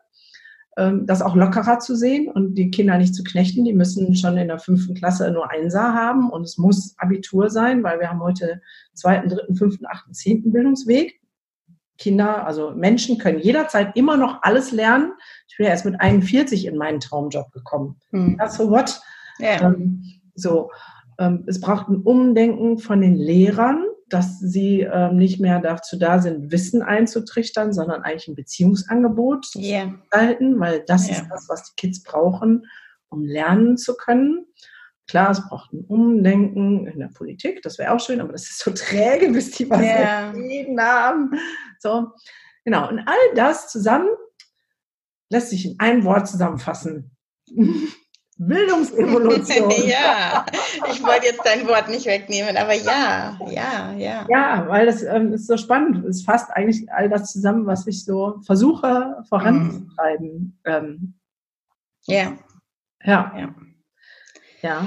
ähm, 0.77 1.07
das 1.07 1.23
auch 1.23 1.37
lockerer 1.37 1.79
zu 1.79 1.95
sehen 1.95 2.27
und 2.27 2.57
die 2.57 2.73
Kinder 2.73 2.99
nicht 2.99 3.15
zu 3.15 3.23
knechten. 3.23 3.65
Die 3.65 3.73
müssen 3.73 4.17
schon 4.17 4.37
in 4.37 4.49
der 4.49 4.59
fünften 4.59 4.95
Klasse 4.95 5.31
nur 5.31 5.53
Einser 5.53 5.95
haben 5.95 6.31
und 6.31 6.43
es 6.43 6.59
muss 6.59 6.97
Abitur 6.99 7.49
sein, 7.49 7.85
weil 7.85 8.01
wir 8.01 8.11
haben 8.11 8.21
heute 8.21 8.61
zweiten, 8.93 9.29
dritten, 9.29 9.55
fünften, 9.55 9.87
achten, 9.87 10.15
zehnten 10.15 10.51
Bildungsweg. 10.51 11.21
Kinder, 11.97 12.45
also 12.45 12.73
Menschen 12.73 13.19
können 13.19 13.39
jederzeit 13.39 13.97
immer 13.97 14.17
noch 14.17 14.43
alles 14.43 14.73
lernen. 14.73 15.13
Ich 15.47 15.57
bin 15.57 15.67
ja 15.67 15.71
erst 15.71 15.85
mit 15.85 16.01
41 16.01 16.67
in 16.67 16.77
meinen 16.77 16.99
Traumjob 16.99 17.53
gekommen. 17.53 18.01
Hm. 18.11 18.37
So 18.49 18.69
what? 18.69 19.01
Ja. 19.39 19.63
Ähm, 19.63 20.03
so, 20.35 20.73
ähm, 21.21 21.45
es 21.47 21.61
braucht 21.61 21.89
ein 21.89 22.03
Umdenken 22.03 22.79
von 22.79 23.01
den 23.01 23.15
Lehrern, 23.15 23.85
dass 24.09 24.39
sie 24.39 24.81
ähm, 24.81 25.17
nicht 25.17 25.41
mehr 25.41 25.61
dazu 25.61 25.99
da 25.99 26.19
sind, 26.19 26.53
Wissen 26.53 26.83
einzutrichtern, 26.83 27.73
sondern 27.73 28.03
eigentlich 28.03 28.29
ein 28.29 28.35
Beziehungsangebot 28.35 29.47
yeah. 29.57 29.85
zu 29.85 29.99
gestalten, 29.99 30.61
weil 30.61 30.85
das 30.87 31.09
yeah. 31.09 31.17
ist 31.17 31.29
das, 31.31 31.49
was 31.49 31.65
die 31.65 31.75
Kids 31.77 32.03
brauchen, 32.03 32.67
um 33.09 33.25
lernen 33.25 33.77
zu 33.77 33.97
können. 33.97 34.47
Klar, 35.07 35.31
es 35.31 35.47
braucht 35.47 35.73
ein 35.73 35.85
Umdenken 35.85 36.87
in 36.87 36.99
der 36.99 37.09
Politik, 37.09 37.63
das 37.63 37.79
wäre 37.79 37.93
auch 37.93 38.01
schön, 38.01 38.21
aber 38.21 38.33
das 38.33 38.45
ist 38.45 38.59
so 38.59 38.71
träge, 38.75 39.31
bis 39.31 39.53
die 39.53 39.69
was 39.69 39.81
yeah. 39.81 40.31
entschieden 40.31 40.81
haben. 40.81 41.31
So, 41.79 42.13
genau. 42.65 42.89
Und 42.89 43.01
all 43.01 43.35
das 43.35 43.69
zusammen 43.69 44.09
lässt 45.31 45.51
sich 45.51 45.67
in 45.67 45.81
einem 45.81 46.05
Wort 46.05 46.29
zusammenfassen. 46.29 47.11
Bildungsevolution. 48.39 49.71
ja, 49.87 50.45
ich 50.91 51.03
wollte 51.03 51.27
jetzt 51.27 51.43
dein 51.45 51.67
Wort 51.69 51.89
nicht 51.89 52.07
wegnehmen, 52.07 52.57
aber 52.57 52.75
ja, 52.75 53.39
ja, 53.49 53.93
ja. 53.93 54.27
Ja, 54.29 54.65
weil 54.69 54.87
das 54.87 55.03
ähm, 55.03 55.33
ist 55.33 55.47
so 55.47 55.57
spannend. 55.57 56.05
Es 56.05 56.23
fasst 56.23 56.51
eigentlich 56.51 56.91
all 56.93 57.09
das 57.09 57.33
zusammen, 57.33 57.67
was 57.67 57.87
ich 57.87 58.05
so 58.05 58.41
versuche 58.45 59.23
voranzutreiben. 59.29 60.59
Ähm, 60.65 61.15
ja. 62.07 62.37
Ja. 63.05 63.33
Ja. 63.37 63.55
ja. 64.63 64.87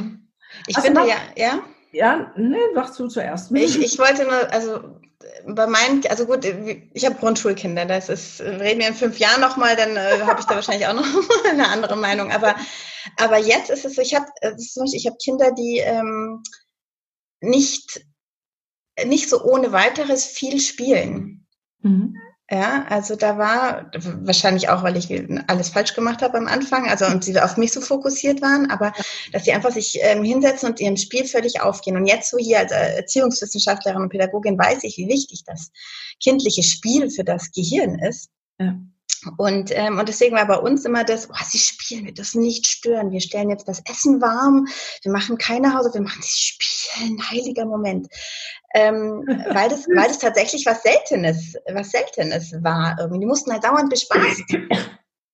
Ich 0.67 0.75
also 0.75 0.87
finde, 0.87 1.07
ja, 1.07 1.15
ja. 1.35 1.59
Ja, 1.91 2.31
ne, 2.35 2.57
sagst 2.75 2.99
du 2.99 3.07
zuerst. 3.07 3.51
Ich, 3.53 3.81
ich 3.81 3.97
wollte 3.97 4.23
nur, 4.23 4.51
also 4.51 4.99
bei 5.47 5.67
meinen, 5.67 6.05
also 6.07 6.25
gut, 6.25 6.45
ich 6.45 7.05
habe 7.05 7.15
Grundschulkinder, 7.15 7.85
das 7.85 8.09
ist, 8.09 8.41
reden 8.41 8.79
wir 8.79 8.87
in 8.87 8.93
fünf 8.93 9.17
Jahren 9.17 9.41
nochmal, 9.41 9.75
dann 9.75 9.95
äh, 9.95 10.21
habe 10.23 10.39
ich 10.39 10.45
da 10.45 10.55
wahrscheinlich 10.55 10.87
auch 10.87 10.93
noch 10.93 11.05
eine 11.49 11.69
andere 11.69 11.95
Meinung. 11.95 12.31
Aber, 12.31 12.55
aber 13.17 13.37
jetzt 13.37 13.69
ist 13.69 13.85
es 13.85 13.95
so, 13.95 14.01
ich 14.01 14.15
habe 14.15 14.27
ich 14.93 15.07
hab 15.07 15.17
Kinder, 15.19 15.51
die 15.51 15.79
ähm, 15.79 16.43
nicht, 17.39 18.05
nicht 19.05 19.29
so 19.29 19.43
ohne 19.43 19.71
weiteres 19.71 20.25
viel 20.25 20.59
spielen. 20.59 21.47
Mhm. 21.81 22.15
Ja, 22.49 22.85
also 22.87 23.17
da 23.17 23.37
war 23.37 23.91
wahrscheinlich 24.21 24.69
auch, 24.69 24.81
weil 24.81 24.95
ich 24.95 25.11
alles 25.47 25.67
falsch 25.67 25.93
gemacht 25.93 26.21
habe 26.21 26.37
am 26.37 26.47
Anfang, 26.47 26.87
also 26.87 27.05
und 27.05 27.25
sie 27.25 27.37
auf 27.37 27.57
mich 27.57 27.73
so 27.73 27.81
fokussiert 27.81 28.41
waren, 28.41 28.71
aber 28.71 28.93
dass 29.33 29.43
sie 29.43 29.51
einfach 29.51 29.71
sich 29.71 29.99
ähm, 30.01 30.23
hinsetzen 30.23 30.69
und 30.69 30.79
ihrem 30.79 30.95
Spiel 30.95 31.25
völlig 31.25 31.59
aufgehen. 31.59 31.97
Und 31.97 32.05
jetzt 32.05 32.31
so 32.31 32.37
hier 32.37 32.59
als 32.59 32.71
Erziehungswissenschaftlerin 32.71 34.01
und 34.01 34.09
Pädagogin 34.09 34.57
weiß 34.57 34.85
ich, 34.85 34.97
wie 34.97 35.09
wichtig 35.09 35.43
das 35.45 35.71
kindliche 36.21 36.63
Spiel 36.63 37.09
für 37.09 37.25
das 37.25 37.51
Gehirn 37.51 37.99
ist. 37.99 38.29
Ja. 38.59 38.77
Und, 39.37 39.71
ähm, 39.73 39.97
und 39.97 40.07
deswegen 40.07 40.35
war 40.35 40.47
bei 40.47 40.57
uns 40.57 40.85
immer 40.85 41.03
das, 41.03 41.29
oh, 41.29 41.43
sie 41.45 41.59
spielen, 41.59 42.05
wir 42.05 42.13
das 42.13 42.35
nicht 42.35 42.67
stören. 42.67 43.11
Wir 43.11 43.21
stellen 43.21 43.49
jetzt 43.49 43.67
das 43.67 43.81
Essen 43.89 44.21
warm, 44.21 44.67
wir 45.01 45.11
machen 45.11 45.37
keine 45.37 45.73
Hause, 45.73 45.93
wir 45.93 46.01
machen 46.01 46.21
sie 46.21 46.37
spielen, 46.37 47.21
heiliger 47.29 47.65
Moment 47.65 48.07
ähm, 48.77 49.23
weil, 49.53 49.69
das, 49.69 49.87
weil 49.87 50.07
das 50.07 50.19
tatsächlich 50.19 50.65
was 50.65 50.83
Seltenes, 50.83 51.55
was 51.71 51.91
Seltenes 51.91 52.53
war. 52.63 52.95
Irgendwie. 52.99 53.19
Die 53.21 53.25
mussten 53.25 53.51
halt 53.51 53.63
dauernd 53.63 53.89
bespaßt 53.89 54.43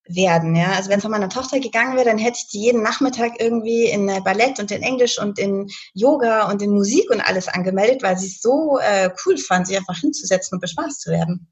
werden. 0.08 0.56
Ja? 0.56 0.74
Also 0.74 0.90
wenn 0.90 0.98
es 0.98 1.04
von 1.04 1.12
meiner 1.12 1.30
Tochter 1.30 1.60
gegangen 1.60 1.96
wäre, 1.96 2.06
dann 2.06 2.18
hätte 2.18 2.38
ich 2.42 2.50
die 2.50 2.62
jeden 2.62 2.84
Nachmittag 2.84 3.40
irgendwie 3.40 3.86
in 3.86 4.08
Ballett 4.24 4.60
und 4.60 4.72
in 4.72 4.82
Englisch 4.82 5.20
und 5.20 5.40
in 5.40 5.70
Yoga 5.94 6.50
und 6.50 6.62
in 6.62 6.72
Musik 6.72 7.10
und 7.10 7.22
alles 7.22 7.48
angemeldet, 7.48 8.04
weil 8.04 8.18
sie 8.18 8.28
es 8.28 8.42
so 8.42 8.80
äh, 8.80 9.10
cool 9.26 9.38
fand, 9.38 9.68
sich 9.68 9.78
einfach 9.78 9.98
hinzusetzen 9.98 10.56
und 10.56 10.62
bespaßt 10.62 11.02
zu 11.02 11.12
werden. 11.12 11.48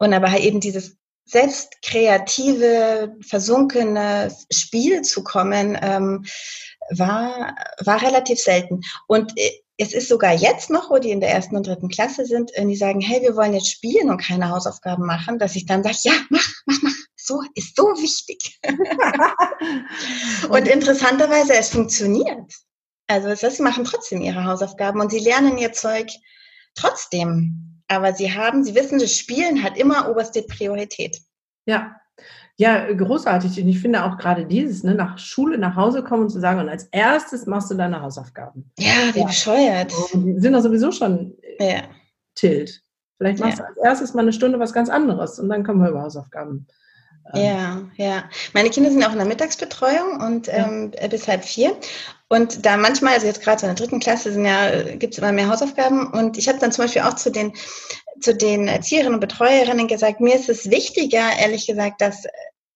Und 0.00 0.12
aber 0.14 0.32
halt 0.32 0.42
eben 0.42 0.60
dieses 0.60 0.96
selbst 1.26 1.80
kreative, 1.82 3.14
versunkene 3.20 4.34
Spiel 4.50 5.02
zu 5.02 5.22
kommen, 5.22 5.78
ähm, 5.80 6.24
war, 6.90 7.54
war 7.84 8.02
relativ 8.02 8.40
selten. 8.40 8.80
Und 9.06 9.32
äh, 9.36 9.50
es 9.76 9.92
ist 9.94 10.08
sogar 10.08 10.34
jetzt 10.34 10.68
noch, 10.68 10.90
wo 10.90 10.98
die 10.98 11.10
in 11.10 11.20
der 11.20 11.30
ersten 11.30 11.56
und 11.56 11.66
dritten 11.66 11.88
Klasse 11.88 12.26
sind, 12.26 12.50
die 12.68 12.76
sagen, 12.76 13.00
hey, 13.00 13.22
wir 13.22 13.36
wollen 13.36 13.54
jetzt 13.54 13.70
spielen 13.70 14.10
und 14.10 14.20
keine 14.20 14.50
Hausaufgaben 14.50 15.06
machen, 15.06 15.38
dass 15.38 15.56
ich 15.56 15.64
dann 15.64 15.82
sage, 15.82 15.96
ja, 16.02 16.12
mach, 16.28 16.46
mach, 16.66 16.82
mach. 16.82 16.92
So, 17.16 17.42
ist 17.54 17.76
so 17.76 17.84
wichtig. 17.84 18.58
und 20.50 20.68
interessanterweise, 20.68 21.54
es 21.54 21.68
funktioniert. 21.70 22.52
Also 23.06 23.34
sie 23.34 23.62
machen 23.62 23.84
trotzdem 23.84 24.20
ihre 24.20 24.44
Hausaufgaben 24.44 25.00
und 25.00 25.10
sie 25.10 25.18
lernen 25.18 25.56
ihr 25.58 25.72
Zeug 25.72 26.10
trotzdem. 26.74 27.69
Aber 27.90 28.12
sie 28.12 28.32
haben, 28.32 28.62
sie 28.62 28.74
wissen, 28.74 29.00
das 29.00 29.16
Spielen 29.16 29.62
hat 29.64 29.76
immer 29.76 30.08
oberste 30.08 30.42
Priorität. 30.42 31.20
Ja, 31.66 31.96
ja, 32.56 32.92
großartig. 32.92 33.60
Und 33.60 33.68
ich 33.68 33.80
finde 33.80 34.04
auch 34.04 34.16
gerade 34.16 34.46
dieses, 34.46 34.84
ne, 34.84 34.94
nach 34.94 35.18
Schule 35.18 35.58
nach 35.58 35.74
Hause 35.76 36.04
kommen 36.04 36.24
und 36.24 36.30
zu 36.30 36.40
sagen, 36.40 36.60
und 36.60 36.68
als 36.68 36.84
erstes 36.92 37.46
machst 37.46 37.70
du 37.70 37.74
deine 37.74 38.00
Hausaufgaben. 38.00 38.70
Ja, 38.78 38.92
wie 39.14 39.20
ja. 39.20 39.26
bescheuert. 39.26 39.92
Und 40.12 40.26
die 40.26 40.40
sind 40.40 40.52
doch 40.52 40.60
sowieso 40.60 40.92
schon 40.92 41.34
ja. 41.58 41.82
tilt. 42.34 42.82
Vielleicht 43.16 43.40
machst 43.40 43.58
ja. 43.58 43.64
du 43.64 43.70
als 43.70 43.78
erstes 43.82 44.14
mal 44.14 44.22
eine 44.22 44.32
Stunde 44.32 44.60
was 44.60 44.72
ganz 44.72 44.88
anderes 44.88 45.38
und 45.38 45.48
dann 45.48 45.64
kommen 45.64 45.82
wir 45.82 45.90
über 45.90 46.02
Hausaufgaben. 46.02 46.66
Ähm. 47.34 47.42
Ja, 47.42 47.82
ja. 47.96 48.24
Meine 48.52 48.70
Kinder 48.70 48.90
sind 48.90 49.04
auch 49.04 49.12
in 49.12 49.18
der 49.18 49.26
Mittagsbetreuung 49.26 50.20
und 50.20 50.48
ähm, 50.52 50.92
bis 51.10 51.26
halb 51.26 51.44
vier. 51.44 51.74
Und 52.32 52.64
da 52.64 52.76
manchmal, 52.76 53.14
also 53.14 53.26
jetzt 53.26 53.42
gerade 53.42 53.60
so 53.60 53.66
in 53.66 53.74
der 53.74 53.84
dritten 53.84 53.98
Klasse, 53.98 54.32
sind 54.32 54.44
ja, 54.44 54.82
gibt 54.94 55.14
es 55.14 55.18
immer 55.18 55.32
mehr 55.32 55.48
Hausaufgaben. 55.48 56.06
Und 56.12 56.38
ich 56.38 56.48
habe 56.48 56.60
dann 56.60 56.70
zum 56.70 56.84
Beispiel 56.84 57.02
auch 57.02 57.14
zu 57.14 57.32
den, 57.32 57.52
zu 58.20 58.36
den 58.36 58.68
Erzieherinnen 58.68 59.14
und 59.14 59.20
Betreuerinnen 59.20 59.88
gesagt, 59.88 60.20
mir 60.20 60.36
ist 60.36 60.48
es 60.48 60.70
wichtiger, 60.70 61.36
ehrlich 61.40 61.66
gesagt, 61.66 62.00
dass 62.00 62.22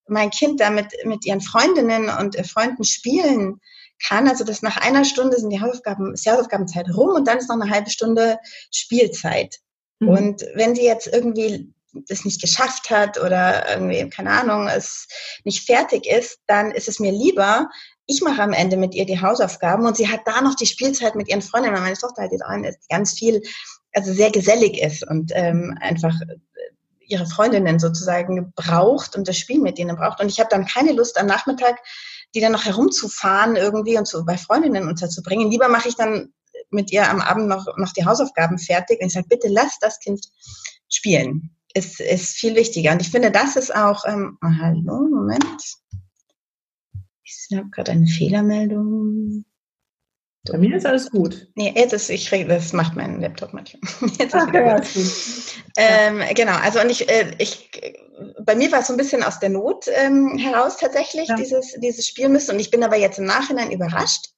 mein 0.09 0.31
Kind 0.31 0.61
damit 0.61 0.89
mit 1.05 1.25
ihren 1.25 1.41
Freundinnen 1.41 2.09
und 2.09 2.37
Freunden 2.49 2.83
spielen 2.83 3.61
kann, 4.05 4.29
also 4.29 4.43
dass 4.43 4.61
nach 4.61 4.77
einer 4.77 5.05
Stunde 5.05 5.39
sind 5.39 5.51
die 5.51 5.61
Hausaufgaben, 5.61 6.15
ist 6.15 6.27
die 6.27 6.31
Hausaufgabenzeit 6.31 6.89
rum 6.93 7.11
und 7.11 7.29
dann 7.29 7.39
ist 7.39 7.49
noch 7.49 7.61
eine 7.61 7.71
halbe 7.71 7.91
Stunde 7.91 8.39
Spielzeit. 8.73 9.61
Mhm. 10.01 10.09
Und 10.09 10.47
wenn 10.55 10.75
sie 10.75 10.85
jetzt 10.85 11.07
irgendwie 11.07 11.73
das 12.09 12.25
nicht 12.25 12.41
geschafft 12.41 12.91
hat 12.91 13.21
oder 13.21 13.71
irgendwie, 13.71 14.09
keine 14.11 14.31
Ahnung, 14.31 14.67
es 14.67 15.07
nicht 15.45 15.65
fertig 15.65 16.07
ist, 16.07 16.41
dann 16.49 16.73
ist 16.73 16.89
es 16.89 16.99
mir 16.99 17.13
lieber, 17.13 17.69
ich 18.07 18.23
mache 18.23 18.43
am 18.43 18.53
Ende 18.53 18.77
mit 18.77 18.95
ihr 18.95 19.07
die 19.07 19.21
Hausaufgaben 19.21 19.87
und 19.87 19.97
sie 19.97 20.09
hat 20.09 20.21
da 20.27 20.41
noch 20.43 20.55
die 20.55 20.67
Spielzeit 20.67 21.15
mit 21.15 21.29
ihren 21.29 21.43
Freundinnen. 21.43 21.81
Meine 21.81 21.97
Tochter 21.97 22.23
halt 22.23 22.33
jetzt 22.33 22.45
auch 22.45 22.57
ganz 22.91 23.13
viel, 23.15 23.43
also 23.95 24.13
sehr 24.13 24.31
gesellig 24.31 24.81
ist 24.81 25.07
und 25.07 25.33
ähm, 25.35 25.77
einfach 25.81 26.15
äh, 26.21 26.37
ihre 27.07 27.27
Freundinnen 27.27 27.79
sozusagen 27.79 28.53
braucht 28.55 29.17
und 29.17 29.29
das 29.29 29.39
Spiel 29.39 29.61
mit 29.61 29.79
ihnen 29.79 29.97
braucht. 29.97 30.21
Und 30.21 30.29
ich 30.29 30.39
habe 30.39 30.49
dann 30.51 30.67
keine 30.67 30.93
Lust 30.93 31.19
am 31.19 31.27
Nachmittag, 31.27 31.79
die 32.35 32.41
dann 32.41 32.53
noch 32.53 32.65
herumzufahren 32.65 33.57
irgendwie 33.57 33.97
und 33.97 34.09
so 34.09 34.25
bei 34.25 34.37
Freundinnen 34.37 34.89
unterzubringen. 34.89 35.51
Lieber 35.51 35.69
mache 35.69 35.89
ich 35.89 35.97
dann 35.97 36.33
mit 36.71 36.93
ihr 36.93 37.09
am 37.09 37.21
Abend 37.21 37.49
noch, 37.49 37.67
noch 37.77 37.93
die 37.93 38.05
Hausaufgaben 38.05 38.59
fertig 38.59 39.01
und 39.01 39.09
ich 39.09 39.13
sage, 39.15 39.29
bitte 39.29 39.49
lass 39.49 39.79
das 39.81 39.99
Kind 40.01 40.27
spielen. 40.89 41.51
Ist, 41.75 42.01
ist 42.01 42.37
viel 42.37 42.55
wichtiger. 42.55 42.93
Und 42.93 43.03
ich 43.03 43.11
finde, 43.11 43.31
das 43.31 43.57
ist 43.57 43.75
auch, 43.75 44.05
ähm, 44.07 44.39
oh, 44.43 44.49
hallo, 44.61 45.09
Moment. 45.11 45.45
Ich 47.25 47.49
habe 47.57 47.71
gerade 47.71 47.93
eine 47.93 48.07
Fehlermeldung. 48.07 49.45
Bei 50.47 50.59
mir 50.59 50.77
ist 50.77 50.85
alles 50.85 51.11
gut. 51.11 51.49
Nee, 51.55 51.73
jetzt 51.75 51.95
ist, 51.95 52.11
ich 52.11 52.29
das 52.29 52.75
macht 52.75 52.97
mein 52.97 53.21
Laptop 53.21 53.55
manchmal. 53.55 53.81
Jetzt 54.19 54.21
ist 54.21 54.35
Ach, 54.35 54.47
wieder 54.49 54.75
gut. 54.75 54.87
Ähm, 55.79 56.21
genau, 56.35 56.57
also 56.57 56.81
und 56.81 56.91
ich, 56.91 57.09
äh, 57.09 57.35
ich, 57.39 57.71
bei 58.45 58.55
mir 58.55 58.71
war 58.71 58.81
es 58.81 58.89
so 58.89 58.93
ein 58.93 58.99
bisschen 58.99 59.23
aus 59.23 59.41
der 59.41 59.49
Not 59.49 59.87
ähm, 59.89 60.37
heraus 60.37 60.77
tatsächlich, 60.77 61.29
ja. 61.29 61.35
dieses, 61.37 61.73
dieses 61.81 62.07
Spiel 62.07 62.29
müssen. 62.29 62.53
Und 62.53 62.61
ich 62.61 62.71
bin 62.71 62.85
aber 62.85 62.97
jetzt 62.97 63.19
im 63.19 63.25
Nachhinein 63.25 63.71
überrascht, 63.71 64.35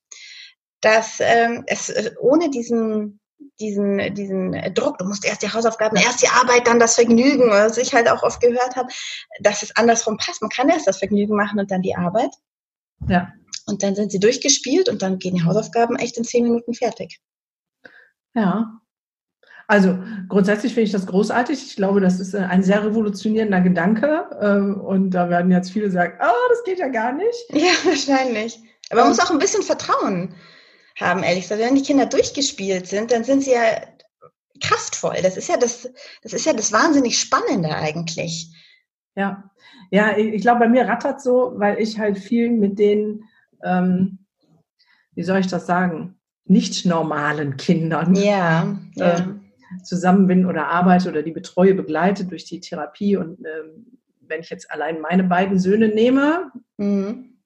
dass 0.81 1.17
ähm, 1.19 1.65
es 1.67 1.89
äh, 1.89 2.13
ohne 2.21 2.51
diesen, 2.51 3.19
diesen, 3.59 4.15
diesen 4.15 4.53
Druck, 4.75 4.99
du 4.99 5.07
musst 5.07 5.25
erst 5.25 5.43
die 5.43 5.53
Hausaufgaben, 5.53 5.97
erst 5.97 6.23
die 6.23 6.29
Arbeit, 6.29 6.69
dann 6.69 6.79
das 6.79 6.95
Vergnügen, 6.95 7.51
was 7.51 7.79
ich 7.79 7.93
halt 7.93 8.09
auch 8.09 8.23
oft 8.23 8.41
gehört 8.41 8.77
habe, 8.77 8.89
dass 9.41 9.65
es 9.65 9.75
andersrum 9.75 10.19
passt. 10.19 10.41
Man 10.41 10.51
kann 10.51 10.69
erst 10.69 10.87
das 10.87 10.99
Vergnügen 10.99 11.35
machen 11.35 11.59
und 11.59 11.69
dann 11.73 11.83
die 11.83 11.97
Arbeit. 11.97 12.31
Ja. 13.09 13.33
Und 13.67 13.83
dann 13.83 13.95
sind 13.95 14.13
sie 14.13 14.21
durchgespielt 14.21 14.89
und 14.89 15.03
dann 15.03 15.19
gehen 15.19 15.35
die 15.35 15.45
Hausaufgaben 15.45 15.97
echt 15.97 16.17
in 16.17 16.25
zehn 16.25 16.45
Minuten 16.45 16.75
fertig. 16.75 17.21
Ja. 18.35 18.81
Also 19.69 19.99
grundsätzlich 20.29 20.75
finde 20.75 20.87
ich 20.87 20.93
das 20.93 21.07
großartig. 21.07 21.61
Ich 21.67 21.77
glaube, 21.77 22.01
das 22.01 22.21
ist 22.21 22.35
ein 22.37 22.63
sehr 22.63 22.85
revolutionierender 22.85 23.61
Gedanke. 23.61 24.31
Ähm, 24.41 24.81
und 24.81 25.11
da 25.11 25.29
werden 25.29 25.51
jetzt 25.51 25.73
viele 25.73 25.91
sagen, 25.91 26.19
oh, 26.23 26.49
das 26.51 26.63
geht 26.65 26.79
ja 26.79 26.89
gar 26.89 27.13
nicht. 27.13 27.45
Ja, 27.53 27.73
wahrscheinlich. 27.85 28.61
Aber 28.91 29.01
man 29.01 29.11
muss 29.11 29.21
auch 29.21 29.31
ein 29.31 29.39
bisschen 29.39 29.63
Vertrauen 29.63 30.35
haben, 31.01 31.25
ehrlich 31.25 31.43
gesagt. 31.43 31.61
Wenn 31.61 31.75
die 31.75 31.83
Kinder 31.83 32.07
durchgespielt 32.07 32.87
sind, 32.87 33.11
dann 33.11 33.25
sind 33.25 33.43
sie 33.43 33.53
ja 33.53 33.83
kraftvoll. 34.63 35.17
Das 35.23 35.37
ist 35.37 35.49
ja 35.49 35.57
das, 35.57 35.89
das 36.23 36.33
ist 36.33 36.47
ja 36.47 36.53
das 36.53 36.71
wahnsinnig 36.71 37.19
Spannende 37.19 37.75
eigentlich. 37.75 38.55
Ja, 39.17 39.51
ja, 39.91 40.17
ich, 40.17 40.35
ich 40.35 40.43
glaube, 40.43 40.61
bei 40.61 40.69
mir 40.69 40.87
rattert 40.87 41.21
so, 41.21 41.53
weil 41.57 41.79
ich 41.81 41.99
halt 41.99 42.19
viel 42.19 42.51
mit 42.51 42.79
den, 42.79 43.25
ähm, 43.63 44.19
wie 45.15 45.23
soll 45.23 45.39
ich 45.39 45.47
das 45.47 45.67
sagen, 45.67 46.17
nicht 46.45 46.87
normalen 46.87 47.57
Kindern 47.57 48.15
ja, 48.15 48.77
ja. 48.95 49.19
Äh, 49.19 49.23
zusammen 49.83 50.27
bin 50.27 50.47
oder 50.47 50.69
arbeite 50.69 51.09
oder 51.09 51.23
die 51.23 51.33
betreue, 51.33 51.75
begleite 51.75 52.25
durch 52.25 52.45
die 52.45 52.61
Therapie. 52.61 53.17
Und 53.17 53.41
ähm, 53.41 53.99
wenn 54.21 54.41
ich 54.41 54.51
jetzt 54.51 54.71
allein 54.71 55.01
meine 55.01 55.25
beiden 55.25 55.59
Söhne 55.59 55.89
nehme, 55.89 56.53
mhm. 56.77 57.37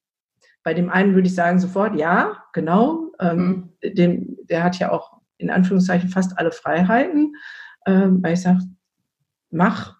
bei 0.62 0.74
dem 0.74 0.90
einen 0.90 1.14
würde 1.14 1.28
ich 1.28 1.34
sagen 1.34 1.60
sofort, 1.60 1.96
ja, 1.96 2.44
genau. 2.52 3.10
Ähm, 3.20 3.72
mhm. 3.82 3.94
dem, 3.94 4.36
der 4.44 4.64
hat 4.64 4.78
ja 4.78 4.92
auch 4.92 5.20
in 5.38 5.50
Anführungszeichen 5.50 6.10
fast 6.10 6.38
alle 6.38 6.52
Freiheiten, 6.52 7.34
ähm, 7.86 8.22
weil 8.22 8.34
ich 8.34 8.42
sage, 8.42 8.60
mach, 9.50 9.99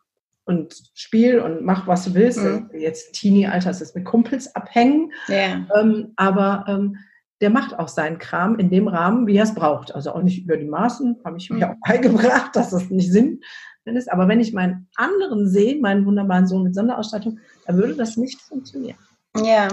und 0.51 0.75
spiel 0.95 1.39
und 1.39 1.65
mach, 1.65 1.87
was 1.87 2.05
du 2.05 2.15
willst. 2.15 2.43
Mhm. 2.43 2.71
Jetzt 2.75 3.13
Teenie-Alter 3.13 3.71
ist 3.71 3.81
es 3.81 3.95
mit 3.95 4.05
Kumpels 4.05 4.55
abhängen. 4.57 5.13
Ja. 5.29 5.65
Ähm, 5.79 6.13
aber 6.17 6.65
ähm, 6.69 6.97
der 7.41 7.51
macht 7.51 7.79
auch 7.79 7.89
seinen 7.89 8.19
Kram 8.19 8.59
in 8.59 8.69
dem 8.69 8.89
Rahmen, 8.89 9.29
wie 9.29 9.37
er 9.37 9.45
es 9.45 9.55
braucht. 9.55 9.95
Also 9.95 10.13
auch 10.13 10.23
nicht 10.23 10.45
über 10.45 10.57
die 10.57 10.67
Maßen, 10.67 11.21
habe 11.25 11.39
ich 11.39 11.49
mir 11.49 11.57
mhm. 11.57 11.73
auch 11.73 11.77
beigebracht, 11.87 12.55
dass 12.57 12.71
das 12.71 12.91
nicht 12.91 13.13
Sinn 13.13 13.41
ist. 13.85 14.13
Aber 14.13 14.29
wenn 14.29 14.41
ich 14.41 14.53
meinen 14.53 14.89
anderen 14.97 15.49
sehe, 15.49 15.81
meinen 15.81 16.05
wunderbaren 16.07 16.47
Sohn 16.47 16.63
mit 16.63 16.75
Sonderausstattung, 16.75 17.39
dann 17.67 17.77
würde 17.77 17.95
das 17.95 18.17
nicht 18.17 18.41
funktionieren. 18.41 18.99
Ja. 19.37 19.69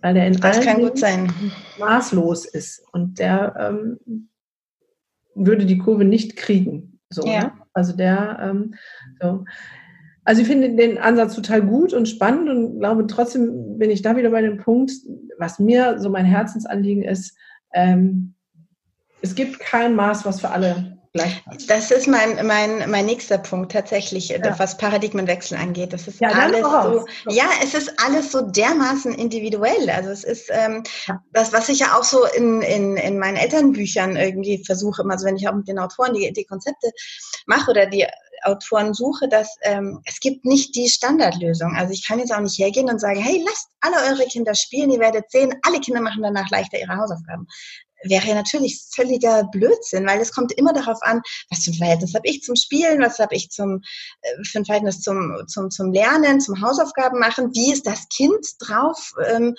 Weil 0.00 0.14
der 0.14 0.26
in 0.26 0.34
das 0.38 0.60
kann 0.60 0.80
gut 0.80 0.98
sein. 0.98 1.32
maßlos 1.78 2.46
ist. 2.46 2.84
Und 2.92 3.18
der 3.18 3.54
ähm, 3.58 4.28
würde 5.34 5.66
die 5.66 5.78
Kurve 5.78 6.04
nicht 6.04 6.36
kriegen. 6.36 7.00
So, 7.10 7.26
ja. 7.26 7.40
ne? 7.40 7.52
Also 7.72 7.96
der, 7.96 8.38
ähm, 8.40 8.74
so. 9.20 9.44
Also 10.24 10.42
ich 10.42 10.48
finde 10.48 10.74
den 10.74 10.98
Ansatz 10.98 11.34
total 11.34 11.62
gut 11.62 11.92
und 11.92 12.08
spannend 12.08 12.48
und 12.48 12.80
glaube 12.80 13.06
trotzdem 13.06 13.78
bin 13.78 13.90
ich 13.90 14.02
da 14.02 14.16
wieder 14.16 14.30
bei 14.30 14.40
dem 14.40 14.56
Punkt, 14.56 14.92
was 15.38 15.58
mir 15.58 15.98
so 15.98 16.08
mein 16.08 16.24
Herzensanliegen 16.24 17.02
ist, 17.02 17.36
ähm, 17.74 18.34
es 19.20 19.34
gibt 19.34 19.58
kein 19.58 19.94
Maß, 19.94 20.24
was 20.24 20.40
für 20.40 20.50
alle 20.50 20.93
gleich 21.14 21.44
passt. 21.44 21.70
Das 21.70 21.90
ist 21.90 22.06
mein, 22.06 22.46
mein, 22.46 22.90
mein 22.90 23.06
nächster 23.06 23.38
Punkt 23.38 23.72
tatsächlich, 23.72 24.28
ja. 24.28 24.58
was 24.58 24.76
Paradigmenwechsel 24.76 25.56
angeht. 25.56 25.92
Das 25.92 26.06
ist 26.06 26.20
ja, 26.20 26.28
alles 26.28 26.60
so, 26.60 27.06
ja, 27.28 27.44
es 27.62 27.74
ist 27.74 27.92
alles 28.04 28.32
so 28.32 28.42
dermaßen 28.42 29.14
individuell. 29.14 29.88
Also 29.90 30.10
es 30.10 30.24
ist 30.24 30.50
ähm, 30.50 30.82
ja. 31.06 31.22
das, 31.32 31.52
was 31.52 31.68
ich 31.68 31.78
ja 31.78 31.96
auch 31.98 32.04
so 32.04 32.26
in, 32.36 32.60
in, 32.62 32.96
in 32.96 33.18
meinen 33.18 33.36
Elternbüchern 33.36 34.16
irgendwie 34.16 34.62
versuche, 34.64 35.04
also 35.08 35.26
wenn 35.26 35.36
ich 35.36 35.48
auch 35.48 35.54
mit 35.54 35.68
den 35.68 35.78
Autoren 35.78 36.14
die, 36.14 36.32
die 36.32 36.44
Konzepte 36.44 36.90
mache 37.46 37.70
oder 37.70 37.86
die 37.86 38.06
Autoren 38.42 38.92
suche, 38.92 39.28
dass 39.28 39.56
ähm, 39.62 40.00
es 40.04 40.20
gibt 40.20 40.44
nicht 40.44 40.74
die 40.74 40.88
Standardlösung. 40.88 41.74
Also 41.76 41.92
ich 41.92 42.06
kann 42.06 42.18
jetzt 42.18 42.34
auch 42.34 42.40
nicht 42.40 42.58
hergehen 42.58 42.90
und 42.90 43.00
sagen, 43.00 43.20
hey, 43.20 43.42
lasst 43.46 43.68
alle 43.80 43.96
eure 44.10 44.26
Kinder 44.28 44.54
spielen, 44.54 44.90
ihr 44.90 45.00
werdet 45.00 45.30
sehen, 45.30 45.54
alle 45.62 45.80
Kinder 45.80 46.00
machen 46.00 46.22
danach 46.22 46.50
leichter 46.50 46.78
ihre 46.78 46.96
Hausaufgaben. 46.96 47.46
Wäre 48.04 48.28
ja 48.28 48.34
natürlich 48.34 48.82
völliger 48.94 49.44
Blödsinn, 49.52 50.06
weil 50.06 50.20
es 50.20 50.32
kommt 50.32 50.52
immer 50.52 50.72
darauf 50.72 51.02
an, 51.02 51.22
was 51.50 51.64
für 51.64 51.70
ein 51.70 51.78
Verhältnis 51.78 52.14
habe 52.14 52.28
ich 52.28 52.42
zum 52.42 52.56
Spielen, 52.56 53.00
was 53.00 53.18
habe 53.18 53.34
ich 53.34 53.50
zum, 53.50 53.80
äh, 54.22 54.44
für 54.44 54.58
ein 54.58 54.64
Verhältnis 54.64 55.00
zum, 55.00 55.36
zum, 55.46 55.70
zum 55.70 55.92
Lernen, 55.92 56.40
zum 56.40 56.60
Hausaufgaben 56.60 57.18
machen, 57.18 57.50
wie 57.54 57.72
ist 57.72 57.86
das 57.86 58.08
Kind 58.08 58.46
drauf, 58.60 59.12
ähm, 59.28 59.54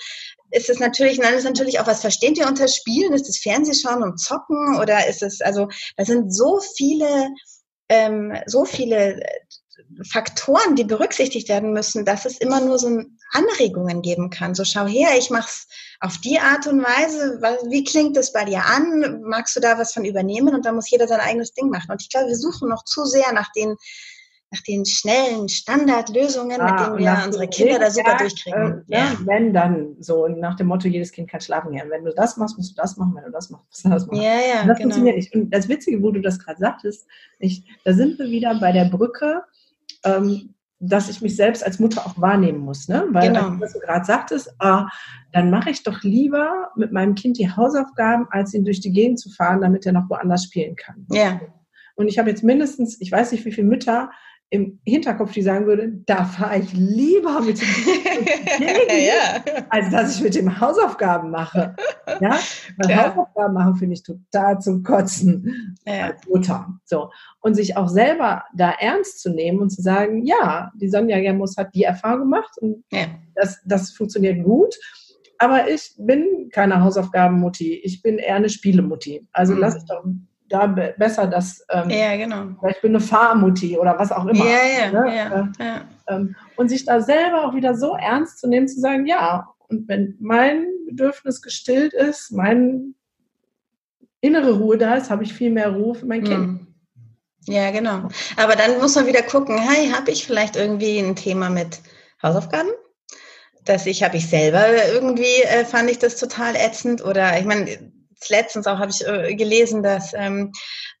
ist 0.50 0.70
es 0.70 0.78
natürlich, 0.78 1.18
dann 1.18 1.34
ist 1.34 1.44
natürlich 1.44 1.80
auch, 1.80 1.86
was 1.86 2.00
versteht 2.00 2.38
ihr 2.38 2.46
unter 2.46 2.68
Spielen? 2.68 3.12
Ist 3.12 3.28
es 3.28 3.40
Fernsehschauen 3.40 4.02
und 4.02 4.20
Zocken 4.20 4.78
oder 4.80 5.08
ist 5.08 5.22
es, 5.22 5.40
also, 5.40 5.68
da 5.96 6.04
sind 6.04 6.32
so 6.32 6.60
viele 6.76 7.28
ähm, 7.88 8.36
so 8.46 8.64
viele 8.64 9.20
äh, 9.22 9.28
Faktoren, 10.10 10.74
die 10.76 10.84
berücksichtigt 10.84 11.48
werden 11.48 11.72
müssen, 11.72 12.04
dass 12.04 12.24
es 12.24 12.38
immer 12.38 12.60
nur 12.60 12.78
so 12.78 12.88
Anregungen 13.32 14.02
geben 14.02 14.30
kann. 14.30 14.54
So 14.54 14.64
schau 14.64 14.86
her, 14.86 15.10
ich 15.18 15.30
mach's 15.30 15.68
auf 16.00 16.18
die 16.18 16.38
Art 16.38 16.66
und 16.66 16.82
Weise. 16.82 17.40
Wie 17.68 17.84
klingt 17.84 18.16
das 18.16 18.32
bei 18.32 18.44
dir 18.44 18.64
an? 18.64 19.22
Magst 19.22 19.56
du 19.56 19.60
da 19.60 19.78
was 19.78 19.92
von 19.92 20.04
übernehmen? 20.04 20.54
Und 20.54 20.64
dann 20.64 20.74
muss 20.74 20.90
jeder 20.90 21.08
sein 21.08 21.20
eigenes 21.20 21.52
Ding 21.52 21.70
machen. 21.70 21.90
Und 21.90 22.02
ich 22.02 22.08
glaube, 22.08 22.28
wir 22.28 22.36
suchen 22.36 22.68
noch 22.68 22.84
zu 22.84 23.04
sehr 23.04 23.32
nach 23.32 23.52
den 23.52 23.76
nach 24.52 24.60
den 24.62 24.86
schnellen 24.86 25.48
Standardlösungen, 25.48 26.60
ah, 26.60 26.70
mit 26.70 26.80
denen 26.80 26.98
wir 26.98 27.26
unsere 27.26 27.48
Kinder 27.48 27.78
da 27.80 27.90
super 27.90 28.16
durchkriegen. 28.16 28.84
Äh, 28.88 28.96
ja. 28.96 29.16
Wenn 29.24 29.52
dann 29.52 29.96
so 29.98 30.28
nach 30.28 30.56
dem 30.56 30.68
Motto, 30.68 30.86
jedes 30.86 31.10
Kind 31.10 31.28
kann 31.28 31.40
schlafen 31.40 31.72
gehen. 31.72 31.90
Wenn 31.90 32.04
du 32.04 32.14
das 32.14 32.36
machst, 32.36 32.56
musst 32.56 32.70
du 32.70 32.80
das 32.80 32.96
machen. 32.96 33.14
Wenn 33.16 33.24
du 33.24 33.32
das 33.32 33.50
machst, 33.50 33.66
musst 33.68 33.84
du 33.84 33.88
das 33.88 34.06
machen. 34.06 34.22
Ja, 34.22 34.34
ja, 34.34 34.66
das 34.66 34.78
genau. 34.78 34.80
funktioniert 34.80 35.16
nicht. 35.16 35.34
Und 35.34 35.50
das 35.50 35.68
Witzige, 35.68 36.00
wo 36.00 36.12
du 36.12 36.20
das 36.20 36.38
gerade 36.38 36.60
sagtest, 36.60 37.06
ich, 37.40 37.64
da 37.84 37.92
sind 37.92 38.18
wir 38.18 38.26
wieder 38.26 38.58
bei 38.60 38.70
der 38.70 38.84
Brücke, 38.84 39.42
ähm, 40.06 40.54
dass 40.78 41.08
ich 41.08 41.22
mich 41.22 41.36
selbst 41.36 41.64
als 41.64 41.78
Mutter 41.78 42.06
auch 42.06 42.20
wahrnehmen 42.20 42.58
muss. 42.58 42.88
Ne? 42.88 43.06
Weil, 43.10 43.28
genau. 43.28 43.58
was 43.58 43.72
du 43.72 43.80
gerade 43.80 44.04
sagtest, 44.04 44.54
ah, 44.58 44.88
dann 45.32 45.50
mache 45.50 45.70
ich 45.70 45.82
doch 45.82 46.02
lieber 46.02 46.70
mit 46.76 46.92
meinem 46.92 47.14
Kind 47.14 47.38
die 47.38 47.50
Hausaufgaben, 47.50 48.26
als 48.30 48.52
ihn 48.52 48.64
durch 48.64 48.80
die 48.80 48.92
Gegend 48.92 49.18
zu 49.18 49.30
fahren, 49.30 49.62
damit 49.62 49.86
er 49.86 49.92
noch 49.92 50.10
woanders 50.10 50.44
spielen 50.44 50.76
kann. 50.76 51.06
Ja. 51.10 51.40
Und 51.94 52.08
ich 52.08 52.18
habe 52.18 52.28
jetzt 52.28 52.44
mindestens, 52.44 53.00
ich 53.00 53.10
weiß 53.10 53.32
nicht, 53.32 53.44
wie 53.46 53.52
viele 53.52 53.66
Mütter 53.66 54.10
im 54.50 54.78
Hinterkopf, 54.84 55.32
die 55.32 55.42
sagen 55.42 55.66
würde, 55.66 55.92
da 56.06 56.24
fahre 56.24 56.58
ich 56.58 56.72
lieber 56.72 57.40
mit 57.40 57.60
dem 57.60 57.68
ja. 59.06 59.64
als 59.70 59.90
dass 59.90 60.16
ich 60.16 60.22
mit 60.22 60.36
dem 60.36 60.60
Hausaufgaben 60.60 61.30
mache. 61.30 61.74
Ja. 62.20 62.38
Hausaufgaben 62.88 63.52
machen 63.52 63.76
finde 63.76 63.94
ich 63.94 64.02
total 64.02 64.58
zum 64.60 64.82
Kotzen 64.82 65.76
ja. 65.84 66.06
als 66.06 66.26
Mutter. 66.26 66.68
So 66.84 67.10
und 67.40 67.54
sich 67.54 67.76
auch 67.76 67.88
selber 67.88 68.44
da 68.54 68.70
ernst 68.70 69.20
zu 69.20 69.30
nehmen 69.30 69.58
und 69.58 69.70
zu 69.70 69.82
sagen, 69.82 70.24
ja, 70.24 70.72
die 70.80 70.88
Sonja 70.88 71.20
Germus 71.20 71.56
hat 71.56 71.74
die 71.74 71.82
Erfahrung 71.82 72.20
gemacht 72.20 72.56
und 72.60 72.84
ja. 72.90 73.06
das, 73.34 73.60
das 73.66 73.90
funktioniert 73.90 74.42
gut. 74.44 74.74
Aber 75.38 75.68
ich 75.68 75.94
bin 75.98 76.48
keine 76.50 76.82
Hausaufgabenmutti, 76.82 77.74
ich 77.74 78.02
bin 78.02 78.18
eher 78.18 78.36
eine 78.36 78.48
Spielemutti. 78.48 79.26
Also 79.32 79.54
mhm. 79.54 79.60
lass 79.60 79.76
ich 79.76 79.84
doch 79.84 80.04
da 80.48 80.66
besser 80.66 81.26
das. 81.26 81.64
Ähm, 81.70 81.90
ja, 81.90 82.16
genau. 82.16 82.56
Ich 82.68 82.80
bin 82.80 82.92
eine 82.92 83.00
Fahrmutti 83.00 83.78
oder 83.78 83.98
was 83.98 84.12
auch 84.12 84.26
immer. 84.26 84.44
Ja, 84.44 84.58
ja, 84.80 84.92
ne? 84.92 85.16
ja, 85.16 85.26
äh, 85.26 85.64
ja. 85.64 85.80
Ähm, 86.08 86.36
und 86.56 86.68
sich 86.68 86.84
da 86.84 87.00
selber 87.00 87.44
auch 87.44 87.54
wieder 87.54 87.74
so 87.74 87.96
ernst 87.96 88.38
zu 88.38 88.48
nehmen, 88.48 88.68
zu 88.68 88.80
sagen, 88.80 89.06
ja, 89.06 89.48
und 89.68 89.88
wenn 89.88 90.16
mein 90.20 90.66
Bedürfnis 90.86 91.42
gestillt 91.42 91.92
ist, 91.92 92.30
mein 92.32 92.94
innere 94.20 94.58
Ruhe 94.58 94.78
da 94.78 94.94
ist, 94.94 95.10
habe 95.10 95.24
ich 95.24 95.32
viel 95.32 95.50
mehr 95.50 95.70
Ruhe 95.70 95.94
für 95.94 96.06
mein 96.06 96.22
Kind. 96.24 96.36
Hm. 96.36 96.66
Ja, 97.48 97.70
genau. 97.70 98.08
Aber 98.36 98.56
dann 98.56 98.78
muss 98.78 98.96
man 98.96 99.06
wieder 99.06 99.22
gucken, 99.22 99.58
hey, 99.58 99.90
habe 99.90 100.10
ich 100.10 100.26
vielleicht 100.26 100.56
irgendwie 100.56 100.98
ein 100.98 101.14
Thema 101.14 101.48
mit 101.48 101.80
Hausaufgaben? 102.22 102.70
Dass 103.64 103.86
ich, 103.86 104.02
habe 104.02 104.16
ich 104.16 104.28
selber 104.28 104.66
irgendwie, 104.92 105.42
äh, 105.42 105.64
fand 105.64 105.90
ich 105.90 105.98
das 105.98 106.16
total 106.16 106.56
ätzend 106.56 107.04
oder 107.04 107.38
ich 107.38 107.44
meine, 107.44 107.92
letztens 108.28 108.66
auch 108.66 108.78
habe 108.78 108.90
ich 108.90 109.06
äh, 109.06 109.34
gelesen, 109.34 109.82
dass, 109.82 110.12
ähm, 110.14 110.52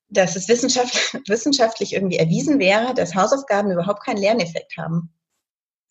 dass 0.08 0.36
es 0.36 0.48
wissenschaftlich, 0.48 1.22
wissenschaftlich 1.28 1.94
irgendwie 1.94 2.18
erwiesen 2.18 2.58
wäre, 2.58 2.94
dass 2.94 3.14
Hausaufgaben 3.14 3.70
überhaupt 3.70 4.04
keinen 4.04 4.18
Lerneffekt 4.18 4.76
haben. 4.76 5.12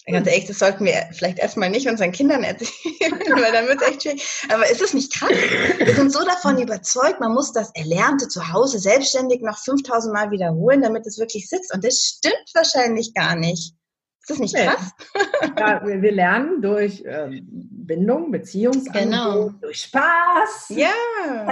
Ganz 0.07 0.27
ehrlich, 0.27 0.45
das 0.45 0.59
sollten 0.59 0.85
wir 0.85 1.07
vielleicht 1.13 1.39
erstmal 1.39 1.71
nicht 1.71 1.87
unseren 1.87 2.11
Kindern 2.11 2.43
erzählen, 2.43 2.69
weil 3.41 3.51
dann 3.51 3.67
wird 3.67 3.81
es 3.81 3.87
echt 3.87 4.03
schwierig. 4.03 4.23
Aber 4.49 4.69
ist 4.69 4.81
es 4.81 4.93
nicht 4.93 5.11
krass? 5.11 5.31
Wir 5.31 5.95
sind 5.95 6.13
so 6.13 6.23
davon 6.23 6.61
überzeugt, 6.61 7.19
man 7.19 7.33
muss 7.33 7.53
das 7.53 7.71
Erlernte 7.73 8.27
zu 8.27 8.53
Hause 8.53 8.77
selbstständig 8.77 9.41
noch 9.41 9.57
5000 9.57 10.13
Mal 10.13 10.29
wiederholen, 10.29 10.83
damit 10.83 11.07
es 11.07 11.17
wirklich 11.17 11.49
sitzt. 11.49 11.73
Und 11.73 11.83
das 11.83 12.17
stimmt 12.17 12.51
wahrscheinlich 12.53 13.15
gar 13.15 13.35
nicht. 13.35 13.73
Ist 14.27 14.31
das 14.31 14.39
nicht 14.39 14.55
krass? 14.55 14.91
Ja, 15.59 15.85
wir 15.85 16.11
lernen 16.11 16.61
durch 16.61 17.03
ähm, 17.05 17.47
Bindung, 17.51 18.31
Beziehungsangebot, 18.31 19.03
genau. 19.03 19.49
durch 19.61 19.81
Spaß. 19.81 20.69
Ja. 20.69 20.89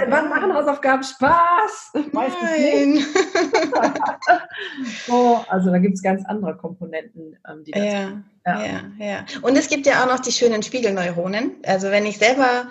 Wann 0.08 0.28
machen 0.28 0.52
Hausaufgaben 0.52 1.04
Spaß? 1.04 1.92
Meistens 2.12 2.42
Nein. 2.42 2.92
nicht. 2.92 3.06
so, 5.06 5.44
also 5.48 5.70
da 5.70 5.78
gibt 5.78 5.94
es 5.94 6.02
ganz 6.02 6.24
andere 6.26 6.56
Komponenten, 6.56 7.36
ähm, 7.48 7.62
die 7.62 7.70
das 7.70 7.84
ja. 7.84 8.22
Ja. 8.46 8.64
ja, 8.64 8.80
ja. 8.98 9.24
Und 9.42 9.56
es 9.56 9.68
gibt 9.68 9.86
ja 9.86 10.02
auch 10.02 10.08
noch 10.08 10.18
die 10.18 10.32
schönen 10.32 10.62
Spiegelneuronen. 10.62 11.52
Also 11.64 11.90
wenn 11.90 12.04
ich 12.04 12.18
selber 12.18 12.66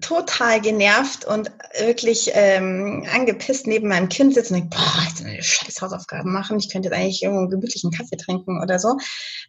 total 0.00 0.60
genervt 0.60 1.24
und 1.24 1.50
wirklich 1.80 2.30
ähm, 2.34 3.06
angepisst 3.12 3.66
neben 3.66 3.88
meinem 3.88 4.08
Kind 4.08 4.34
sitze 4.34 4.54
und 4.54 4.60
denke, 4.60 4.76
boah, 4.76 5.02
ich 5.08 5.24
will 5.24 5.42
scheiß 5.42 5.80
Hausaufgaben 5.80 6.32
machen, 6.32 6.58
ich 6.58 6.70
könnte 6.70 6.88
jetzt 6.88 6.96
eigentlich 6.96 7.22
irgendwo 7.22 7.40
einen 7.40 7.50
gemütlichen 7.50 7.90
Kaffee 7.90 8.16
trinken 8.16 8.62
oder 8.62 8.78
so, 8.78 8.96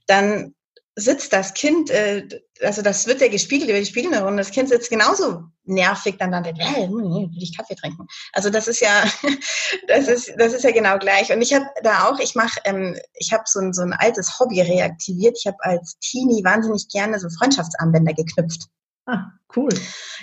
dann 0.08 0.56
sitzt 0.96 1.34
das 1.34 1.54
Kind, 1.54 1.90
äh, 1.92 2.28
also 2.62 2.82
das 2.82 3.08
wird 3.08 3.22
ja 3.22 3.28
gespiegelt 3.28 3.70
über 3.70 3.80
die 3.80 3.86
Spiegelneuronen, 3.86 4.38
das 4.38 4.52
Kind 4.52 4.70
sitzt 4.70 4.90
genauso 4.90 5.44
nervig 5.64 6.18
dann 6.18 6.32
dann, 6.32 6.44
denkt, 6.44 6.62
hey, 6.62 6.90
will 6.90 7.30
ich 7.38 7.56
Kaffee 7.56 7.76
trinken. 7.76 8.08
Also 8.34 8.50
das 8.50 8.68
ist 8.68 8.82
ja, 8.82 9.04
das 9.88 10.08
ist, 10.08 10.34
das 10.38 10.54
ist 10.54 10.64
ja 10.64 10.72
genau 10.72 10.98
gleich. 10.98 11.32
Und 11.32 11.42
ich 11.42 11.54
habe 11.54 11.66
da 11.84 12.10
auch, 12.10 12.20
ich 12.20 12.36
mache, 12.36 12.60
ähm, 12.66 12.98
ich 13.14 13.32
habe 13.32 13.44
so 13.46 13.60
ein, 13.60 13.74
so 13.74 13.82
ein 13.84 13.94
altes 13.94 14.40
Hobby 14.40 14.62
reaktiviert. 14.62 15.38
Ich 15.40 15.48
habe 15.48 15.58
als 15.62 15.98
Teenie 16.00 16.44
wahnsinnig 16.44 16.88
gerne 16.90 17.20
so 17.20 17.30
Freundschaftsarmbänder 17.30 18.14
geknüpft. 18.14 18.68
Ah, 19.10 19.32
cool. 19.56 19.70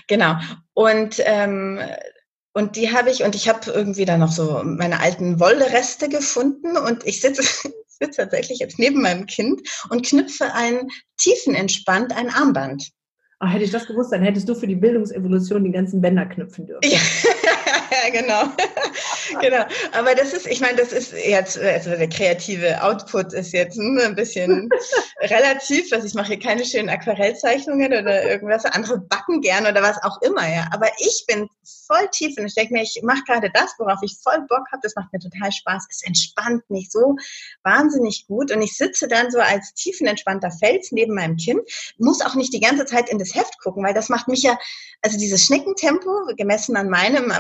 Genau. 0.07 0.37
Und 0.75 1.21
ähm, 1.25 1.81
und 2.53 2.77
die 2.77 2.91
habe 2.91 3.11
ich, 3.11 3.23
und 3.23 3.35
ich 3.35 3.51
habe 3.51 3.71
irgendwie 3.71 4.07
dann 4.07 4.21
noch 4.21 4.33
so 4.33 4.63
meine 4.65 5.01
alten 5.01 5.41
Wollreste 5.41 6.09
gefunden 6.09 6.79
und 6.79 7.05
ich 7.05 7.21
sitze 7.21 7.43
sitze 7.89 8.23
tatsächlich 8.23 8.61
jetzt 8.61 8.79
neben 8.79 9.03
meinem 9.03 9.27
Kind 9.27 9.61
und 9.91 10.07
knüpfe 10.07 10.55
ein 10.55 10.89
tiefenentspannt 11.19 12.17
ein 12.17 12.31
Armband. 12.31 12.93
Ach, 13.41 13.53
hätte 13.53 13.65
ich 13.65 13.71
das 13.71 13.87
gewusst, 13.87 14.13
dann 14.13 14.23
hättest 14.23 14.49
du 14.49 14.55
für 14.55 14.67
die 14.67 14.77
Bildungsevolution 14.77 15.65
die 15.65 15.73
ganzen 15.73 16.01
Bänder 16.01 16.25
knüpfen 16.25 16.67
dürfen. 16.67 16.91
Ja, 16.91 16.99
genau. 18.13 18.45
genau. 19.41 19.65
Aber 19.93 20.15
das 20.15 20.33
ist, 20.33 20.47
ich 20.47 20.61
meine, 20.61 20.77
das 20.77 20.93
ist 20.93 21.13
jetzt, 21.13 21.59
also 21.59 21.91
der 21.91 22.09
kreative 22.09 22.83
Output 22.83 23.33
ist 23.33 23.53
jetzt 23.53 23.77
hm, 23.77 23.99
ein 24.03 24.15
bisschen 24.15 24.69
relativ. 25.21 25.93
Also 25.93 26.07
ich 26.07 26.15
mache 26.15 26.29
hier 26.29 26.39
keine 26.39 26.65
schönen 26.65 26.89
Aquarellzeichnungen 26.89 27.93
oder 27.93 28.25
irgendwas. 28.25 28.65
Andere 28.65 28.99
backen 28.99 29.41
gern 29.41 29.67
oder 29.67 29.83
was 29.83 30.03
auch 30.03 30.21
immer, 30.23 30.49
ja. 30.49 30.69
Aber 30.73 30.89
ich 30.99 31.25
bin 31.27 31.49
voll 31.87 32.09
tief 32.13 32.37
und 32.39 32.47
ich 32.47 32.55
denke 32.55 32.73
mir, 32.73 32.83
ich 32.83 33.01
mache 33.03 33.23
gerade 33.27 33.51
das, 33.53 33.75
worauf 33.79 33.99
ich 34.03 34.17
voll 34.23 34.41
Bock 34.49 34.67
habe. 34.73 34.81
Das 34.83 34.95
macht 34.97 35.13
mir 35.13 35.19
total 35.19 35.53
Spaß. 35.53 35.87
Es 35.91 36.03
entspannt 36.03 36.69
mich 36.69 36.91
so 36.91 37.17
wahnsinnig 37.63 38.27
gut. 38.27 38.53
Und 38.53 38.63
ich 38.63 38.77
sitze 38.77 39.09
dann 39.09 39.31
so 39.31 39.39
als 39.39 39.75
tiefenentspannter 39.75 40.51
Fels 40.51 40.93
neben 40.93 41.15
meinem 41.15 41.37
Kind, 41.37 41.61
muss 41.99 42.21
auch 42.21 42.35
nicht 42.35 42.53
die 42.53 42.61
ganze 42.61 42.87
Zeit 42.87 43.09
in 43.09 43.19
das 43.19 43.35
Heft 43.35 43.59
gucken, 43.61 43.85
weil 43.85 43.95
das 43.95 44.09
macht 44.09 44.29
mich 44.29 44.43
ja, 44.43 44.59
also 45.03 45.19
dieses 45.19 45.45
Schneckentempo, 45.45 46.27
gemessen 46.37 46.77
an 46.77 46.89
meinem 46.89 47.31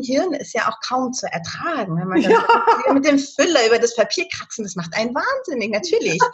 Erwachsenenhirn, 0.00 0.34
ist 0.34 0.54
ja 0.54 0.68
auch 0.68 0.78
kaum 0.86 1.12
zu 1.12 1.26
ertragen. 1.26 1.96
Wenn 1.96 2.08
man 2.08 2.20
ja. 2.20 2.44
mit 2.92 3.04
dem 3.04 3.18
Füller 3.18 3.66
über 3.66 3.78
das 3.78 3.94
Papier 3.94 4.26
kratzen, 4.28 4.64
das 4.64 4.76
macht 4.76 4.94
einen 4.94 5.14
wahnsinnig, 5.14 5.70
natürlich. 5.70 6.18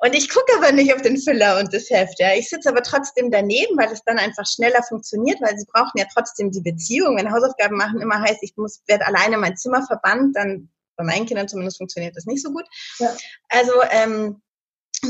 Und 0.00 0.14
ich 0.14 0.28
gucke 0.28 0.52
aber 0.56 0.72
nicht 0.72 0.92
auf 0.92 1.00
den 1.00 1.16
Füller 1.16 1.58
und 1.58 1.72
das 1.72 1.88
Heft. 1.88 2.18
Ja. 2.18 2.34
Ich 2.34 2.50
sitze 2.50 2.68
aber 2.68 2.82
trotzdem 2.82 3.30
daneben, 3.30 3.78
weil 3.78 3.90
es 3.90 4.02
dann 4.04 4.18
einfach 4.18 4.44
schneller 4.44 4.82
funktioniert, 4.82 5.40
weil 5.40 5.56
sie 5.56 5.64
brauchen 5.72 5.96
ja 5.96 6.04
trotzdem 6.12 6.50
die 6.50 6.60
Beziehung. 6.60 7.16
Wenn 7.16 7.32
Hausaufgaben 7.32 7.76
machen 7.76 8.02
immer 8.02 8.20
heißt, 8.20 8.40
ich 8.42 8.54
muss 8.56 8.82
werde 8.86 9.06
alleine 9.06 9.38
mein 9.38 9.56
Zimmer 9.56 9.86
verbannt, 9.86 10.36
dann 10.36 10.68
bei 10.96 11.04
meinen 11.04 11.24
Kindern 11.26 11.48
zumindest 11.48 11.78
funktioniert 11.78 12.16
das 12.16 12.26
nicht 12.26 12.42
so 12.42 12.50
gut. 12.50 12.64
Ja. 12.98 13.16
Also 13.48 13.72
ähm, 13.92 14.42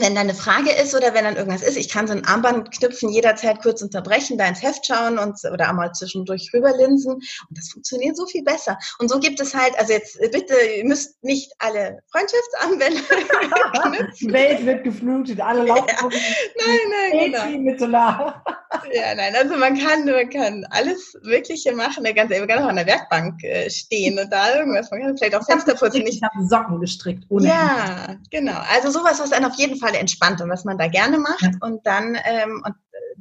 wenn 0.00 0.14
da 0.14 0.20
eine 0.20 0.34
Frage 0.34 0.70
ist 0.72 0.94
oder 0.94 1.14
wenn 1.14 1.24
dann 1.24 1.36
irgendwas 1.36 1.62
ist, 1.62 1.76
ich 1.76 1.88
kann 1.88 2.06
so 2.06 2.12
ein 2.12 2.24
Armband 2.24 2.70
knüpfen, 2.70 3.10
jederzeit 3.10 3.60
kurz 3.60 3.82
unterbrechen, 3.82 4.38
da 4.38 4.46
ins 4.46 4.62
Heft 4.62 4.86
schauen 4.86 5.18
und 5.18 5.38
oder 5.52 5.68
einmal 5.68 5.92
zwischendurch 5.92 6.50
rüberlinsen 6.52 7.14
und 7.14 7.24
das 7.50 7.70
funktioniert 7.70 8.16
so 8.16 8.26
viel 8.26 8.44
besser. 8.44 8.78
Und 8.98 9.10
so 9.10 9.18
gibt 9.18 9.40
es 9.40 9.54
halt, 9.54 9.78
also 9.78 9.92
jetzt 9.92 10.18
bitte, 10.32 10.54
ihr 10.76 10.84
müsst 10.84 11.22
nicht 11.22 11.52
alle 11.58 11.98
Freundschaftsanwender 12.10 13.00
Die 14.20 14.32
Welt 14.32 14.64
wird 14.64 14.84
geflutet, 14.84 15.40
alle 15.40 15.64
laufen. 15.64 15.88
Ja. 15.88 16.08
Nein, 16.08 16.78
nein, 17.10 17.32
genau. 17.32 17.58
Mit 17.70 17.80
Solar. 17.80 18.44
Ja, 18.92 19.14
nein, 19.14 19.34
also 19.40 19.56
man 19.56 19.78
kann, 19.78 20.04
man 20.04 20.30
kann 20.30 20.66
alles 20.70 21.16
Wirkliche 21.22 21.72
machen, 21.72 22.04
der 22.04 22.14
ganze, 22.14 22.38
man 22.38 22.48
kann 22.48 22.64
auch 22.64 22.68
an 22.68 22.76
der 22.76 22.86
Werkbank 22.86 23.42
äh, 23.44 23.70
stehen 23.70 24.18
und 24.18 24.32
da 24.32 24.56
irgendwas, 24.56 24.90
man 24.90 25.00
kann 25.00 25.16
vielleicht 25.16 25.36
auch 25.36 25.46
Fenster 25.46 25.74
putzen. 25.74 26.06
Ich 26.06 26.20
habe 26.22 26.46
Socken 26.48 26.80
gestrickt, 26.80 27.24
ohne 27.28 27.48
Ja, 27.48 28.16
genau. 28.30 28.60
Also 28.72 28.90
sowas, 28.90 29.20
was 29.20 29.30
dann 29.30 29.44
auf 29.44 29.54
jeden 29.54 29.78
Fall 29.78 29.84
Fall 29.84 29.94
entspannt 29.94 30.40
und 30.40 30.50
was 30.50 30.64
man 30.64 30.78
da 30.78 30.88
gerne 30.88 31.18
macht. 31.18 31.42
Ja. 31.42 31.50
Und 31.60 31.86
dann, 31.86 32.16
ähm, 32.24 32.62
und 32.64 32.74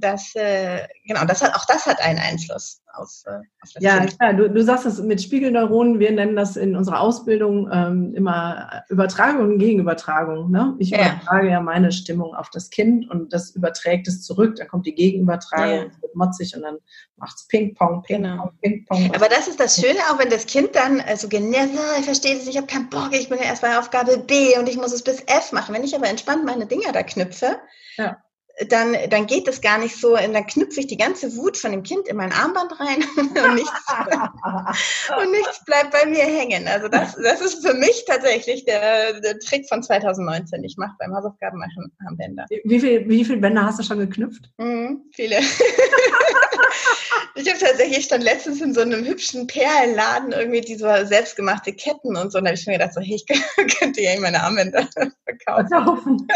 das, 0.03 0.35
äh, 0.35 0.85
genau, 1.05 1.25
das 1.25 1.41
hat, 1.41 1.55
auch 1.55 1.65
das 1.65 1.85
hat 1.85 2.01
einen 2.01 2.19
Einfluss 2.19 2.81
auf, 2.93 3.09
äh, 3.25 3.37
auf 3.61 3.69
das 3.73 3.81
Ja, 3.81 4.05
klar, 4.05 4.33
du, 4.33 4.49
du 4.49 4.63
sagst 4.63 4.85
es 4.85 5.01
mit 5.01 5.21
Spiegelneuronen, 5.21 5.99
wir 5.99 6.11
nennen 6.11 6.35
das 6.35 6.57
in 6.57 6.75
unserer 6.75 6.99
Ausbildung 6.99 7.69
ähm, 7.71 8.13
immer 8.13 8.83
Übertragung 8.89 9.41
und 9.53 9.59
Gegenübertragung. 9.59 10.51
Ne? 10.51 10.75
Ich 10.79 10.93
übertrage 10.93 11.49
ja 11.49 11.61
meine 11.61 11.91
Stimmung 11.91 12.35
auf 12.35 12.49
das 12.49 12.69
Kind 12.69 13.09
und 13.09 13.33
das 13.33 13.51
überträgt 13.51 14.07
es 14.07 14.23
zurück, 14.23 14.55
dann 14.57 14.67
kommt 14.67 14.85
die 14.85 14.95
Gegenübertragung, 14.95 15.75
ja. 15.75 15.83
es 15.85 16.01
wird 16.01 16.15
motzig 16.15 16.55
und 16.55 16.63
dann 16.63 16.77
macht 17.15 17.37
es 17.37 17.47
Ping-Pong, 17.47 18.03
Ping-Pong, 18.03 18.35
genau. 18.35 18.51
Ping-Pong. 18.61 19.15
Aber 19.15 19.29
das 19.29 19.47
ist 19.47 19.59
das 19.59 19.79
Schöne, 19.79 19.99
auch 20.11 20.19
wenn 20.19 20.29
das 20.29 20.45
Kind 20.45 20.75
dann 20.75 20.99
äh, 20.99 21.15
so 21.15 21.29
genervt, 21.29 21.73
ah, 21.77 21.99
ich 21.99 22.05
verstehe 22.05 22.35
es, 22.35 22.47
ich 22.47 22.57
habe 22.57 22.67
keinen 22.67 22.89
Bock, 22.89 23.09
ich 23.13 23.29
bin 23.29 23.39
ja 23.39 23.45
erst 23.45 23.61
bei 23.61 23.77
Aufgabe 23.79 24.17
B 24.17 24.57
und 24.59 24.67
ich 24.67 24.77
muss 24.77 24.93
es 24.93 25.03
bis 25.03 25.21
F 25.21 25.51
machen. 25.53 25.73
Wenn 25.73 25.83
ich 25.83 25.95
aber 25.95 26.09
entspannt 26.09 26.45
meine 26.45 26.65
Dinger 26.65 26.91
da 26.91 27.03
knüpfe, 27.03 27.57
ja 27.97 28.17
dann, 28.69 28.95
dann 29.09 29.25
geht 29.25 29.47
es 29.47 29.61
gar 29.61 29.79
nicht 29.79 29.95
so, 29.95 30.15
dann 30.15 30.45
knüpfe 30.45 30.79
ich 30.79 30.87
die 30.87 30.97
ganze 30.97 31.35
Wut 31.35 31.57
von 31.57 31.71
dem 31.71 31.81
Kind 31.81 32.07
in 32.07 32.17
mein 32.17 32.31
Armband 32.31 32.79
rein 32.79 33.03
und 33.17 33.55
nichts, 33.55 33.71
und 35.21 35.31
nichts 35.31 35.65
bleibt 35.65 35.91
bei 35.91 36.05
mir 36.05 36.23
hängen. 36.23 36.67
Also 36.67 36.87
das, 36.87 37.15
das 37.15 37.41
ist 37.41 37.65
für 37.65 37.73
mich 37.73 38.05
tatsächlich 38.05 38.65
der, 38.65 39.19
der 39.21 39.39
Trick 39.39 39.67
von 39.67 39.81
2019. 39.81 40.63
Ich 40.63 40.77
mache 40.77 40.95
beim 40.99 41.15
Hausaufgaben 41.15 41.57
machen 41.57 41.91
Armbänder. 42.05 42.45
Wie 42.63 42.79
viel, 42.79 43.09
wie 43.09 43.25
viele 43.25 43.39
Bänder 43.39 43.65
hast 43.65 43.79
du 43.79 43.83
schon 43.83 43.97
geknüpft? 43.99 44.51
Mhm, 44.57 45.01
viele. 45.13 45.39
ich 47.35 47.49
habe 47.49 47.59
tatsächlich 47.59 48.05
stand 48.05 48.23
letztens 48.23 48.61
in 48.61 48.75
so 48.75 48.81
einem 48.81 49.03
hübschen 49.03 49.47
Perlenladen 49.47 50.31
irgendwie 50.31 50.61
diese 50.61 51.07
selbstgemachte 51.07 51.73
Ketten 51.73 52.15
und 52.15 52.31
so. 52.31 52.37
Und 52.37 52.45
da 52.45 52.49
habe 52.49 52.59
ich 52.59 52.67
mir 52.67 52.73
gedacht, 52.73 52.93
so, 52.93 53.01
hey, 53.01 53.15
ich 53.15 53.25
könnte 53.79 54.01
ja 54.01 54.19
meine 54.19 54.43
Armbänder 54.43 54.87
verkaufen. 55.25 56.27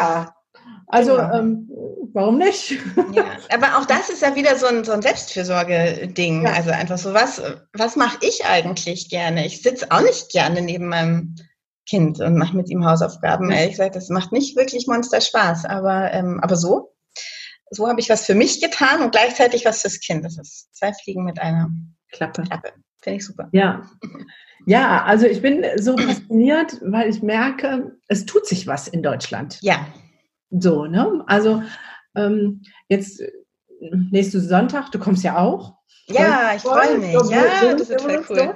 Ja. 0.00 0.34
Also, 0.86 1.16
genau. 1.16 1.34
ähm, 1.34 1.70
warum 2.12 2.38
nicht? 2.38 2.72
Ja, 3.12 3.24
aber 3.50 3.78
auch 3.78 3.86
das 3.86 4.10
ist 4.10 4.22
ja 4.22 4.34
wieder 4.36 4.56
so 4.56 4.66
ein, 4.66 4.84
so 4.84 4.92
ein 4.92 5.02
Selbstfürsorge-Ding. 5.02 6.44
Ja. 6.44 6.52
Also 6.52 6.70
einfach 6.70 6.98
so, 6.98 7.14
was, 7.14 7.42
was 7.72 7.96
mache 7.96 8.18
ich 8.20 8.44
eigentlich 8.44 9.08
gerne? 9.08 9.46
Ich 9.46 9.62
sitze 9.62 9.86
auch 9.90 10.02
nicht 10.02 10.30
gerne 10.30 10.60
neben 10.60 10.88
meinem 10.88 11.34
Kind 11.88 12.20
und 12.20 12.36
mache 12.36 12.56
mit 12.56 12.68
ihm 12.68 12.84
Hausaufgaben. 12.84 13.50
Ja. 13.50 13.56
Ehrlich 13.56 13.72
gesagt, 13.72 13.96
das 13.96 14.08
macht 14.08 14.32
nicht 14.32 14.56
wirklich 14.56 14.86
Monster 14.86 15.20
Spaß. 15.20 15.64
Aber, 15.64 16.12
ähm, 16.12 16.40
aber 16.42 16.56
so, 16.56 16.94
so 17.70 17.88
habe 17.88 18.00
ich 18.00 18.10
was 18.10 18.26
für 18.26 18.34
mich 18.34 18.60
getan 18.60 19.02
und 19.02 19.12
gleichzeitig 19.12 19.64
was 19.64 19.80
fürs 19.80 19.98
Kind. 20.00 20.24
Das 20.24 20.38
ist 20.38 20.74
zwei 20.76 20.92
Fliegen 20.92 21.24
mit 21.24 21.40
einer 21.40 21.70
Klappe. 22.10 22.42
Klappe. 22.42 22.72
Finde 23.02 23.18
ich 23.18 23.26
super. 23.26 23.48
Ja. 23.52 23.82
Ja, 24.66 25.04
also 25.04 25.26
ich 25.26 25.42
bin 25.42 25.64
so 25.76 25.96
fasziniert, 25.96 26.78
weil 26.82 27.10
ich 27.10 27.20
merke, 27.20 27.96
es 28.08 28.26
tut 28.26 28.46
sich 28.46 28.66
was 28.66 28.86
in 28.86 29.02
Deutschland. 29.02 29.58
Ja. 29.60 29.86
So, 30.50 30.86
ne? 30.86 31.24
Also 31.26 31.62
ähm, 32.14 32.62
jetzt 32.88 33.22
nächsten 34.10 34.40
Sonntag, 34.40 34.92
du 34.92 34.98
kommst 34.98 35.24
ja 35.24 35.38
auch. 35.38 35.74
Ja, 36.06 36.52
ich 36.54 36.62
freue 36.62 36.98
mich. 36.98 37.12
Ja, 37.12 37.74
das 37.74 37.88
wird 37.88 38.00
total 38.00 38.24
cool. 38.30 38.54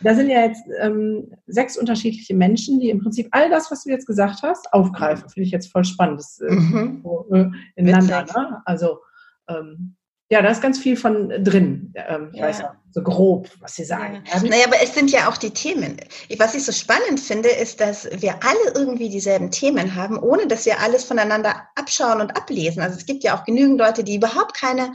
Da 0.00 0.14
sind 0.14 0.28
ja 0.28 0.42
jetzt 0.42 0.62
ähm, 0.80 1.32
sechs 1.46 1.76
unterschiedliche 1.76 2.34
Menschen, 2.34 2.80
die 2.80 2.90
im 2.90 3.00
Prinzip 3.00 3.28
all 3.30 3.48
das, 3.48 3.70
was 3.70 3.84
du 3.84 3.90
jetzt 3.90 4.06
gesagt 4.06 4.42
hast, 4.42 4.72
aufgreifen. 4.72 5.28
Finde 5.30 5.46
ich 5.46 5.52
jetzt 5.52 5.72
voll 5.72 5.84
spannend. 5.84 6.20
Das, 6.20 6.38
äh, 6.40 6.52
mhm. 6.52 7.00
so, 7.02 7.26
äh, 7.32 7.46
ineinander. 7.76 8.24
Ne? 8.24 8.62
Also 8.66 9.00
ähm, 9.48 9.96
ja, 10.28 10.42
da 10.42 10.50
ist 10.50 10.60
ganz 10.60 10.78
viel 10.78 10.96
von 10.96 11.28
drin. 11.44 11.92
Ähm, 11.94 12.30
ich 12.32 12.40
ja. 12.40 12.46
weiß 12.46 12.64
auch, 12.64 12.72
so 12.90 13.02
grob, 13.02 13.48
was 13.60 13.76
Sie 13.76 13.84
sagen. 13.84 14.24
Ja. 14.32 14.42
Naja, 14.42 14.64
aber 14.66 14.82
es 14.82 14.94
sind 14.94 15.10
ja 15.10 15.28
auch 15.28 15.36
die 15.36 15.50
Themen. 15.50 15.98
Was 16.38 16.54
ich 16.54 16.64
so 16.64 16.72
spannend 16.72 17.20
finde, 17.20 17.50
ist, 17.50 17.80
dass 17.80 18.08
wir 18.10 18.34
alle 18.42 18.72
irgendwie 18.74 19.08
dieselben 19.08 19.50
Themen 19.50 19.94
haben, 19.94 20.18
ohne 20.18 20.46
dass 20.46 20.66
wir 20.66 20.80
alles 20.80 21.04
voneinander 21.04 21.68
abschauen 21.74 22.20
und 22.20 22.36
ablesen. 22.36 22.82
Also 22.82 22.96
es 22.96 23.06
gibt 23.06 23.22
ja 23.22 23.38
auch 23.38 23.44
genügend 23.44 23.78
Leute, 23.78 24.02
die 24.02 24.16
überhaupt 24.16 24.58
keine 24.58 24.94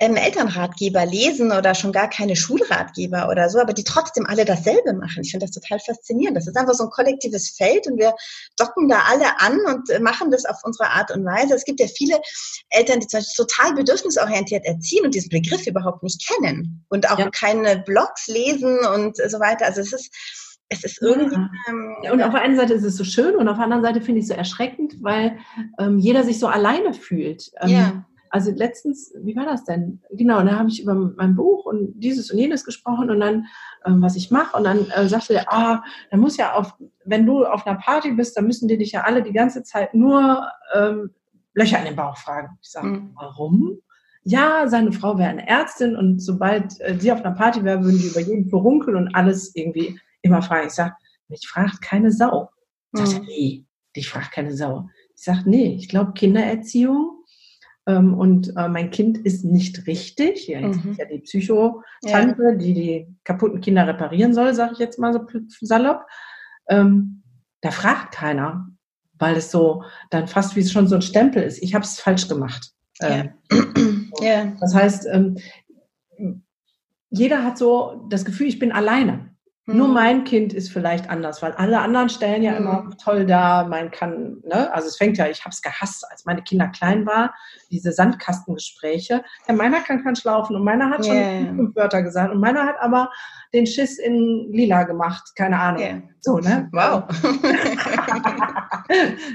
ähm, 0.00 0.16
Elternratgeber 0.16 1.06
lesen 1.06 1.52
oder 1.52 1.74
schon 1.74 1.92
gar 1.92 2.08
keine 2.08 2.34
Schulratgeber 2.34 3.28
oder 3.30 3.48
so, 3.48 3.60
aber 3.60 3.72
die 3.72 3.84
trotzdem 3.84 4.26
alle 4.26 4.44
dasselbe 4.44 4.94
machen. 4.94 5.22
Ich 5.22 5.30
finde 5.30 5.46
das 5.46 5.54
total 5.54 5.78
faszinierend. 5.78 6.36
Das 6.36 6.46
ist 6.46 6.56
einfach 6.56 6.74
so 6.74 6.84
ein 6.84 6.90
kollektives 6.90 7.50
Feld 7.50 7.86
und 7.86 7.98
wir 7.98 8.14
docken 8.56 8.88
da 8.88 9.00
alle 9.08 9.40
an 9.40 9.58
und 9.66 9.90
äh, 9.90 10.00
machen 10.00 10.30
das 10.30 10.44
auf 10.44 10.58
unsere 10.64 10.90
Art 10.90 11.10
und 11.10 11.24
Weise. 11.24 11.54
Es 11.54 11.64
gibt 11.64 11.80
ja 11.80 11.86
viele 11.86 12.20
Eltern, 12.70 13.00
die 13.00 13.06
zum 13.06 13.20
Beispiel 13.20 13.46
total 13.46 13.74
bedürfnisorientiert 13.74 14.64
erziehen 14.64 15.04
und 15.04 15.14
diesen 15.14 15.30
Begriff 15.30 15.66
überhaupt 15.66 16.02
nicht 16.02 16.26
kennen 16.26 16.84
und 16.88 17.10
auch 17.10 17.18
ja. 17.18 17.30
keine 17.30 17.78
Blogs 17.78 18.26
lesen 18.26 18.78
und 18.94 19.16
so 19.16 19.40
weiter. 19.40 19.66
Also 19.66 19.80
es 19.80 19.92
ist 19.92 20.10
es 20.72 20.84
ist 20.84 21.02
irgendwie. 21.02 21.36
Ähm, 21.68 21.96
und 22.12 22.22
auf 22.22 22.32
der 22.32 22.42
einen 22.42 22.56
Seite 22.56 22.72
ist 22.72 22.84
es 22.84 22.96
so 22.96 23.04
schön 23.04 23.36
und 23.36 23.46
auf 23.48 23.56
der 23.56 23.64
anderen 23.64 23.82
Seite 23.82 24.00
finde 24.00 24.20
ich 24.20 24.24
es 24.24 24.28
so 24.28 24.34
erschreckend, 24.34 25.02
weil 25.02 25.38
ähm, 25.78 25.98
jeder 25.98 26.24
sich 26.24 26.38
so 26.38 26.46
alleine 26.46 26.94
fühlt. 26.94 27.50
Ähm, 27.60 27.68
ja. 27.68 28.04
Also 28.32 28.50
letztens, 28.50 29.12
wie 29.20 29.36
war 29.36 29.44
das 29.44 29.64
denn? 29.64 30.00
Genau, 30.10 30.42
da 30.42 30.58
habe 30.58 30.70
ich 30.70 30.82
über 30.82 30.94
mein 30.94 31.36
Buch 31.36 31.66
und 31.66 31.92
dieses 32.00 32.30
und 32.30 32.38
jenes 32.38 32.64
gesprochen 32.64 33.10
und 33.10 33.20
dann, 33.20 33.44
ähm, 33.84 34.00
was 34.00 34.16
ich 34.16 34.30
mache. 34.30 34.56
Und 34.56 34.64
dann 34.64 34.88
äh, 34.88 35.06
sagte 35.06 35.34
er, 35.34 35.52
ah, 35.52 35.84
da 36.10 36.16
muss 36.16 36.38
ja 36.38 36.54
auf, 36.54 36.74
wenn 37.04 37.26
du 37.26 37.44
auf 37.44 37.66
einer 37.66 37.78
Party 37.78 38.12
bist, 38.12 38.34
dann 38.34 38.46
müssen 38.46 38.68
die 38.68 38.78
dich 38.78 38.92
ja 38.92 39.02
alle 39.02 39.22
die 39.22 39.34
ganze 39.34 39.62
Zeit 39.64 39.92
nur 39.92 40.48
ähm, 40.74 41.10
Löcher 41.52 41.78
in 41.80 41.84
den 41.84 41.96
Bauch 41.96 42.16
fragen. 42.16 42.56
Ich 42.62 42.70
sage, 42.70 42.86
mhm. 42.86 43.10
warum? 43.16 43.78
Ja, 44.24 44.66
seine 44.66 44.92
Frau 44.92 45.18
wäre 45.18 45.28
eine 45.28 45.46
Ärztin 45.46 45.94
und 45.94 46.20
sobald 46.20 46.80
äh, 46.80 46.96
sie 46.98 47.12
auf 47.12 47.22
einer 47.22 47.34
Party 47.34 47.62
wäre, 47.64 47.84
würden 47.84 47.98
die 47.98 48.08
über 48.08 48.20
jeden 48.20 48.48
Furunkel 48.48 48.96
und 48.96 49.14
alles 49.14 49.54
irgendwie 49.54 50.00
immer 50.22 50.40
fragen. 50.40 50.68
Ich 50.68 50.72
sage, 50.72 50.94
mich 51.28 51.46
fragt 51.46 51.82
keine 51.82 52.10
Sau. 52.10 52.48
Ich 52.94 53.00
mhm. 53.02 53.06
sage, 53.06 53.24
nee, 53.26 53.66
dich 53.94 54.08
fragt 54.08 54.32
keine 54.32 54.56
Sau. 54.56 54.88
Ich 55.14 55.22
sage, 55.22 55.42
nee, 55.44 55.74
ich 55.74 55.90
glaube, 55.90 56.14
Kindererziehung 56.14 57.21
ähm, 57.86 58.14
und 58.14 58.56
äh, 58.56 58.68
mein 58.68 58.90
Kind 58.90 59.18
ist 59.18 59.44
nicht 59.44 59.86
richtig. 59.86 60.46
Ja, 60.46 60.60
jetzt 60.60 60.84
mhm. 60.84 60.92
ist 60.92 60.98
ja 60.98 61.04
die 61.06 61.18
Psychotante, 61.18 62.42
ja. 62.42 62.54
die 62.54 62.74
die 62.74 63.06
kaputten 63.24 63.60
Kinder 63.60 63.86
reparieren 63.86 64.34
soll, 64.34 64.54
sage 64.54 64.72
ich 64.74 64.78
jetzt 64.78 64.98
mal 64.98 65.12
so 65.12 65.20
salopp. 65.60 66.06
Ähm, 66.68 67.22
da 67.60 67.70
fragt 67.70 68.14
keiner, 68.14 68.68
weil 69.18 69.36
es 69.36 69.50
so 69.50 69.84
dann 70.10 70.28
fast 70.28 70.54
wie 70.54 70.64
schon 70.64 70.86
so 70.86 70.94
ein 70.94 71.02
Stempel 71.02 71.42
ist. 71.42 71.62
Ich 71.62 71.74
habe 71.74 71.84
es 71.84 71.98
falsch 71.98 72.28
gemacht. 72.28 72.72
Ähm, 73.00 73.30
ja. 74.20 74.52
Das 74.60 74.74
heißt, 74.74 75.06
ähm, 75.10 75.38
jeder 77.10 77.44
hat 77.44 77.58
so 77.58 78.06
das 78.08 78.24
Gefühl, 78.24 78.46
ich 78.46 78.58
bin 78.58 78.72
alleine. 78.72 79.31
Mhm. 79.66 79.76
Nur 79.76 79.88
mein 79.88 80.24
Kind 80.24 80.52
ist 80.52 80.72
vielleicht 80.72 81.08
anders, 81.08 81.40
weil 81.40 81.52
alle 81.52 81.78
anderen 81.80 82.08
stellen 82.08 82.42
ja 82.42 82.50
mhm. 82.52 82.56
immer 82.56 82.90
toll 83.02 83.26
da, 83.26 83.64
man 83.64 83.92
kann, 83.92 84.38
ne? 84.44 84.72
Also 84.72 84.88
es 84.88 84.96
fängt 84.96 85.18
ja, 85.18 85.28
ich 85.28 85.44
habe 85.44 85.50
es 85.50 85.62
gehasst, 85.62 86.04
als 86.10 86.24
meine 86.24 86.42
Kinder 86.42 86.66
klein 86.68 87.06
war, 87.06 87.32
diese 87.70 87.92
Sandkastengespräche. 87.92 89.22
Ja, 89.46 89.54
meiner 89.54 89.80
kann 89.80 90.02
kein 90.02 90.16
Schlaufen 90.16 90.56
und 90.56 90.64
meiner 90.64 90.90
hat 90.90 91.06
schon 91.06 91.14
yeah. 91.14 91.54
fünf 91.54 91.76
Wörter 91.76 92.02
gesagt 92.02 92.32
und 92.32 92.40
meiner 92.40 92.66
hat 92.66 92.74
aber 92.80 93.08
den 93.54 93.66
Schiss 93.66 93.98
in 93.98 94.50
lila 94.50 94.82
gemacht, 94.82 95.30
keine 95.36 95.60
Ahnung. 95.60 95.82
Yeah. 95.82 96.02
So, 96.20 96.38
ne? 96.38 96.68
Wow. 96.72 97.04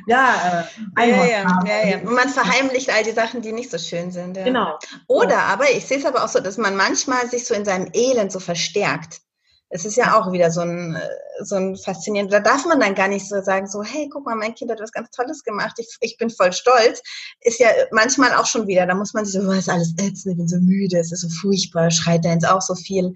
ja, 0.07 0.65
äh, 0.97 1.09
ja, 1.09 1.25
ja, 1.25 1.63
ja, 1.65 1.88
ja. 1.89 1.97
Und 1.99 2.15
man 2.15 2.28
verheimlicht 2.28 2.89
all 2.89 3.03
die 3.03 3.11
Sachen, 3.11 3.41
die 3.41 3.53
nicht 3.53 3.71
so 3.71 3.78
schön 3.78 4.11
sind. 4.11 4.36
Ja. 4.36 4.43
Genau. 4.43 4.78
Oder 5.07 5.39
aber, 5.43 5.69
ich 5.71 5.86
sehe 5.86 5.99
es 5.99 6.05
aber 6.05 6.23
auch 6.23 6.30
so, 6.30 6.39
dass 6.39 6.57
man 6.57 6.75
manchmal 6.75 7.28
sich 7.28 7.45
so 7.45 7.53
in 7.53 7.63
seinem 7.63 7.89
Elend 7.93 8.32
so 8.32 8.39
verstärkt 8.39 9.21
es 9.70 9.86
ist 9.86 9.97
ja 9.97 10.18
auch 10.18 10.32
wieder 10.32 10.49
so 10.49 10.61
ein, 10.61 10.95
äh, 10.95 11.43
so 11.43 11.55
ein 11.55 11.76
faszinierend. 11.76 12.32
Da 12.32 12.39
darf 12.39 12.65
man 12.65 12.80
dann 12.80 12.95
gar 12.95 13.07
nicht 13.07 13.28
so 13.28 13.41
sagen, 13.41 13.68
so, 13.68 13.84
hey, 13.84 14.09
guck 14.11 14.26
mal, 14.26 14.36
mein 14.36 14.55
Kind 14.55 14.72
hat 14.72 14.80
was 14.80 14.91
ganz 14.91 15.09
Tolles 15.11 15.43
gemacht, 15.43 15.76
ich, 15.78 15.97
ich 16.01 16.18
bin 16.18 16.30
voll 16.30 16.53
stolz. 16.53 17.01
Ist 17.41 17.59
ja 17.59 17.68
manchmal 17.91 18.34
auch 18.36 18.45
schon 18.45 18.68
wieder, 18.68 18.86
da 18.86 18.95
muss 18.95 19.13
man 19.13 19.26
sich 19.26 19.39
so, 19.39 19.47
was 19.47 19.59
ist 19.59 19.70
alles 19.70 19.93
ätzend, 19.99 20.34
ich 20.34 20.38
bin 20.38 20.47
so 20.47 20.57
müde, 20.57 20.97
es 20.99 21.11
ist 21.11 21.22
so 21.22 21.30
furchtbar, 21.30 21.91
schreit 21.91 22.24
da 22.24 22.32
jetzt 22.32 22.47
auch 22.47 22.61
so 22.61 22.76
viel. 22.76 23.13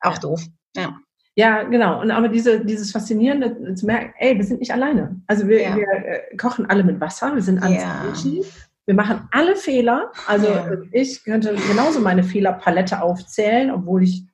Auch 0.00 0.14
ja. 0.14 0.18
doof. 0.20 0.42
Ja. 0.76 0.96
Ja, 1.38 1.64
genau. 1.64 2.00
Und 2.00 2.10
aber 2.10 2.28
diese, 2.28 2.64
dieses 2.64 2.92
Faszinierende 2.92 3.74
zu 3.74 3.84
merken, 3.84 4.14
ey, 4.18 4.36
wir 4.36 4.44
sind 4.44 4.60
nicht 4.60 4.72
alleine. 4.72 5.20
Also 5.26 5.46
wir, 5.46 5.62
ja. 5.62 5.76
wir 5.76 5.86
äh, 5.86 6.36
kochen 6.36 6.64
alle 6.70 6.82
mit 6.82 6.98
Wasser, 6.98 7.34
wir 7.34 7.42
sind 7.42 7.62
alle 7.62 7.76
ja. 7.76 8.02
Menschen. 8.04 8.42
Wir 8.86 8.94
machen 8.94 9.28
alle 9.32 9.54
Fehler. 9.54 10.12
Also 10.26 10.46
ja. 10.46 10.70
ich 10.92 11.24
könnte 11.24 11.54
genauso 11.68 12.00
meine 12.00 12.24
Fehlerpalette 12.24 13.02
aufzählen, 13.02 13.70
obwohl 13.70 14.04
ich 14.04 14.24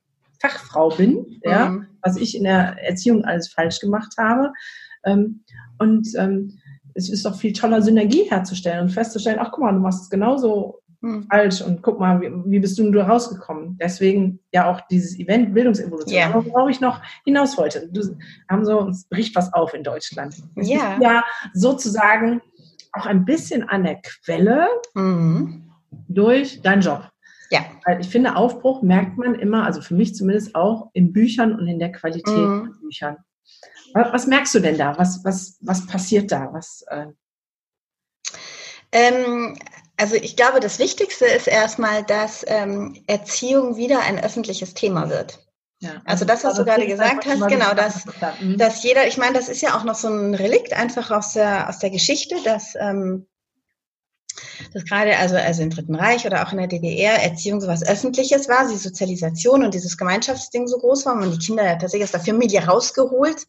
Fachfrau 0.43 0.89
bin, 0.89 1.39
ja, 1.43 1.69
mhm. 1.69 1.87
was 2.01 2.17
ich 2.17 2.35
in 2.35 2.43
der 2.43 2.77
Erziehung 2.83 3.23
alles 3.23 3.47
falsch 3.47 3.79
gemacht 3.79 4.13
habe. 4.17 4.51
Ähm, 5.05 5.43
und 5.79 6.07
ähm, 6.17 6.59
es 6.95 7.09
ist 7.09 7.25
doch 7.25 7.35
viel 7.35 7.53
toller, 7.53 7.81
Synergie 7.81 8.23
herzustellen 8.29 8.81
und 8.81 8.89
festzustellen, 8.89 9.39
ach 9.39 9.51
guck 9.51 9.63
mal, 9.63 9.71
du 9.71 9.79
machst 9.79 10.03
es 10.03 10.09
genauso 10.09 10.81
mhm. 11.01 11.27
falsch 11.29 11.61
und 11.61 11.81
guck 11.81 11.99
mal, 11.99 12.21
wie, 12.21 12.31
wie 12.45 12.59
bist 12.59 12.77
du 12.77 12.83
denn 12.83 12.91
da 12.91 13.07
rausgekommen? 13.07 13.77
Deswegen 13.81 14.39
ja 14.51 14.69
auch 14.69 14.81
dieses 14.91 15.17
Event 15.17 15.53
Bildungsevolution, 15.53 16.13
yeah. 16.13 16.33
worauf 16.33 16.69
ich 16.69 16.81
noch 16.81 17.01
hinaus 17.23 17.57
wollte. 17.57 17.87
Du 17.91 18.01
haben 18.49 18.65
so, 18.65 18.89
es 18.89 19.05
bricht 19.05 19.35
was 19.35 19.51
auf 19.53 19.73
in 19.73 19.83
Deutschland. 19.83 20.35
Es 20.55 20.69
yeah. 20.69 20.99
ja 21.01 21.23
sozusagen 21.53 22.41
auch 22.91 23.05
ein 23.05 23.25
bisschen 23.25 23.63
an 23.63 23.83
der 23.83 24.01
Quelle 24.01 24.67
mhm. 24.93 25.71
durch 26.09 26.61
deinen 26.61 26.81
Job. 26.81 27.12
Ja. 27.53 27.65
Weil 27.85 28.01
ich 28.01 28.07
finde, 28.09 28.35
Aufbruch 28.35 28.81
merkt 28.81 29.15
man 29.19 29.35
immer, 29.35 29.63
also 29.63 29.79
für 29.81 29.93
mich 29.93 30.15
zumindest 30.15 30.55
auch 30.55 30.89
in 30.93 31.13
Büchern 31.13 31.53
und 31.53 31.67
in 31.67 31.77
der 31.77 31.91
Qualität 31.91 32.35
mhm. 32.35 32.65
von 32.65 32.79
Büchern. 32.81 33.17
Was, 33.93 34.25
merkst 34.25 34.55
du 34.55 34.59
denn 34.59 34.75
da? 34.75 34.97
Was, 34.97 35.23
was, 35.23 35.59
was 35.61 35.85
passiert 35.85 36.31
da? 36.31 36.51
Was, 36.51 36.83
äh 36.89 37.05
ähm, 38.91 39.55
also 39.97 40.15
ich 40.15 40.35
glaube, 40.35 40.61
das 40.61 40.79
Wichtigste 40.79 41.25
ist 41.25 41.47
erstmal, 41.47 42.03
dass 42.03 42.43
ähm, 42.47 43.03
Erziehung 43.05 43.77
wieder 43.77 44.01
ein 44.01 44.19
öffentliches 44.19 44.73
Thema 44.73 45.11
wird. 45.11 45.45
Ja, 45.79 46.01
also 46.05 46.25
das, 46.25 46.43
was 46.43 46.55
du 46.55 46.65
gerade 46.65 46.87
gesagt 46.87 47.27
hast, 47.27 47.47
genau, 47.47 47.75
dass, 47.75 48.05
mhm. 48.39 48.57
dass 48.57 48.81
jeder, 48.81 49.05
ich 49.05 49.17
meine, 49.17 49.33
das 49.33 49.47
ist 49.47 49.61
ja 49.61 49.77
auch 49.77 49.83
noch 49.83 49.95
so 49.95 50.07
ein 50.07 50.33
Relikt 50.33 50.73
einfach 50.73 51.11
aus 51.11 51.33
der, 51.33 51.69
aus 51.69 51.77
der 51.77 51.91
Geschichte, 51.91 52.35
dass 52.43 52.73
ähm, 52.79 53.27
dass 54.73 54.85
gerade 54.85 55.17
also, 55.17 55.35
also 55.35 55.61
im 55.61 55.69
Dritten 55.69 55.95
Reich 55.95 56.25
oder 56.25 56.45
auch 56.45 56.51
in 56.51 56.57
der 56.57 56.67
DDR 56.67 57.21
Erziehung 57.23 57.61
so 57.61 57.67
was 57.67 57.85
Öffentliches 57.85 58.47
war, 58.49 58.67
die 58.67 58.77
Sozialisation 58.77 59.63
und 59.63 59.73
dieses 59.73 59.97
Gemeinschaftsding 59.97 60.67
so 60.67 60.77
groß 60.77 61.05
war, 61.05 61.15
und 61.15 61.31
die 61.31 61.45
Kinder 61.45 61.63
tatsächlich 61.77 62.03
aus 62.03 62.11
der 62.11 62.19
Familie 62.21 62.65
rausgeholt 62.65 63.45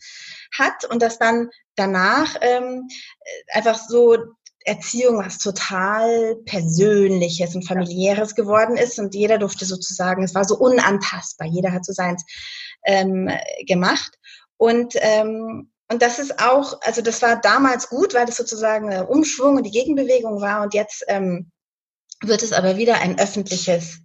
hat 0.57 0.85
und 0.91 1.03
dass 1.03 1.19
dann 1.19 1.51
danach 1.77 2.37
ähm, 2.41 2.89
einfach 3.53 3.77
so 3.77 4.17
Erziehung 4.65 5.19
was 5.19 5.39
total 5.39 6.37
Persönliches 6.47 7.55
und 7.55 7.67
Familiäres 7.67 8.35
geworden 8.35 8.77
ist 8.77 8.99
und 8.99 9.15
jeder 9.15 9.39
durfte 9.39 9.67
sozusagen, 9.67 10.23
es 10.23 10.35
war 10.35 10.45
so 10.45 10.57
unantastbar, 10.57 11.49
jeder 11.49 11.73
hat 11.73 11.85
so 11.85 11.93
seins 11.93 12.25
ähm, 12.85 13.31
gemacht. 13.67 14.19
Und 14.57 14.95
ähm, 14.97 15.71
und 15.91 16.01
das 16.01 16.19
ist 16.19 16.41
auch, 16.41 16.81
also 16.83 17.03
das 17.03 17.21
war 17.23 17.41
damals 17.41 17.89
gut, 17.89 18.15
weil 18.15 18.27
das 18.27 18.37
sozusagen 18.37 18.91
ein 18.91 19.07
Umschwung 19.07 19.57
und 19.57 19.65
die 19.65 19.71
Gegenbewegung 19.71 20.41
war. 20.41 20.63
Und 20.63 20.75
jetzt 20.75 21.05
ähm, 21.09 21.51
wird 22.23 22.43
es 22.43 22.53
aber 22.53 22.77
wieder 22.77 23.01
ein 23.01 23.19
öffentliches 23.19 23.99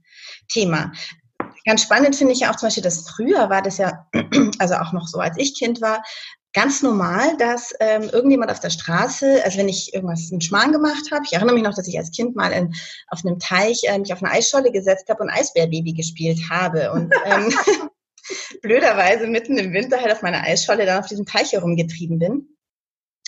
Thema. 0.50 0.92
Ganz 1.66 1.84
spannend 1.84 2.16
finde 2.16 2.34
ich 2.34 2.42
ja 2.42 2.52
auch 2.52 2.58
zum 2.58 2.68
Beispiel, 2.68 2.84
dass 2.84 3.10
früher 3.10 3.50
war 3.50 3.62
das 3.62 3.78
ja, 3.78 4.08
also 4.60 4.76
auch 4.76 4.92
noch 4.92 5.08
so, 5.08 5.20
als 5.20 5.38
ich 5.38 5.58
Kind 5.58 5.82
war, 5.82 6.04
ganz 6.54 6.82
normal, 6.82 7.38
dass 7.38 7.74
ähm, 7.80 8.10
irgendjemand 8.10 8.52
auf 8.52 8.60
der 8.60 8.72
Straße, 8.72 9.42
also 9.46 9.60
wenn 9.60 9.70
ich 9.70 9.94
irgendwas 9.94 10.32
mit 10.32 10.44
Schmarrn 10.44 10.72
gemacht 10.72 11.12
habe, 11.12 11.24
ich 11.26 11.34
erinnere 11.34 11.54
mich 11.54 11.64
noch, 11.64 11.76
dass 11.76 11.88
ich 11.88 11.98
als 11.98 12.12
Kind 12.12 12.36
mal 12.36 12.52
in, 12.52 12.74
auf 13.08 13.24
einem 13.24 13.40
Teich 13.40 13.84
äh, 13.84 13.98
mich 13.98 14.12
auf 14.12 14.24
eine 14.24 14.32
Eisscholle 14.32 14.72
gesetzt 14.72 15.08
habe 15.10 15.24
und 15.24 15.30
Eisbärbaby 15.30 15.94
gespielt 15.94 16.40
habe. 16.50 16.92
Und 16.92 17.14
ähm, 17.26 17.54
blöderweise 18.62 19.28
mitten 19.28 19.58
im 19.58 19.74
Winter 19.74 20.02
halt 20.02 20.12
auf 20.12 20.22
meiner 20.22 20.44
Eisscholle 20.44 20.86
dann 20.86 21.00
auf 21.00 21.08
diesem 21.08 21.26
Teich 21.26 21.54
herumgetrieben 21.54 22.20
bin 22.20 22.56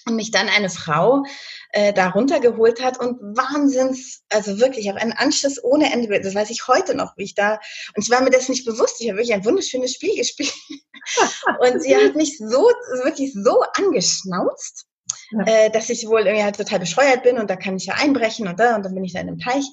und 0.06 0.16
mich 0.16 0.32
dann 0.32 0.50
eine 0.50 0.70
Frau 0.70 1.24
äh, 1.72 1.94
da 1.94 2.10
runtergeholt 2.10 2.84
hat 2.84 3.00
und 3.00 3.20
Wahnsinns, 3.22 4.24
also 4.30 4.60
wirklich 4.60 4.90
auf 4.92 4.98
einen 4.98 5.14
Anschluss 5.14 5.64
ohne 5.64 5.92
Ende, 5.92 6.20
das 6.20 6.36
weiß 6.36 6.50
ich 6.50 6.68
heute 6.68 6.96
noch, 6.96 7.16
wie 7.18 7.24
ich 7.24 7.36
da, 7.36 7.60
und 7.96 8.04
ich 8.04 8.10
war 8.10 8.22
mir 8.22 8.32
das 8.32 8.50
nicht 8.50 8.66
bewusst, 8.66 9.00
ich 9.00 9.10
habe 9.10 9.18
wirklich 9.18 9.34
ein 9.34 9.46
wunderschönes 9.46 9.94
Spiel 9.94 10.16
gespielt 10.16 10.54
und 11.60 11.82
sie 11.82 11.96
hat 11.96 12.16
mich 12.16 12.38
so, 12.38 12.70
wirklich 13.04 13.34
so 13.34 13.64
angeschnauzt, 13.78 14.86
ja. 15.32 15.46
äh, 15.46 15.70
dass 15.70 15.90
ich 15.90 16.08
wohl 16.08 16.22
irgendwie 16.22 16.44
halt 16.44 16.58
total 16.58 16.80
bescheuert 16.80 17.24
bin 17.24 17.38
und 17.38 17.50
da 17.50 17.56
kann 17.56 17.78
ich 17.78 17.86
ja 17.86 17.96
einbrechen 17.96 18.48
und 18.48 18.60
da 18.60 18.76
und 18.76 18.84
dann 18.84 18.94
bin 18.94 19.04
ich 19.04 19.14
da 19.14 19.20
in 19.20 19.28
einem 19.28 19.40
Teich. 19.40 19.66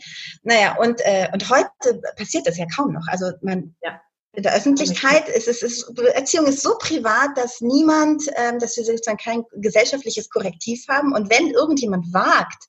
Naja, 0.42 0.76
und, 0.78 1.00
äh, 1.00 1.28
und 1.32 1.48
heute 1.50 2.00
passiert 2.16 2.46
das 2.46 2.58
ja 2.58 2.66
kaum 2.66 2.92
noch. 2.92 3.06
Also 3.08 3.32
man, 3.42 3.74
ja. 3.82 4.00
In 4.38 4.44
der 4.44 4.54
Öffentlichkeit 4.54 5.28
ist 5.28 5.48
es, 5.48 5.62
ist, 5.64 5.90
Erziehung 6.14 6.46
ist 6.46 6.62
so 6.62 6.78
privat, 6.78 7.36
dass 7.36 7.60
niemand, 7.60 8.22
ähm, 8.36 8.60
dass 8.60 8.76
wir 8.76 8.84
sozusagen 8.84 9.18
kein 9.18 9.42
gesellschaftliches 9.56 10.30
Korrektiv 10.30 10.86
haben. 10.88 11.12
Und 11.12 11.28
wenn 11.28 11.50
irgendjemand 11.50 12.12
wagt, 12.14 12.68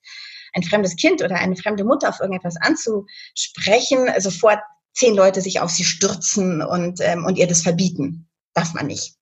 ein 0.53 0.63
fremdes 0.63 0.95
Kind 0.95 1.21
oder 1.21 1.35
eine 1.35 1.55
fremde 1.55 1.83
Mutter 1.83 2.09
auf 2.09 2.21
irgendetwas 2.21 2.55
anzusprechen, 2.59 4.09
sofort 4.17 4.57
zehn 4.95 5.13
Leute 5.13 5.41
sich 5.41 5.59
auf 5.59 5.69
sie 5.69 5.83
stürzen 5.83 6.63
und, 6.63 7.01
ähm, 7.01 7.23
und 7.25 7.37
ihr 7.37 7.45
das 7.45 7.61
verbieten. 7.61 8.27
Darf 8.55 8.73
man 8.73 8.87
nicht. 8.87 9.13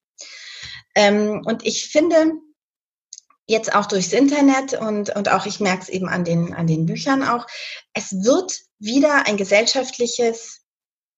Ähm, 0.94 1.42
und 1.44 1.66
ich 1.66 1.88
finde, 1.88 2.32
jetzt 3.46 3.74
auch 3.74 3.84
durchs 3.84 4.14
Internet 4.14 4.72
und, 4.72 5.14
und 5.14 5.30
auch 5.30 5.44
ich 5.44 5.60
merke 5.60 5.82
es 5.82 5.90
eben 5.90 6.08
an 6.08 6.24
den, 6.24 6.54
an 6.54 6.66
den 6.66 6.86
Büchern 6.86 7.24
auch, 7.24 7.46
es 7.92 8.10
wird 8.10 8.58
wieder 8.78 9.26
ein 9.26 9.36
gesellschaftliches 9.36 10.62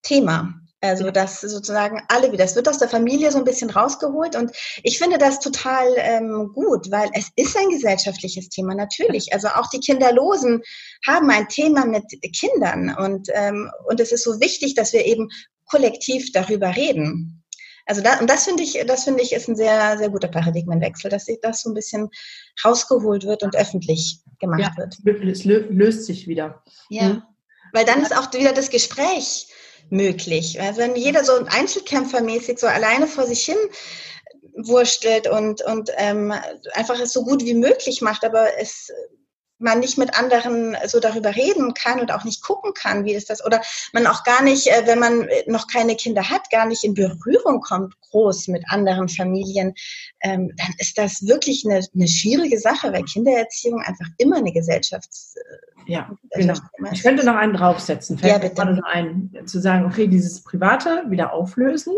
Thema. 0.02 0.60
Also 0.82 1.10
das 1.10 1.42
sozusagen 1.42 2.02
alle 2.08 2.32
wieder. 2.32 2.44
Es 2.44 2.56
wird 2.56 2.68
aus 2.68 2.78
der 2.78 2.88
Familie 2.88 3.30
so 3.30 3.38
ein 3.38 3.44
bisschen 3.44 3.68
rausgeholt 3.68 4.34
und 4.34 4.50
ich 4.82 4.98
finde 4.98 5.18
das 5.18 5.38
total 5.40 5.86
ähm, 5.98 6.52
gut, 6.54 6.90
weil 6.90 7.10
es 7.12 7.30
ist 7.36 7.56
ein 7.56 7.68
gesellschaftliches 7.68 8.48
Thema 8.48 8.74
natürlich. 8.74 9.28
Also 9.40 9.48
auch 9.48 9.68
die 9.70 9.80
Kinderlosen 9.80 10.62
haben 11.06 11.30
ein 11.30 11.48
Thema 11.48 11.86
mit 11.86 12.04
Kindern 12.34 12.94
und 12.98 13.28
ähm, 13.32 13.70
und 13.86 14.00
es 14.00 14.12
ist 14.12 14.24
so 14.24 14.40
wichtig, 14.40 14.74
dass 14.74 14.92
wir 14.92 15.04
eben 15.06 15.28
kollektiv 15.66 16.32
darüber 16.32 16.74
reden. 16.74 17.42
Also 17.86 18.02
da, 18.02 18.18
und 18.18 18.28
das 18.28 18.44
finde 18.44 18.62
ich, 18.62 18.82
das 18.86 19.04
finde 19.04 19.22
ich 19.22 19.32
ist 19.32 19.48
ein 19.48 19.56
sehr 19.56 19.96
sehr 19.98 20.10
guter 20.10 20.28
Paradigmenwechsel, 20.28 21.10
dass 21.10 21.26
das 21.42 21.62
so 21.62 21.70
ein 21.70 21.74
bisschen 21.74 22.08
rausgeholt 22.64 23.24
wird 23.24 23.42
und 23.42 23.56
öffentlich 23.56 24.20
gemacht 24.40 24.60
ja, 24.60 24.76
wird. 24.76 24.96
Es 25.30 25.44
löst 25.44 26.06
sich 26.06 26.26
wieder. 26.26 26.62
Ja, 26.88 27.08
mhm. 27.08 27.22
weil 27.72 27.84
dann 27.84 28.02
ist 28.02 28.16
auch 28.16 28.32
wieder 28.32 28.52
das 28.52 28.70
Gespräch 28.70 29.49
möglich. 29.90 30.60
Also 30.60 30.80
wenn 30.80 30.96
jeder 30.96 31.24
so 31.24 31.32
einzelkämpfermäßig 31.46 32.58
so 32.58 32.66
alleine 32.66 33.06
vor 33.06 33.26
sich 33.26 33.44
hin 33.44 33.58
wurstelt 34.56 35.28
und, 35.28 35.62
und 35.62 35.90
ähm, 35.96 36.32
einfach 36.72 36.98
es 37.00 37.12
so 37.12 37.24
gut 37.24 37.44
wie 37.44 37.54
möglich 37.54 38.00
macht, 38.00 38.24
aber 38.24 38.58
es 38.58 38.90
man 39.60 39.80
nicht 39.80 39.98
mit 39.98 40.18
anderen 40.18 40.76
so 40.86 41.00
darüber 41.00 41.34
reden 41.36 41.74
kann 41.74 42.00
und 42.00 42.12
auch 42.12 42.24
nicht 42.24 42.42
gucken 42.42 42.72
kann, 42.74 43.04
wie 43.04 43.12
ist 43.12 43.30
das, 43.30 43.44
oder 43.44 43.60
man 43.92 44.06
auch 44.06 44.24
gar 44.24 44.42
nicht, 44.42 44.66
äh, 44.68 44.86
wenn 44.86 44.98
man 44.98 45.28
noch 45.46 45.66
keine 45.66 45.96
Kinder 45.96 46.28
hat, 46.30 46.50
gar 46.50 46.66
nicht 46.66 46.84
in 46.84 46.94
Berührung 46.94 47.60
kommt, 47.60 47.94
groß 48.10 48.48
mit 48.48 48.64
anderen 48.68 49.08
Familien, 49.08 49.74
ähm, 50.20 50.52
dann 50.56 50.74
ist 50.78 50.98
das 50.98 51.26
wirklich 51.26 51.64
eine, 51.64 51.84
eine 51.94 52.08
schwierige 52.08 52.58
Sache, 52.58 52.92
weil 52.92 53.04
Kindererziehung 53.04 53.80
einfach 53.80 54.06
immer 54.18 54.36
eine 54.36 54.50
Gesellschafts- 54.50 55.34
ja, 55.86 56.10
genau. 56.30 56.54
Ich 56.92 57.02
könnte 57.02 57.26
noch 57.26 57.34
einen 57.34 57.54
draufsetzen. 57.54 58.18
Fällt 58.18 58.32
ja, 58.32 58.38
bitte. 58.38 58.64
noch 58.64 58.84
ein, 58.84 59.32
zu 59.46 59.60
sagen, 59.60 59.86
okay, 59.86 60.06
dieses 60.06 60.44
Private 60.44 61.04
wieder 61.08 61.32
auflösen, 61.32 61.94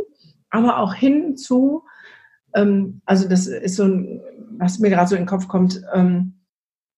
aber 0.51 0.79
auch 0.79 0.95
hin 0.95 1.37
zu, 1.37 1.85
ähm, 2.55 3.03
also 3.05 3.29
das 3.29 3.47
ist 3.47 3.77
so 3.77 3.85
ein, 3.85 4.23
was 4.59 4.79
mir 4.79 4.91
gerade 4.91 5.09
so 5.09 5.15
in 5.15 5.23
den 5.23 5.29
Kopf 5.29 5.49
kommt, 5.49 5.83
ähm, 5.93 6.42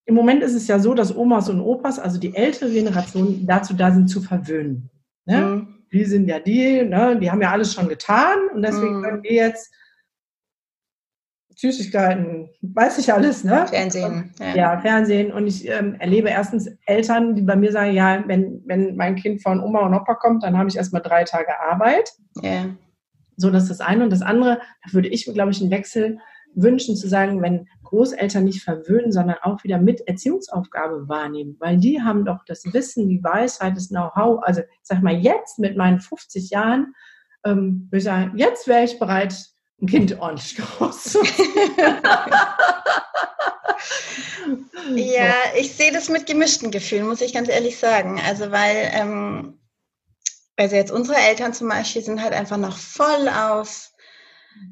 im 0.05 0.15
Moment 0.15 0.43
ist 0.43 0.53
es 0.53 0.67
ja 0.67 0.79
so, 0.79 0.93
dass 0.93 1.15
Omas 1.15 1.49
und 1.49 1.59
Opas, 1.59 1.99
also 1.99 2.19
die 2.19 2.35
ältere 2.35 2.71
Generation, 2.71 3.45
dazu 3.45 3.73
da 3.73 3.91
sind 3.91 4.07
zu 4.07 4.21
verwöhnen. 4.21 4.89
Ne? 5.25 5.41
Mhm. 5.41 5.67
Die 5.91 6.05
sind 6.05 6.27
ja 6.27 6.39
die, 6.39 6.83
ne? 6.83 7.17
die 7.19 7.31
haben 7.31 7.41
ja 7.41 7.51
alles 7.51 7.73
schon 7.73 7.89
getan 7.89 8.37
und 8.53 8.61
deswegen 8.61 8.99
mhm. 8.99 9.03
können 9.03 9.23
wir 9.23 9.33
jetzt 9.33 9.73
Süßigkeiten, 11.57 12.49
weiß 12.61 12.97
ich 12.97 13.13
alles, 13.13 13.45
ne? 13.45 13.65
Fernsehen. 13.67 14.33
Ja, 14.39 14.55
ja 14.55 14.81
Fernsehen. 14.81 15.31
Und 15.31 15.47
ich 15.47 15.65
ähm, 15.67 15.95
erlebe 15.99 16.27
erstens 16.27 16.69
Eltern, 16.85 17.33
die 17.35 17.43
bei 17.43 17.55
mir 17.55 17.71
sagen, 17.71 17.93
ja, 17.93 18.21
wenn, 18.27 18.61
wenn 18.65 18.97
mein 18.97 19.15
Kind 19.15 19.41
von 19.41 19.61
Oma 19.61 19.85
und 19.85 19.93
Opa 19.93 20.15
kommt, 20.15 20.43
dann 20.43 20.57
habe 20.57 20.67
ich 20.67 20.75
erstmal 20.75 21.01
drei 21.01 21.23
Tage 21.23 21.57
Arbeit. 21.57 22.11
Ja. 22.41 22.75
So, 23.37 23.51
das 23.51 23.63
ist 23.63 23.79
das 23.79 23.79
eine. 23.79 24.03
Und 24.03 24.09
das 24.09 24.21
andere, 24.21 24.59
da 24.83 24.93
würde 24.93 25.07
ich 25.07 25.23
glaube 25.25 25.51
ich, 25.51 25.61
einen 25.61 25.71
Wechsel 25.71 26.19
wünschen, 26.55 26.95
zu 26.95 27.07
sagen, 27.07 27.41
wenn 27.41 27.67
Großeltern 27.83 28.43
nicht 28.43 28.63
verwöhnen, 28.63 29.11
sondern 29.11 29.37
auch 29.41 29.63
wieder 29.63 29.77
mit 29.77 30.01
Erziehungsaufgabe 30.07 31.07
wahrnehmen, 31.07 31.55
weil 31.59 31.77
die 31.77 32.01
haben 32.01 32.25
doch 32.25 32.43
das 32.45 32.73
Wissen, 32.73 33.07
die 33.07 33.23
Weisheit, 33.23 33.75
das 33.75 33.89
Know-how. 33.89 34.41
Also, 34.43 34.61
ich 34.61 34.67
sag 34.83 35.01
mal, 35.01 35.15
jetzt 35.15 35.59
mit 35.59 35.77
meinen 35.77 35.99
50 35.99 36.49
Jahren, 36.49 36.95
ähm, 37.45 37.87
würde 37.89 37.97
ich 37.97 38.03
sagen, 38.03 38.37
jetzt 38.37 38.67
wäre 38.67 38.83
ich 38.83 38.99
bereit, 38.99 39.35
ein 39.81 39.87
Kind 39.87 40.19
ordentlich 40.19 40.55
großzuziehen. 40.77 41.45
ja, 44.95 45.33
ich 45.57 45.73
sehe 45.73 45.91
das 45.91 46.09
mit 46.09 46.25
gemischten 46.25 46.71
Gefühlen, 46.71 47.07
muss 47.07 47.21
ich 47.21 47.33
ganz 47.33 47.49
ehrlich 47.49 47.77
sagen. 47.77 48.19
Also, 48.25 48.51
weil, 48.51 48.89
ähm, 48.93 49.59
also 50.57 50.75
jetzt 50.75 50.91
unsere 50.91 51.17
Eltern 51.17 51.53
zum 51.53 51.67
Beispiel 51.67 52.01
sind 52.01 52.21
halt 52.21 52.33
einfach 52.33 52.57
noch 52.57 52.77
voll 52.77 53.29
auf 53.29 53.91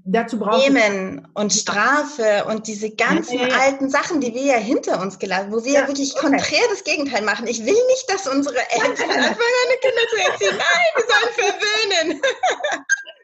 Dazu 0.05 0.37
braucht 0.37 0.67
Nehmen 0.67 1.27
und 1.33 1.53
Strafe 1.53 2.45
und 2.49 2.67
diese 2.67 2.89
ganzen 2.91 3.37
nee. 3.37 3.51
alten 3.51 3.89
Sachen, 3.89 4.19
die 4.19 4.33
wir 4.33 4.43
ja 4.43 4.57
hinter 4.57 5.01
uns 5.01 5.17
gelassen, 5.17 5.51
wo 5.51 5.63
wir 5.63 5.71
ja, 5.71 5.81
ja 5.81 5.87
wirklich 5.87 6.13
okay. 6.13 6.27
konträr 6.27 6.61
das 6.69 6.83
Gegenteil 6.83 7.21
machen. 7.21 7.47
Ich 7.47 7.65
will 7.65 7.73
nicht, 7.73 8.09
dass 8.09 8.27
unsere 8.27 8.57
Eltern 8.57 9.09
anfangen, 9.09 9.29
eine 9.29 9.77
Kinder 9.81 10.07
zu 10.09 10.17
erziehen. 10.17 10.57
Nein, 10.57 10.89
wir 10.95 11.05
sollen 11.07 11.33
verwöhnen. 11.35 12.21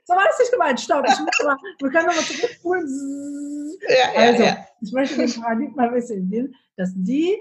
So 0.10 0.16
war 0.16 0.26
das 0.26 0.40
nicht 0.40 0.52
gemeint. 0.52 0.80
Stopp. 0.80 1.06
Ich 1.08 1.20
muss 1.20 1.46
mal, 1.46 1.56
wir 1.78 1.92
können 1.92 2.08
nochmal 2.08 2.24
zurückspulen. 2.24 3.78
Ja, 3.90 4.20
also, 4.20 4.44
ja. 4.44 4.66
ich 4.82 4.92
möchte 4.92 5.18
den 5.18 5.32
Paradigma 5.32 5.84
ein 5.84 5.94
bisschen 5.94 6.28
sehen, 6.28 6.56
dass 6.78 6.90
die 6.96 7.38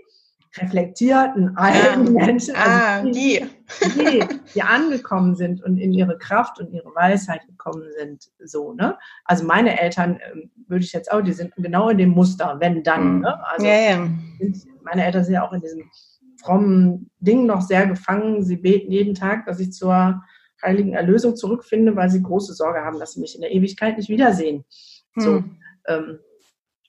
reflektierten 0.57 1.57
alten 1.57 2.09
ah, 2.09 2.11
Menschen, 2.27 2.55
also 2.55 2.71
ah, 2.71 3.03
die, 3.03 3.45
die, 3.97 4.25
die 4.55 4.63
angekommen 4.63 5.37
sind 5.37 5.63
und 5.63 5.77
in 5.79 5.93
ihre 5.93 6.17
Kraft 6.19 6.59
und 6.61 6.73
ihre 6.73 6.95
Weisheit 6.95 7.47
gekommen 7.47 7.85
sind, 7.99 8.31
so, 8.45 8.73
ne? 8.73 8.97
Also 9.25 9.45
meine 9.45 9.81
Eltern, 9.81 10.19
ähm, 10.33 10.51
würde 10.67 10.85
ich 10.85 10.93
jetzt 10.93 11.11
auch, 11.11 11.23
die 11.23 11.33
sind 11.33 11.55
genau 11.57 11.89
in 11.89 11.99
dem 11.99 12.11
Muster, 12.11 12.57
wenn 12.61 12.83
dann, 12.83 13.03
hm. 13.03 13.21
ne? 13.21 13.47
Also 13.47 13.67
ja, 13.67 13.81
ja. 13.81 14.09
meine 14.83 15.05
Eltern 15.05 15.25
sind 15.25 15.35
ja 15.35 15.47
auch 15.47 15.53
in 15.53 15.61
diesem 15.61 15.91
frommen 16.41 17.11
Ding 17.21 17.47
noch 17.47 17.63
sehr 17.63 17.87
gefangen. 17.87 18.45
Sie 18.45 18.57
beten 18.57 18.93
jeden 18.93 19.15
Tag, 19.15 19.47
dass 19.47 19.61
ich 19.61 19.73
zur 19.73 20.23
heiligen 20.63 20.95
Erlösung 20.95 21.37
zurückfinde, 21.37 21.95
weil 21.97 22.11
sie 22.11 22.23
große 22.23 22.55
Sorge 22.55 22.81
haben, 22.81 22.99
dass 22.99 23.13
sie 23.13 23.21
mich 23.21 23.35
in 23.35 23.43
der 23.43 23.53
Ewigkeit 23.53 23.97
nicht 23.97 24.09
wiedersehen. 24.09 24.65
Hm. 25.15 25.23
So, 25.23 25.45
ähm, 25.87 26.19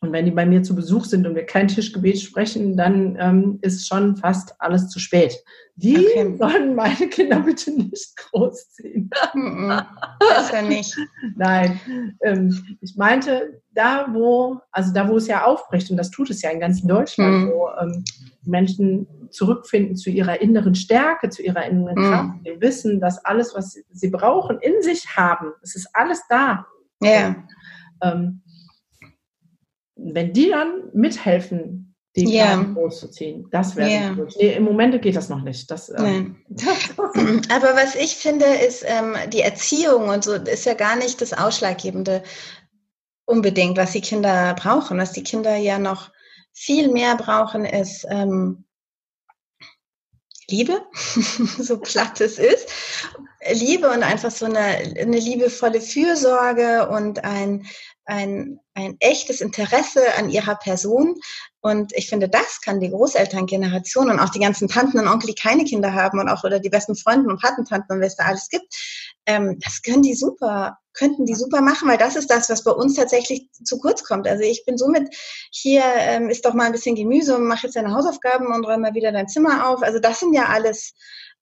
und 0.02 0.14
wenn 0.14 0.24
die 0.24 0.32
bei 0.32 0.46
mir 0.46 0.64
zu 0.64 0.76
Besuch 0.76 1.04
sind 1.04 1.28
und 1.28 1.36
wir 1.36 1.46
kein 1.46 1.68
Tischgebet 1.68 2.22
sprechen, 2.22 2.78
dann 2.78 3.18
ähm, 3.20 3.60
ist 3.62 3.86
schon 3.86 4.16
fast 4.16 4.56
alles 4.60 4.88
zu 4.88 4.98
spät. 4.98 5.36
Die 5.76 5.98
okay. 5.98 6.36
sollen 6.38 6.74
meine 6.76 7.08
Kinder 7.10 7.42
bitte 7.42 7.72
nicht 7.72 8.16
großziehen. 8.16 9.10
Besser 10.20 10.62
nicht. 10.68 10.96
Nein, 11.36 11.80
ähm, 12.24 12.78
ich 12.80 12.96
meinte, 12.96 13.62
da 13.72 14.08
wo, 14.12 14.62
also 14.72 14.94
da 14.94 15.10
wo 15.10 15.18
es 15.18 15.28
ja 15.28 15.44
aufbricht, 15.44 15.92
und 15.92 15.98
das 15.98 16.12
tut 16.12 16.30
es 16.30 16.42
ja 16.42 16.50
in 16.50 16.62
ganz 16.62 16.82
Deutschland, 16.82 17.44
hm. 17.44 17.50
wo 17.50 17.70
ähm, 17.82 18.04
Menschen 18.44 19.06
zurückfinden 19.32 19.98
zu 19.98 20.10
ihrer 20.10 20.42
inneren 20.42 20.76
Stärke, 20.76 21.30
zu 21.30 21.44
ihrer 21.44 21.66
inneren 21.66 21.98
hm. 21.98 22.04
Kraft, 22.10 22.30
die 22.46 22.62
wissen, 22.62 23.02
dass 23.02 23.24
alles, 23.26 23.54
was 23.54 23.78
sie 23.92 24.10
brauchen, 24.10 24.60
in 24.60 24.82
sich 24.82 25.06
haben. 25.18 25.52
Es 25.62 25.76
ist 25.76 25.90
alles 25.94 26.22
da. 26.30 26.66
Ja. 27.02 27.36
Ähm, 28.02 28.42
wenn 30.02 30.34
die 30.34 30.50
dann 30.50 30.90
mithelfen, 30.94 31.96
die 32.16 32.34
ja. 32.34 32.48
Kleinen 32.48 32.74
großzuziehen, 32.74 33.48
das 33.52 33.76
wäre 33.76 33.90
ja. 33.90 34.14
gut. 34.14 34.36
Nee, 34.38 34.54
Im 34.54 34.64
Moment 34.64 35.02
geht 35.02 35.16
das 35.16 35.30
noch 35.30 35.44
nicht. 35.44 35.70
Das, 35.70 35.90
ähm, 35.90 36.38
Aber 36.50 37.76
was 37.76 37.96
ich 37.96 38.16
finde, 38.16 38.46
ist 38.46 38.84
ähm, 38.86 39.16
die 39.32 39.42
Erziehung 39.42 40.10
und 40.10 40.24
so 40.24 40.34
ist 40.34 40.66
ja 40.66 40.74
gar 40.74 40.96
nicht 40.96 41.22
das 41.22 41.34
Ausschlaggebende 41.34 42.24
unbedingt, 43.26 43.78
was 43.78 43.92
die 43.92 44.02
Kinder 44.02 44.56
brauchen. 44.56 44.98
Was 44.98 45.12
die 45.12 45.24
Kinder 45.24 45.56
ja 45.56 45.78
noch 45.78 46.12
viel 46.52 46.90
mehr 46.90 47.16
brauchen, 47.16 47.64
ist 47.64 48.06
ähm, 48.10 48.66
Liebe, 50.50 50.82
so 51.60 51.80
platt 51.80 52.20
es 52.22 52.40
ist. 52.40 52.68
Liebe 53.52 53.90
und 53.90 54.04
einfach 54.04 54.32
so 54.32 54.46
eine, 54.46 54.60
eine 54.60 55.18
liebevolle 55.18 55.80
Fürsorge 55.80 56.90
und 56.90 57.24
ein, 57.24 57.66
ein, 58.10 58.60
ein 58.74 58.98
echtes 59.00 59.40
Interesse 59.40 60.02
an 60.18 60.30
ihrer 60.30 60.56
Person. 60.56 61.16
Und 61.62 61.94
ich 61.96 62.10
finde, 62.10 62.28
das 62.28 62.60
kann 62.62 62.80
die 62.80 62.90
Großelterngeneration 62.90 64.10
und 64.10 64.20
auch 64.20 64.30
die 64.30 64.40
ganzen 64.40 64.68
Tanten 64.68 64.98
und 65.00 65.08
Onkel, 65.08 65.28
die 65.28 65.36
keine 65.36 65.64
Kinder 65.64 65.94
haben 65.94 66.20
und 66.20 66.28
auch 66.28 66.44
oder 66.44 66.60
die 66.60 66.70
besten 66.70 66.96
Freunde 66.96 67.30
und 67.30 67.42
Patentanten 67.42 67.96
und 67.96 68.04
was 68.04 68.16
da 68.16 68.26
alles 68.26 68.50
gibt, 68.50 68.66
ähm, 69.28 69.60
das 69.64 69.84
können 69.84 70.02
die 70.02 70.16
super, 70.16 70.78
könnten 70.94 71.26
die 71.26 71.36
super 71.36 71.62
machen, 71.62 71.88
weil 71.88 71.98
das 71.98 72.16
ist 72.16 72.32
das, 72.32 72.50
was 72.50 72.64
bei 72.64 72.72
uns 72.72 72.96
tatsächlich 72.96 73.48
zu 73.64 73.78
kurz 73.78 74.04
kommt. 74.04 74.28
Also 74.28 74.44
ich 74.44 74.66
bin 74.66 74.78
somit 74.78 75.14
hier, 75.52 75.84
ähm, 75.98 76.30
ist 76.30 76.46
doch 76.46 76.56
mal 76.56 76.66
ein 76.66 76.72
bisschen 76.72 76.96
Gemüse 76.96 77.36
und 77.36 77.46
mach 77.46 77.62
jetzt 77.62 77.76
deine 77.76 77.94
Hausaufgaben 77.94 78.48
und 78.48 78.66
räum 78.66 78.82
mal 78.82 78.96
wieder 78.96 79.12
dein 79.12 79.28
Zimmer 79.28 79.70
auf. 79.70 79.84
Also 79.84 80.00
das 80.00 80.20
sind 80.20 80.34
ja 80.34 80.46
alles 80.46 80.94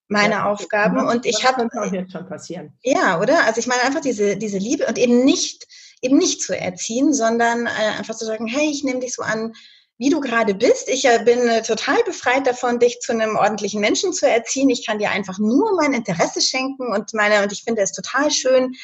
meine 0.09 0.35
ja, 0.35 0.45
Aufgaben 0.45 1.05
und 1.05 1.25
ich 1.25 1.45
habe 1.45 1.67
jetzt 1.91 2.11
schon 2.11 2.27
passieren. 2.27 2.73
Ja, 2.81 3.19
oder? 3.21 3.45
Also 3.45 3.59
ich 3.59 3.67
meine 3.67 3.83
einfach 3.83 3.99
diese 3.99 4.37
diese 4.37 4.57
Liebe 4.57 4.85
und 4.87 4.97
eben 4.97 5.25
nicht 5.25 5.67
eben 6.01 6.17
nicht 6.17 6.41
zu 6.41 6.57
erziehen, 6.57 7.13
sondern 7.13 7.65
äh, 7.65 7.97
einfach 7.97 8.15
zu 8.15 8.25
sagen, 8.25 8.47
hey, 8.47 8.69
ich 8.69 8.83
nehme 8.83 8.99
dich 8.99 9.13
so 9.13 9.23
an, 9.23 9.53
wie 9.97 10.09
du 10.09 10.19
gerade 10.19 10.53
bist. 10.53 10.89
Ich 10.89 11.05
äh, 11.05 11.21
bin 11.23 11.39
äh, 11.47 11.63
total 11.63 12.03
befreit 12.03 12.45
davon, 12.45 12.79
dich 12.79 12.99
zu 12.99 13.11
einem 13.11 13.35
ordentlichen 13.35 13.81
Menschen 13.81 14.13
zu 14.13 14.27
erziehen. 14.27 14.69
Ich 14.69 14.85
kann 14.85 14.99
dir 14.99 15.09
einfach 15.09 15.39
nur 15.39 15.75
mein 15.75 15.93
Interesse 15.93 16.41
schenken 16.41 16.93
und 16.93 17.13
meine, 17.13 17.41
und 17.41 17.51
ich 17.51 17.63
finde 17.63 17.81
es 17.81 17.91
total 17.91 18.29
schön, 18.29 18.75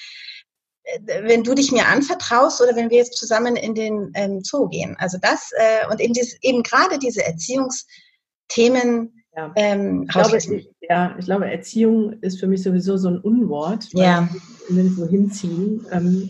äh, 0.83 1.23
wenn 1.23 1.43
du 1.43 1.53
dich 1.53 1.71
mir 1.71 1.87
anvertraust 1.87 2.61
oder 2.61 2.75
wenn 2.75 2.89
wir 2.89 2.97
jetzt 2.97 3.17
zusammen 3.17 3.55
in 3.55 3.75
den 3.75 4.11
ähm, 4.15 4.41
Zoo 4.43 4.67
gehen. 4.67 4.95
Also 4.97 5.17
das 5.21 5.51
äh, 5.55 5.87
und 5.91 6.01
eben, 6.01 6.13
dieses, 6.13 6.41
eben 6.41 6.63
gerade 6.63 6.97
diese 6.97 7.23
Erziehungsthemen. 7.23 9.23
Ja. 9.35 9.51
Ähm, 9.55 10.03
ich, 10.03 10.09
glaube, 10.09 10.37
ich, 10.37 10.69
ja, 10.81 11.15
ich 11.17 11.25
glaube, 11.25 11.49
Erziehung 11.49 12.13
ist 12.21 12.39
für 12.39 12.47
mich 12.47 12.63
sowieso 12.63 12.97
so 12.97 13.09
ein 13.09 13.19
Unwort, 13.19 13.87
weil 13.93 14.03
ja. 14.03 14.29
nirgendwo 14.69 15.07
hinziehen. 15.07 15.85
Ähm, 15.91 16.29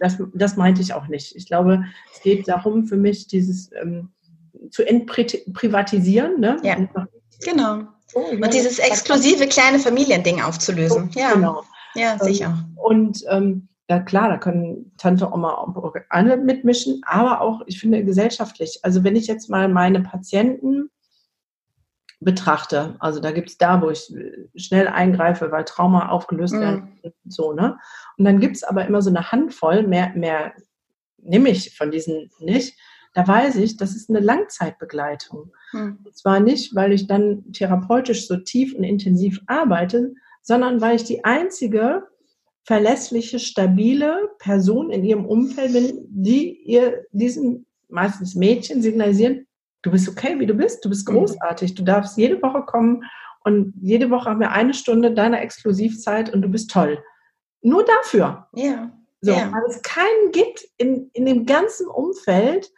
das, 0.00 0.18
das 0.34 0.56
meinte 0.56 0.80
ich 0.82 0.92
auch 0.92 1.08
nicht. 1.08 1.34
Ich 1.36 1.46
glaube, 1.46 1.84
es 2.14 2.22
geht 2.22 2.48
darum 2.48 2.86
für 2.86 2.96
mich, 2.96 3.26
dieses 3.26 3.70
ähm, 3.80 4.10
zu 4.70 4.82
entprivatisieren. 4.84 6.40
Ne? 6.40 6.56
Ja, 6.62 6.76
genau. 7.44 7.82
Oh, 8.14 8.20
und 8.30 8.54
dieses 8.54 8.78
exklusive 8.78 9.46
kleine 9.46 9.78
Familiending 9.78 10.40
aufzulösen. 10.40 11.10
Oh, 11.14 11.18
ja, 11.18 11.34
genau. 11.34 11.62
Ja, 11.94 12.12
ähm, 12.12 12.18
sicher. 12.20 12.68
Und 12.76 13.24
ähm, 13.28 13.68
ja 13.88 14.00
klar, 14.00 14.28
da 14.28 14.38
können 14.38 14.92
Tante, 14.98 15.30
Oma, 15.30 15.74
alle 16.10 16.36
mitmischen, 16.36 17.00
aber 17.06 17.40
auch, 17.40 17.62
ich 17.66 17.80
finde, 17.80 18.04
gesellschaftlich. 18.04 18.80
Also 18.82 19.04
wenn 19.04 19.16
ich 19.16 19.26
jetzt 19.26 19.48
mal 19.48 19.68
meine 19.68 20.00
Patienten 20.00 20.90
betrachte, 22.20 22.96
also 22.98 23.20
da 23.20 23.30
gibt 23.30 23.48
es 23.48 23.58
da, 23.58 23.80
wo 23.80 23.90
ich 23.90 24.12
schnell 24.56 24.88
eingreife, 24.88 25.52
weil 25.52 25.64
Trauma 25.64 26.08
aufgelöst 26.08 26.54
mhm. 26.54 26.60
werden, 26.60 27.00
so, 27.26 27.52
ne? 27.52 27.78
Und 28.16 28.24
dann 28.24 28.40
gibt 28.40 28.56
es 28.56 28.64
aber 28.64 28.86
immer 28.86 29.02
so 29.02 29.10
eine 29.10 29.30
Handvoll, 29.30 29.86
mehr, 29.86 30.12
mehr 30.14 30.52
nehme 31.18 31.50
ich 31.50 31.76
von 31.76 31.90
diesen 31.90 32.30
nicht, 32.40 32.76
da 33.14 33.26
weiß 33.26 33.56
ich, 33.56 33.76
das 33.76 33.96
ist 33.96 34.10
eine 34.10 34.20
Langzeitbegleitung. 34.20 35.52
Hm. 35.72 35.98
Und 36.04 36.16
zwar 36.16 36.38
nicht, 36.38 36.74
weil 36.76 36.92
ich 36.92 37.08
dann 37.08 37.52
therapeutisch 37.52 38.28
so 38.28 38.36
tief 38.36 38.74
und 38.74 38.84
intensiv 38.84 39.40
arbeite, 39.46 40.14
sondern 40.42 40.80
weil 40.80 40.96
ich 40.96 41.04
die 41.04 41.24
einzige 41.24 42.06
verlässliche, 42.62 43.40
stabile 43.40 44.30
Person 44.38 44.90
in 44.90 45.02
ihrem 45.02 45.24
Umfeld 45.24 45.72
bin, 45.72 46.06
die 46.10 46.60
ihr 46.64 47.06
diesen 47.10 47.66
meistens 47.88 48.36
Mädchen 48.36 48.82
signalisieren, 48.82 49.47
du 49.82 49.90
bist 49.90 50.08
okay, 50.08 50.38
wie 50.38 50.46
du 50.46 50.54
bist, 50.54 50.84
du 50.84 50.88
bist 50.88 51.08
hm. 51.08 51.16
großartig, 51.16 51.74
du 51.74 51.82
darfst 51.82 52.16
jede 52.16 52.40
Woche 52.42 52.62
kommen 52.62 53.04
und 53.44 53.74
jede 53.80 54.10
Woche 54.10 54.30
haben 54.30 54.40
wir 54.40 54.52
eine 54.52 54.74
Stunde 54.74 55.12
deiner 55.12 55.40
Exklusivzeit 55.40 56.32
und 56.32 56.42
du 56.42 56.48
bist 56.48 56.70
toll. 56.70 57.02
Nur 57.62 57.84
dafür. 57.84 58.48
Ja. 58.54 58.92
So, 59.20 59.32
ja. 59.32 59.50
weil 59.52 59.62
es 59.68 59.82
keinen 59.82 60.30
gibt 60.32 60.64
in, 60.76 61.10
in 61.12 61.26
dem 61.26 61.44
ganzen 61.44 61.88
Umfeld, 61.88 62.70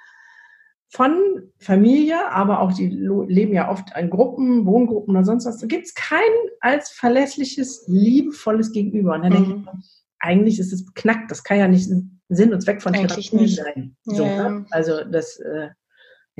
von 0.92 1.52
Familie, 1.58 2.30
aber 2.32 2.60
auch 2.60 2.72
die 2.72 2.88
leben 2.88 3.52
ja 3.52 3.70
oft 3.70 3.96
in 3.96 4.10
Gruppen, 4.10 4.66
Wohngruppen 4.66 5.14
oder 5.14 5.24
sonst 5.24 5.46
was. 5.46 5.58
Da 5.58 5.66
gibt 5.66 5.86
es 5.86 5.94
kein 5.94 6.20
als 6.60 6.90
verlässliches, 6.90 7.84
liebevolles 7.86 8.72
Gegenüber. 8.72 9.14
Und 9.14 9.22
dann 9.22 9.32
mhm. 9.32 9.36
denke 9.36 9.70
ich, 9.78 10.02
eigentlich 10.18 10.58
ist 10.58 10.72
es 10.72 10.92
knackt. 10.94 11.30
Das 11.30 11.44
kann 11.44 11.58
ja 11.58 11.68
nicht 11.68 11.88
Sinn 12.28 12.52
und 12.52 12.60
Zweck 12.60 12.82
von 12.82 12.92
Therapie 12.92 13.46
sein. 13.46 13.96
So, 14.02 14.24
ja. 14.24 14.50
ne? 14.50 14.66
Also 14.72 15.04
das, 15.04 15.38
äh, 15.38 15.68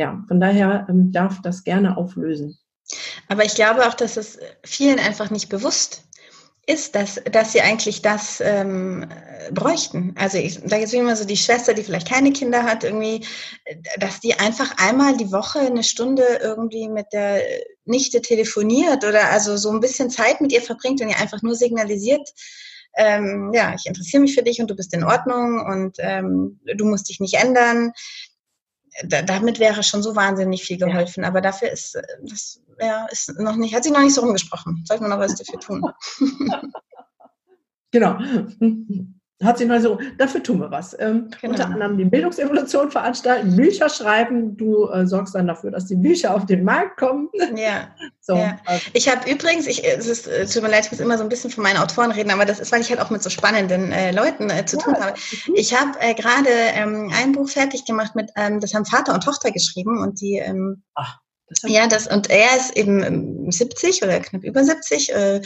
ja, 0.01 0.25
von 0.29 0.41
daher 0.41 0.87
ähm, 0.89 1.13
darf 1.13 1.43
das 1.43 1.63
gerne 1.63 1.99
auflösen. 1.99 2.59
Aber 3.29 3.45
ich 3.45 3.55
glaube 3.55 3.87
auch, 3.87 3.93
dass 3.93 4.17
es 4.17 4.39
vielen 4.65 4.99
einfach 4.99 5.31
nicht 5.31 5.51
bewusst 5.51 6.05
ist, 6.67 6.95
dass, 6.95 7.21
dass 7.31 7.53
sie 7.53 7.61
eigentlich 7.61 8.01
das 8.01 8.41
ähm, 8.41 9.07
bräuchten. 9.53 10.15
Also 10.17 10.39
ich 10.39 10.55
sage 10.55 10.83
jetzt 10.83 10.95
immer 10.95 11.17
so, 11.17 11.27
die 11.27 11.37
Schwester, 11.37 11.75
die 11.75 11.83
vielleicht 11.83 12.09
keine 12.09 12.33
Kinder 12.33 12.63
hat, 12.63 12.83
irgendwie, 12.83 13.27
dass 13.99 14.21
die 14.21 14.39
einfach 14.39 14.75
einmal 14.79 15.17
die 15.19 15.33
Woche 15.33 15.61
eine 15.61 15.83
Stunde 15.83 16.25
irgendwie 16.41 16.89
mit 16.89 17.07
der 17.13 17.43
Nichte 17.85 18.23
telefoniert 18.23 19.05
oder 19.05 19.31
also 19.31 19.59
so 19.59 19.71
ein 19.71 19.81
bisschen 19.81 20.09
Zeit 20.09 20.41
mit 20.41 20.53
ihr 20.53 20.63
verbringt 20.63 21.03
und 21.03 21.11
ihr 21.11 21.19
einfach 21.19 21.43
nur 21.43 21.57
signalisiert, 21.57 22.27
ähm, 22.97 23.53
ja, 23.55 23.75
ich 23.75 23.87
interessiere 23.87 24.21
mich 24.21 24.35
für 24.35 24.43
dich 24.43 24.61
und 24.61 24.71
du 24.71 24.75
bist 24.75 24.93
in 24.95 25.05
Ordnung 25.05 25.65
und 25.65 25.97
ähm, 25.99 26.61
du 26.77 26.85
musst 26.85 27.09
dich 27.09 27.21
nicht 27.21 27.35
ändern. 27.35 27.93
Da, 29.05 29.23
damit 29.23 29.59
wäre 29.59 29.83
schon 29.83 30.03
so 30.03 30.17
wahnsinnig 30.17 30.65
viel 30.65 30.79
geholfen. 30.79 31.23
Ja. 31.23 31.29
Aber 31.29 31.41
dafür 31.41 31.71
ist 31.71 31.99
das 32.23 32.61
ja, 32.81 33.07
ist 33.11 33.39
noch 33.39 33.57
nicht, 33.57 33.75
hat 33.75 33.85
sich 33.85 33.93
noch 33.93 34.01
nicht 34.01 34.15
so 34.15 34.23
rumgesprochen. 34.23 34.85
Sollte 34.87 35.03
man 35.03 35.11
noch 35.11 35.19
was 35.19 35.35
dafür 35.35 35.61
tun. 35.61 35.83
genau. 37.91 38.19
Hat 39.43 39.59
sich 39.59 39.67
mal 39.67 39.81
so, 39.81 39.99
dafür 40.19 40.43
tun 40.43 40.61
wir 40.61 40.71
was. 40.71 40.95
Ähm, 40.99 41.31
genau. 41.41 41.53
Unter 41.53 41.67
anderem 41.67 41.97
die 41.97 42.05
Bildungsevolution 42.05 42.91
veranstalten, 42.91 43.57
Bücher 43.57 43.89
schreiben. 43.89 44.57
Du 44.57 44.89
äh, 44.89 45.07
sorgst 45.07 45.35
dann 45.35 45.47
dafür, 45.47 45.71
dass 45.71 45.87
die 45.87 45.97
Bücher 45.97 46.35
auf 46.35 46.47
den 46.47 46.65
Markt 46.65 46.99
kommen. 46.99 47.29
Ja. 47.57 47.89
so, 48.21 48.37
ja. 48.37 48.59
Also. 48.67 48.91
Ich 48.93 49.09
habe 49.09 49.31
übrigens, 49.31 49.67
ich, 49.67 49.83
es 49.85 50.07
ist, 50.07 50.27
es 50.27 50.53
tut 50.53 50.63
mir 50.63 50.71
leid, 50.71 50.85
ich 50.85 50.93
muss 50.93 51.01
immer 51.01 51.17
so 51.17 51.23
ein 51.23 51.31
bisschen 51.31 51.51
von 51.51 51.63
meinen 51.63 51.79
Autoren 51.79 52.11
reden, 52.11 52.31
aber 52.31 52.45
das 52.45 52.61
ist, 52.61 52.71
weil 52.71 52.83
ich 52.83 52.91
halt 52.91 53.01
auch 53.01 53.11
mit 53.11 53.23
so 53.23 53.31
spannenden 53.31 53.93
äh, 53.93 54.13
Leuten 54.13 54.51
äh, 54.51 54.67
zu 54.67 54.77
ja, 54.77 54.83
tun 54.83 54.95
habe. 54.97 55.15
Ich 55.55 55.79
habe 55.79 55.99
äh, 56.01 56.15
gerade 56.15 56.51
ähm, 56.75 57.11
ein 57.17 57.33
Buch 57.33 57.49
fertig 57.49 57.85
gemacht 57.87 58.15
mit, 58.15 58.31
ähm, 58.37 58.61
das 58.61 58.75
haben 58.75 58.85
Vater 58.85 59.15
und 59.15 59.25
Tochter 59.25 59.51
geschrieben 59.51 59.99
und 60.03 60.21
die 60.21 60.37
ähm, 60.37 60.83
Ach 60.95 61.19
das 61.51 61.71
ja, 61.71 61.87
das, 61.89 62.07
und 62.07 62.31
er 62.31 62.57
ist 62.57 62.77
eben 62.77 63.51
70 63.51 64.03
ähm, 64.03 64.09
oder 64.09 64.21
knapp 64.21 64.45
über 64.45 64.65
70. 64.65 65.13
Äh, 65.13 65.41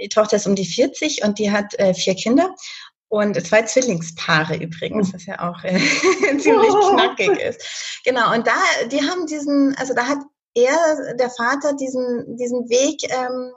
die 0.00 0.08
Tochter 0.08 0.36
ist 0.36 0.46
um 0.46 0.54
die 0.54 0.64
40 0.64 1.24
und 1.24 1.38
die 1.38 1.50
hat 1.50 1.78
äh, 1.78 1.94
vier 1.94 2.14
Kinder. 2.14 2.54
Und 3.12 3.46
zwei 3.46 3.60
Zwillingspaare 3.60 4.56
übrigens, 4.56 5.10
oh. 5.10 5.14
was 5.14 5.26
ja 5.26 5.38
auch 5.46 5.62
äh, 5.64 5.78
ziemlich 6.38 6.70
oh. 6.70 6.94
knackig 6.94 7.38
ist. 7.40 8.00
Genau, 8.06 8.32
und 8.34 8.46
da, 8.46 8.54
die 8.90 9.02
haben 9.02 9.26
diesen, 9.26 9.76
also 9.76 9.92
da 9.92 10.06
hat 10.06 10.20
er, 10.54 11.14
der 11.16 11.28
Vater, 11.28 11.74
diesen, 11.74 12.38
diesen 12.38 12.70
Weg 12.70 13.02
ähm, 13.10 13.52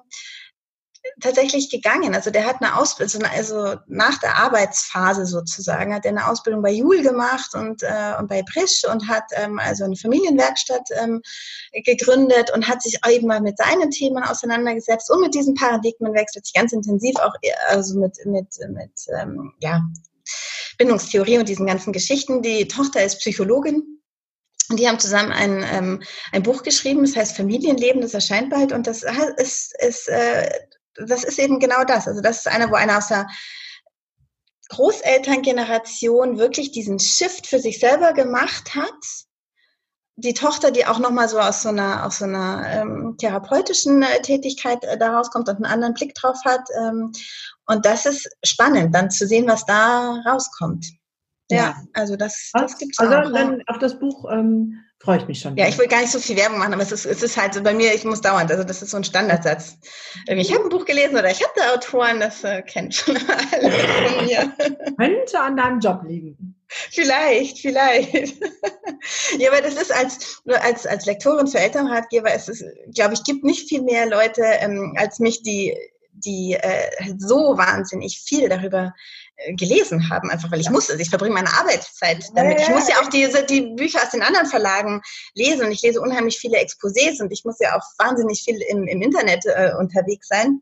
tatsächlich 1.20 1.70
gegangen. 1.70 2.16
Also 2.16 2.30
der 2.32 2.45
hat 2.45 2.62
eine 2.62 2.78
Ausbildung, 2.78 3.24
also, 3.24 3.76
nach 3.88 4.18
der 4.20 4.38
Arbeitsphase 4.38 5.26
sozusagen, 5.26 5.93
hat 5.93 6.06
er 6.06 6.12
eine 6.12 6.28
Ausbildung 6.28 6.62
bei 6.62 6.72
Jul 6.72 7.01
gemacht 7.01 7.53
und, 7.53 7.84
äh, 7.84 8.14
und 8.20 8.28
bei 8.28 8.43
Brisch 8.43 8.84
und 8.91 9.08
hat 9.08 9.24
ähm, 9.32 9.60
also 9.60 9.86
eine 9.86 9.95
Familienwerkstatt 9.95 10.89
ähm, 11.01 11.22
gegründet 11.84 12.51
und 12.53 12.68
hat 12.68 12.82
sich 12.82 12.99
eben 13.08 13.28
mal 13.28 13.41
mit 13.41 13.58
seinen 13.58 13.91
Themen 13.91 14.24
auseinandergesetzt 14.24 15.12
und 15.12 15.22
mit 15.22 15.34
diesem 15.34 15.56
Paradigmenwechsel 15.56 16.43
sich 16.43 16.53
ganz 16.53 16.74
intensiv 16.74 17.16
auch 17.18 17.34
also 17.70 17.99
mit, 17.99 18.18
mit, 18.26 18.47
mit 18.70 18.91
ähm, 19.20 19.53
ja, 19.60 19.82
Bindungstheorie 20.78 21.38
und 21.38 21.49
diesen 21.49 21.68
ganzen 21.68 21.93
Geschichten. 21.93 22.41
Die 22.41 22.68
Tochter 22.68 23.03
ist 23.03 23.20
Psychologin 23.20 23.95
und 24.70 24.80
die 24.80 24.88
haben 24.88 24.99
zusammen 24.99 25.32
ein, 25.32 25.64
ähm, 25.72 26.03
ein 26.32 26.43
Buch 26.43 26.64
geschrieben, 26.64 27.01
das 27.01 27.16
heißt 27.16 27.38
Familienleben, 27.38 28.01
das 28.01 28.14
erscheint 28.14 28.49
bald. 28.49 28.72
Und 28.72 28.88
das 28.88 29.03
ist, 29.38 29.76
ist 29.80 30.10
äh, 30.10 30.49
das 30.95 31.23
ist 31.23 31.39
eben 31.39 31.59
genau 31.59 31.83
das. 31.83 32.07
Also 32.07 32.21
das 32.21 32.37
ist 32.37 32.47
einer, 32.47 32.69
wo 32.69 32.75
einer 32.75 32.97
aus 32.97 33.07
der 33.07 33.27
Großelterngeneration 34.69 36.37
wirklich 36.37 36.71
diesen 36.71 36.99
Shift 36.99 37.47
für 37.47 37.59
sich 37.59 37.79
selber 37.79 38.13
gemacht 38.13 38.75
hat. 38.75 38.93
Die 40.17 40.33
Tochter, 40.33 40.71
die 40.71 40.85
auch 40.85 40.99
nochmal 40.99 41.27
so 41.27 41.39
aus 41.39 41.61
so 41.61 41.69
einer, 41.69 42.05
aus 42.05 42.19
so 42.19 42.25
einer 42.25 42.65
ähm, 42.69 43.15
therapeutischen 43.17 44.01
äh, 44.01 44.21
Tätigkeit 44.21 44.83
äh, 44.85 44.97
daraus 44.97 45.29
kommt 45.29 45.49
und 45.49 45.57
einen 45.57 45.65
anderen 45.65 45.93
Blick 45.93 46.15
drauf 46.15 46.39
hat. 46.45 46.61
Ähm, 46.79 47.11
und 47.67 47.85
das 47.85 48.05
ist 48.05 48.29
spannend, 48.43 48.95
dann 48.95 49.11
zu 49.11 49.27
sehen, 49.27 49.47
was 49.47 49.65
da 49.65 50.21
rauskommt. 50.25 50.87
Ja, 51.51 51.57
ja 51.57 51.75
also 51.93 52.15
das, 52.15 52.49
das 52.53 52.77
gibt 52.77 52.93
es 52.93 52.99
also 52.99 53.13
auch. 53.13 53.19
Also 53.19 53.33
dann 53.33 53.61
auf 53.67 53.77
das 53.77 53.99
Buch 53.99 54.25
ähm, 54.31 54.84
freue 54.99 55.17
ich 55.17 55.27
mich 55.27 55.39
schon. 55.39 55.55
Ja, 55.57 55.67
ich 55.67 55.77
will 55.77 55.87
gar 55.87 56.01
nicht 56.01 56.11
so 56.11 56.19
viel 56.19 56.35
Werbung 56.35 56.59
machen, 56.59 56.73
aber 56.73 56.83
es 56.83 56.91
ist, 56.91 57.05
es 57.05 57.21
ist 57.21 57.37
halt 57.37 57.53
so 57.53 57.61
bei 57.61 57.73
mir, 57.73 57.93
ich 57.93 58.03
muss 58.03 58.21
dauernd, 58.21 58.51
also 58.51 58.63
das 58.63 58.81
ist 58.81 58.91
so 58.91 58.97
ein 58.97 59.03
Standardsatz. 59.03 59.77
Ich 60.27 60.53
habe 60.53 60.63
ein 60.63 60.69
Buch 60.69 60.85
gelesen 60.85 61.17
oder 61.17 61.29
ich 61.29 61.41
habe 61.41 61.53
da 61.55 61.73
Autoren, 61.73 62.19
das 62.19 62.43
äh, 62.43 62.61
kennt 62.63 62.95
schon 62.95 63.17
alle 63.51 63.71
von 63.71 64.25
mir. 64.25 64.53
Könnte 64.97 65.39
an 65.39 65.57
deinem 65.57 65.79
Job 65.79 66.01
liegen. 66.05 66.55
Vielleicht, 66.67 67.59
vielleicht. 67.59 68.15
ja, 69.37 69.51
aber 69.51 69.61
das 69.61 69.75
ist 69.75 69.93
als, 69.93 70.41
als, 70.45 70.87
als 70.87 71.05
Lektorin 71.05 71.47
für 71.47 71.59
Elternratgeber, 71.59 72.33
es 72.33 72.49
ist, 72.49 72.63
glaube 72.93 73.13
ich, 73.13 73.23
gibt 73.23 73.43
nicht 73.43 73.69
viel 73.69 73.83
mehr 73.83 74.07
Leute 74.07 74.43
ähm, 74.43 74.95
als 74.97 75.19
mich, 75.19 75.43
die 75.43 75.75
die 76.17 76.53
äh, 76.53 77.13
so 77.17 77.57
wahnsinnig 77.57 78.21
viel 78.25 78.49
darüber 78.49 78.93
gelesen 79.57 80.09
haben, 80.09 80.29
einfach 80.29 80.51
weil 80.51 80.59
ich 80.59 80.67
ja. 80.67 80.71
muss 80.71 80.89
Ich 80.89 81.09
verbringe 81.09 81.33
meine 81.33 81.53
Arbeitszeit 81.53 82.29
damit. 82.36 82.61
Ich 82.61 82.69
muss 82.69 82.88
ja 82.88 83.01
auch 83.01 83.09
diese, 83.09 83.43
die 83.43 83.73
Bücher 83.75 84.01
aus 84.01 84.11
den 84.11 84.23
anderen 84.23 84.47
Verlagen 84.47 85.01
lesen 85.33 85.65
und 85.65 85.71
ich 85.71 85.81
lese 85.81 86.01
unheimlich 86.01 86.38
viele 86.38 86.57
Exposés 86.57 87.21
und 87.21 87.31
ich 87.31 87.43
muss 87.43 87.59
ja 87.59 87.77
auch 87.77 87.83
wahnsinnig 87.97 88.43
viel 88.43 88.61
im, 88.69 88.88
im 88.88 89.01
Internet 89.01 89.45
äh, 89.45 89.73
unterwegs 89.77 90.27
sein. 90.27 90.61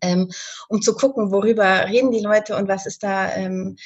Ähm, 0.00 0.30
um 0.68 0.80
zu 0.80 0.94
gucken, 0.94 1.30
worüber 1.30 1.86
reden 1.86 2.10
die 2.10 2.20
Leute 2.20 2.56
und 2.56 2.68
was 2.68 2.86
ist 2.86 3.02
da, 3.02 3.34
ähm, 3.34 3.76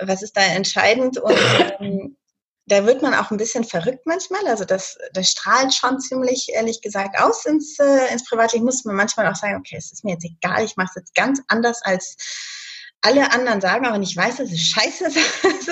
was 0.00 0.22
ist 0.22 0.36
da 0.36 0.42
entscheidend. 0.42 1.18
Und 1.18 1.38
ähm, 1.78 2.16
da 2.66 2.86
wird 2.86 3.02
man 3.02 3.14
auch 3.14 3.30
ein 3.30 3.36
bisschen 3.36 3.62
verrückt 3.62 4.04
manchmal. 4.04 4.46
Also 4.48 4.64
das, 4.64 4.98
das 5.12 5.30
strahlt 5.30 5.72
schon 5.72 6.00
ziemlich, 6.00 6.48
ehrlich 6.52 6.80
gesagt, 6.80 7.20
aus 7.20 7.44
ins, 7.46 7.78
äh, 7.78 8.12
ins 8.12 8.24
Privatleben. 8.24 8.64
Muss 8.64 8.84
man 8.84 8.96
manchmal 8.96 9.28
auch 9.28 9.36
sagen, 9.36 9.56
okay, 9.56 9.76
es 9.76 9.92
ist 9.92 10.04
mir 10.04 10.14
jetzt 10.14 10.24
egal, 10.24 10.64
ich 10.64 10.76
mache 10.76 10.88
es 10.90 11.02
jetzt 11.02 11.14
ganz 11.14 11.40
anders 11.46 11.82
als 11.82 12.16
alle 13.04 13.30
anderen 13.32 13.60
sagen, 13.60 13.86
aber 13.86 13.98
nicht 13.98 14.16
weiß, 14.16 14.38
dass 14.38 14.50
es 14.50 14.60
scheiße 14.60 15.06
ist. 15.06 15.16
es 15.44 15.66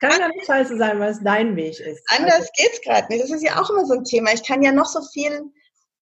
kann 0.00 0.20
ja 0.20 0.28
nicht 0.28 0.46
scheiße 0.46 0.76
sein, 0.76 1.00
weil 1.00 1.10
es 1.10 1.22
dein 1.22 1.56
Weg 1.56 1.80
ist. 1.80 2.02
Anders 2.16 2.34
also. 2.34 2.50
geht's 2.56 2.80
gerade 2.82 3.12
nicht. 3.12 3.22
Das 3.22 3.30
ist 3.30 3.42
ja 3.42 3.60
auch 3.60 3.68
immer 3.70 3.84
so 3.84 3.94
ein 3.94 4.04
Thema. 4.04 4.32
Ich 4.32 4.44
kann 4.44 4.62
ja 4.62 4.72
noch 4.72 4.86
so 4.86 5.00
viel, 5.12 5.42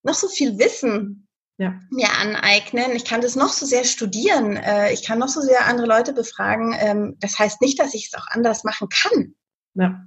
noch 0.02 0.14
so 0.14 0.28
viel 0.28 0.58
Wissen 0.58 1.26
ja. 1.58 1.78
mir 1.90 2.08
aneignen. 2.20 2.92
Ich 2.94 3.04
kann 3.04 3.22
das 3.22 3.36
noch 3.36 3.48
so 3.48 3.64
sehr 3.64 3.84
studieren. 3.84 4.56
Äh, 4.56 4.92
ich 4.92 5.04
kann 5.04 5.18
noch 5.18 5.28
so 5.28 5.40
sehr 5.40 5.66
andere 5.66 5.86
Leute 5.86 6.12
befragen. 6.12 6.74
Ähm, 6.78 7.16
das 7.20 7.38
heißt 7.38 7.60
nicht, 7.62 7.78
dass 7.78 7.94
ich 7.94 8.10
es 8.12 8.20
auch 8.20 8.26
anders 8.28 8.64
machen 8.64 8.88
kann. 8.88 9.34
Ja. 9.74 10.04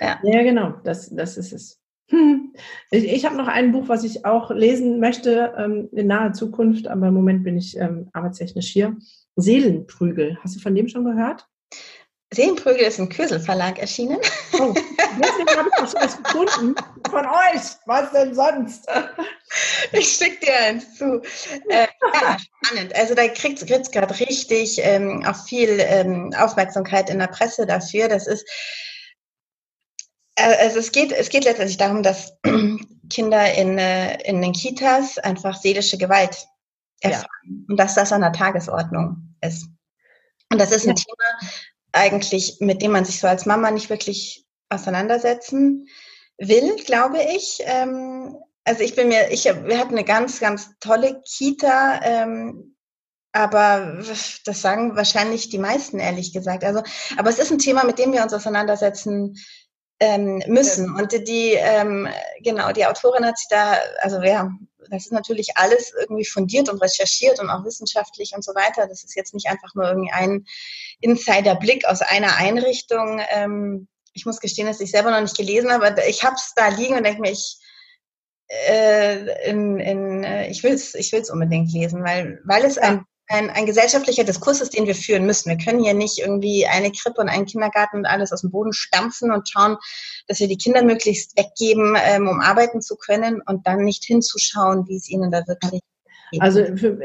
Ja, 0.00 0.18
ja 0.22 0.42
genau. 0.42 0.74
Das, 0.84 1.14
das 1.14 1.36
ist 1.36 1.52
es. 1.52 1.80
Ich, 2.90 3.04
ich 3.04 3.24
habe 3.24 3.36
noch 3.36 3.48
ein 3.48 3.72
Buch, 3.72 3.88
was 3.88 4.04
ich 4.04 4.24
auch 4.24 4.50
lesen 4.50 5.00
möchte 5.00 5.52
ähm, 5.58 5.88
in 5.90 6.06
naher 6.06 6.32
Zukunft, 6.32 6.86
aber 6.86 7.08
im 7.08 7.14
Moment 7.14 7.42
bin 7.42 7.56
ich 7.56 7.76
ähm, 7.76 8.08
arbeitstechnisch 8.12 8.68
hier. 8.68 8.96
Seelenprügel. 9.36 10.38
Hast 10.42 10.56
du 10.56 10.60
von 10.60 10.74
dem 10.74 10.88
schon 10.88 11.04
gehört? 11.04 11.46
Seelenprügel 12.32 12.82
ist 12.82 12.98
im 12.98 13.08
Kösel 13.08 13.40
Verlag 13.40 13.78
erschienen. 13.78 14.18
Oh, 14.54 14.74
deswegen 15.20 15.58
habe 15.58 15.68
ich 15.68 15.82
auch 15.82 15.90
schon 15.90 16.00
was 16.00 16.22
gefunden. 16.22 16.74
Von 17.10 17.26
euch. 17.26 17.62
Was 17.86 18.12
denn 18.12 18.34
sonst? 18.34 18.86
Ich 19.92 20.08
schicke 20.08 20.46
dir 20.46 20.56
eins 20.56 20.96
zu. 20.96 21.22
Äh, 21.68 21.86
ja, 22.12 22.36
spannend. 22.62 22.94
Also 22.96 23.14
da 23.14 23.28
kriegt 23.28 23.62
es 23.62 23.90
gerade 23.90 24.18
richtig 24.18 24.80
ähm, 24.82 25.24
auch 25.24 25.46
viel 25.46 25.78
ähm, 25.80 26.32
Aufmerksamkeit 26.36 27.10
in 27.10 27.20
der 27.20 27.28
Presse 27.28 27.66
dafür. 27.66 28.08
Das 28.08 28.26
ist 28.26 28.44
äh, 30.36 30.56
also 30.60 30.78
es 30.78 30.92
geht, 30.92 31.12
es 31.12 31.28
geht 31.28 31.44
letztendlich 31.44 31.76
darum, 31.76 32.02
dass 32.02 32.36
Kinder 33.10 33.54
in, 33.54 33.78
äh, 33.78 34.20
in 34.28 34.42
den 34.42 34.52
Kitas 34.52 35.18
einfach 35.18 35.56
seelische 35.56 35.98
Gewalt 35.98 36.46
erfahren 37.00 37.26
ja. 37.44 37.64
und 37.68 37.76
dass 37.78 37.94
das 37.94 38.12
an 38.12 38.20
der 38.20 38.32
Tagesordnung 38.32 39.34
ist. 39.40 39.68
Und 40.50 40.60
das 40.60 40.72
ist 40.72 40.86
ein 40.86 40.96
ja. 40.96 41.02
Thema 41.02 41.52
eigentlich, 41.92 42.58
mit 42.60 42.82
dem 42.82 42.92
man 42.92 43.04
sich 43.04 43.20
so 43.20 43.28
als 43.28 43.46
Mama 43.46 43.70
nicht 43.70 43.90
wirklich 43.90 44.44
auseinandersetzen 44.68 45.88
will, 46.38 46.76
glaube 46.84 47.18
ich. 47.22 47.58
Ähm, 47.64 48.36
also 48.64 48.82
ich 48.82 48.96
bin 48.96 49.08
mir, 49.08 49.30
ich, 49.30 49.44
wir 49.44 49.78
hatten 49.78 49.94
eine 49.94 50.04
ganz, 50.04 50.40
ganz 50.40 50.70
tolle 50.80 51.22
Kita, 51.22 52.00
ähm, 52.02 52.76
aber 53.32 54.00
das 54.44 54.60
sagen 54.62 54.96
wahrscheinlich 54.96 55.50
die 55.50 55.58
meisten, 55.58 55.98
ehrlich 55.98 56.32
gesagt. 56.32 56.64
Also, 56.64 56.82
aber 57.16 57.30
es 57.30 57.38
ist 57.38 57.50
ein 57.50 57.58
Thema, 57.58 57.84
mit 57.84 57.98
dem 57.98 58.12
wir 58.12 58.22
uns 58.22 58.32
auseinandersetzen 58.32 59.36
ähm, 60.04 60.42
müssen. 60.46 60.94
Und 60.94 61.12
die, 61.12 61.54
ähm, 61.54 62.08
genau, 62.42 62.72
die 62.72 62.84
Autorin 62.84 63.24
hat 63.24 63.38
sich 63.38 63.48
da, 63.48 63.78
also 64.00 64.22
ja, 64.22 64.50
das 64.90 65.06
ist 65.06 65.12
natürlich 65.12 65.56
alles 65.56 65.94
irgendwie 65.98 66.26
fundiert 66.26 66.68
und 66.68 66.82
recherchiert 66.82 67.40
und 67.40 67.48
auch 67.48 67.64
wissenschaftlich 67.64 68.32
und 68.34 68.44
so 68.44 68.54
weiter. 68.54 68.86
Das 68.86 69.02
ist 69.02 69.16
jetzt 69.16 69.32
nicht 69.32 69.48
einfach 69.48 69.74
nur 69.74 69.86
irgendwie 69.86 70.12
ein 70.12 70.46
Insiderblick 71.00 71.86
aus 71.86 72.02
einer 72.02 72.36
Einrichtung. 72.36 73.22
Ähm, 73.30 73.88
ich 74.12 74.26
muss 74.26 74.40
gestehen, 74.40 74.66
dass 74.66 74.80
ich 74.80 74.90
selber 74.90 75.10
noch 75.10 75.22
nicht 75.22 75.36
gelesen 75.36 75.72
habe, 75.72 75.86
aber 75.86 76.06
ich 76.06 76.22
habe 76.22 76.36
es 76.36 76.52
da 76.54 76.68
liegen 76.68 76.96
und 76.96 77.04
denke 77.04 77.22
mir, 77.22 77.32
ich, 77.32 77.56
äh, 78.68 79.48
in, 79.48 79.80
in, 79.80 80.22
äh, 80.22 80.48
ich 80.48 80.62
will 80.62 80.74
es 80.74 80.94
ich 80.94 81.12
will's 81.12 81.30
unbedingt 81.30 81.72
lesen, 81.72 82.04
weil, 82.04 82.42
weil 82.44 82.64
es 82.64 82.76
ein 82.76 83.06
ein, 83.28 83.50
ein 83.50 83.66
gesellschaftlicher 83.66 84.24
Diskurs 84.24 84.60
ist, 84.60 84.76
den 84.76 84.86
wir 84.86 84.94
führen 84.94 85.26
müssen. 85.26 85.48
Wir 85.48 85.56
können 85.56 85.82
hier 85.82 85.94
nicht 85.94 86.18
irgendwie 86.18 86.66
eine 86.66 86.92
Krippe 86.92 87.20
und 87.20 87.28
einen 87.28 87.46
Kindergarten 87.46 87.98
und 87.98 88.06
alles 88.06 88.32
aus 88.32 88.42
dem 88.42 88.50
Boden 88.50 88.72
stampfen 88.72 89.32
und 89.32 89.48
schauen, 89.48 89.76
dass 90.28 90.40
wir 90.40 90.48
die 90.48 90.58
Kinder 90.58 90.84
möglichst 90.84 91.36
weggeben, 91.38 91.96
ähm, 92.04 92.28
um 92.28 92.40
arbeiten 92.40 92.82
zu 92.82 92.96
können 92.96 93.40
und 93.46 93.66
dann 93.66 93.84
nicht 93.84 94.04
hinzuschauen, 94.04 94.86
wie 94.88 94.96
es 94.96 95.08
ihnen 95.08 95.30
da 95.30 95.46
wirklich 95.46 95.80
geht. 96.30 96.42
Also 96.42 96.64
für, 96.76 96.98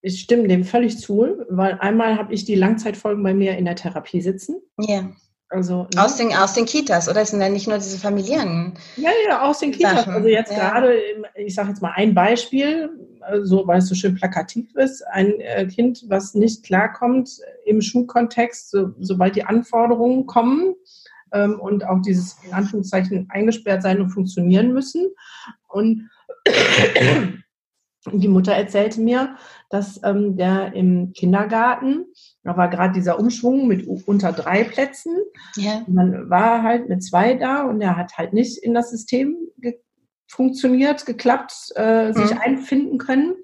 ich 0.00 0.20
stimme 0.20 0.48
dem 0.48 0.64
völlig 0.64 0.98
zu, 0.98 1.44
weil 1.48 1.78
einmal 1.78 2.18
habe 2.18 2.34
ich 2.34 2.44
die 2.44 2.56
Langzeitfolgen 2.56 3.22
bei 3.22 3.34
mir 3.34 3.56
in 3.56 3.64
der 3.64 3.76
Therapie 3.76 4.20
sitzen. 4.20 4.60
Ja. 4.78 5.10
Also, 5.52 5.86
ne? 5.94 6.02
aus, 6.02 6.16
den, 6.16 6.34
aus 6.34 6.54
den 6.54 6.64
Kitas, 6.64 7.08
oder? 7.08 7.20
Es 7.20 7.30
sind 7.30 7.40
ja 7.42 7.48
nicht 7.48 7.68
nur 7.68 7.76
diese 7.76 7.98
familiären. 7.98 8.72
Ja, 8.96 9.10
ja, 9.28 9.42
aus 9.42 9.58
den 9.58 9.72
Kitas. 9.72 9.96
Sachen. 9.96 10.14
Also 10.14 10.28
jetzt 10.28 10.50
ja. 10.50 10.70
gerade, 10.70 10.98
ich 11.36 11.54
sage 11.54 11.68
jetzt 11.68 11.82
mal 11.82 11.92
ein 11.94 12.14
Beispiel, 12.14 12.90
so, 13.42 13.66
weil 13.66 13.78
es 13.78 13.88
so 13.88 13.94
schön 13.94 14.14
plakativ 14.14 14.74
ist. 14.76 15.02
Ein 15.08 15.40
äh, 15.40 15.66
Kind, 15.66 16.04
was 16.08 16.34
nicht 16.34 16.64
klarkommt 16.64 17.30
im 17.66 17.80
Schulkontext, 17.80 18.70
so, 18.70 18.92
sobald 18.98 19.36
die 19.36 19.44
Anforderungen 19.44 20.26
kommen 20.26 20.74
ähm, 21.32 21.60
und 21.60 21.84
auch 21.86 22.00
dieses 22.02 22.38
in 22.44 22.52
Anführungszeichen 22.52 23.28
eingesperrt 23.30 23.82
sein 23.82 24.00
und 24.00 24.10
funktionieren 24.10 24.72
müssen. 24.72 25.10
Und 25.68 26.08
die 28.10 28.28
Mutter 28.28 28.52
erzählte 28.52 29.00
mir, 29.00 29.36
dass 29.70 30.00
ähm, 30.02 30.36
der 30.36 30.74
im 30.74 31.12
Kindergarten, 31.12 32.06
da 32.42 32.56
war 32.56 32.68
gerade 32.68 32.92
dieser 32.92 33.18
Umschwung 33.18 33.68
mit 33.68 33.86
unter 33.86 34.32
drei 34.32 34.64
Plätzen. 34.64 35.16
Ja. 35.56 35.82
Und 35.86 35.94
dann 35.94 36.30
war 36.30 36.56
er 36.56 36.62
halt 36.62 36.88
mit 36.88 37.04
zwei 37.04 37.34
da 37.34 37.62
und 37.62 37.80
er 37.80 37.96
hat 37.96 38.18
halt 38.18 38.32
nicht 38.32 38.58
in 38.58 38.74
das 38.74 38.90
System 38.90 39.36
ge 39.58 39.78
funktioniert, 40.26 41.04
geklappt, 41.04 41.52
äh, 41.74 42.14
sich 42.14 42.30
mhm. 42.32 42.38
einfinden 42.38 42.98
können. 42.98 43.34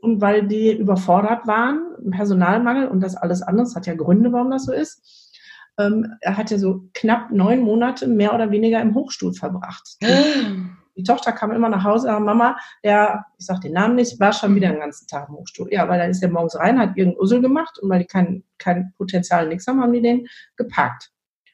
Und 0.00 0.20
weil 0.20 0.48
die 0.48 0.76
überfordert 0.76 1.46
waren, 1.46 1.80
Personalmangel 2.10 2.88
und 2.88 3.00
das 3.00 3.14
alles 3.14 3.42
andere, 3.42 3.66
das 3.66 3.76
hat 3.76 3.86
ja 3.86 3.94
Gründe, 3.94 4.32
warum 4.32 4.50
das 4.50 4.64
so 4.64 4.72
ist. 4.72 5.30
Ähm, 5.78 6.14
er 6.20 6.36
hat 6.36 6.50
ja 6.50 6.58
so 6.58 6.88
knapp 6.94 7.30
neun 7.30 7.60
Monate 7.60 8.08
mehr 8.08 8.34
oder 8.34 8.50
weniger 8.50 8.80
im 8.80 8.94
Hochstuhl 8.96 9.32
verbracht. 9.32 9.96
die 10.96 11.02
Tochter 11.02 11.32
kam 11.32 11.52
immer 11.52 11.68
nach 11.68 11.84
Hause, 11.84 12.08
Mama, 12.20 12.56
der, 12.84 13.24
ich 13.38 13.46
sag 13.46 13.60
den 13.60 13.72
Namen 13.72 13.94
nicht, 13.94 14.20
war 14.20 14.32
schon 14.32 14.54
wieder 14.54 14.68
den 14.68 14.80
ganzen 14.80 15.06
Tag 15.06 15.28
im 15.28 15.36
Hochstuhl. 15.36 15.68
Ja, 15.70 15.88
weil 15.88 15.98
dann 15.98 16.10
ist 16.10 16.20
der 16.20 16.30
morgens 16.30 16.56
rein, 16.56 16.78
hat 16.78 16.96
irgendeinen 16.96 17.22
Ussel 17.22 17.40
gemacht 17.40 17.78
und 17.80 17.88
weil 17.88 18.00
die 18.00 18.06
kein, 18.06 18.44
kein 18.58 18.92
Potenzial, 18.96 19.48
nichts 19.48 19.66
haben, 19.66 19.80
haben 19.80 19.92
die 19.92 20.02
den 20.02 20.26
geparkt. 20.56 21.10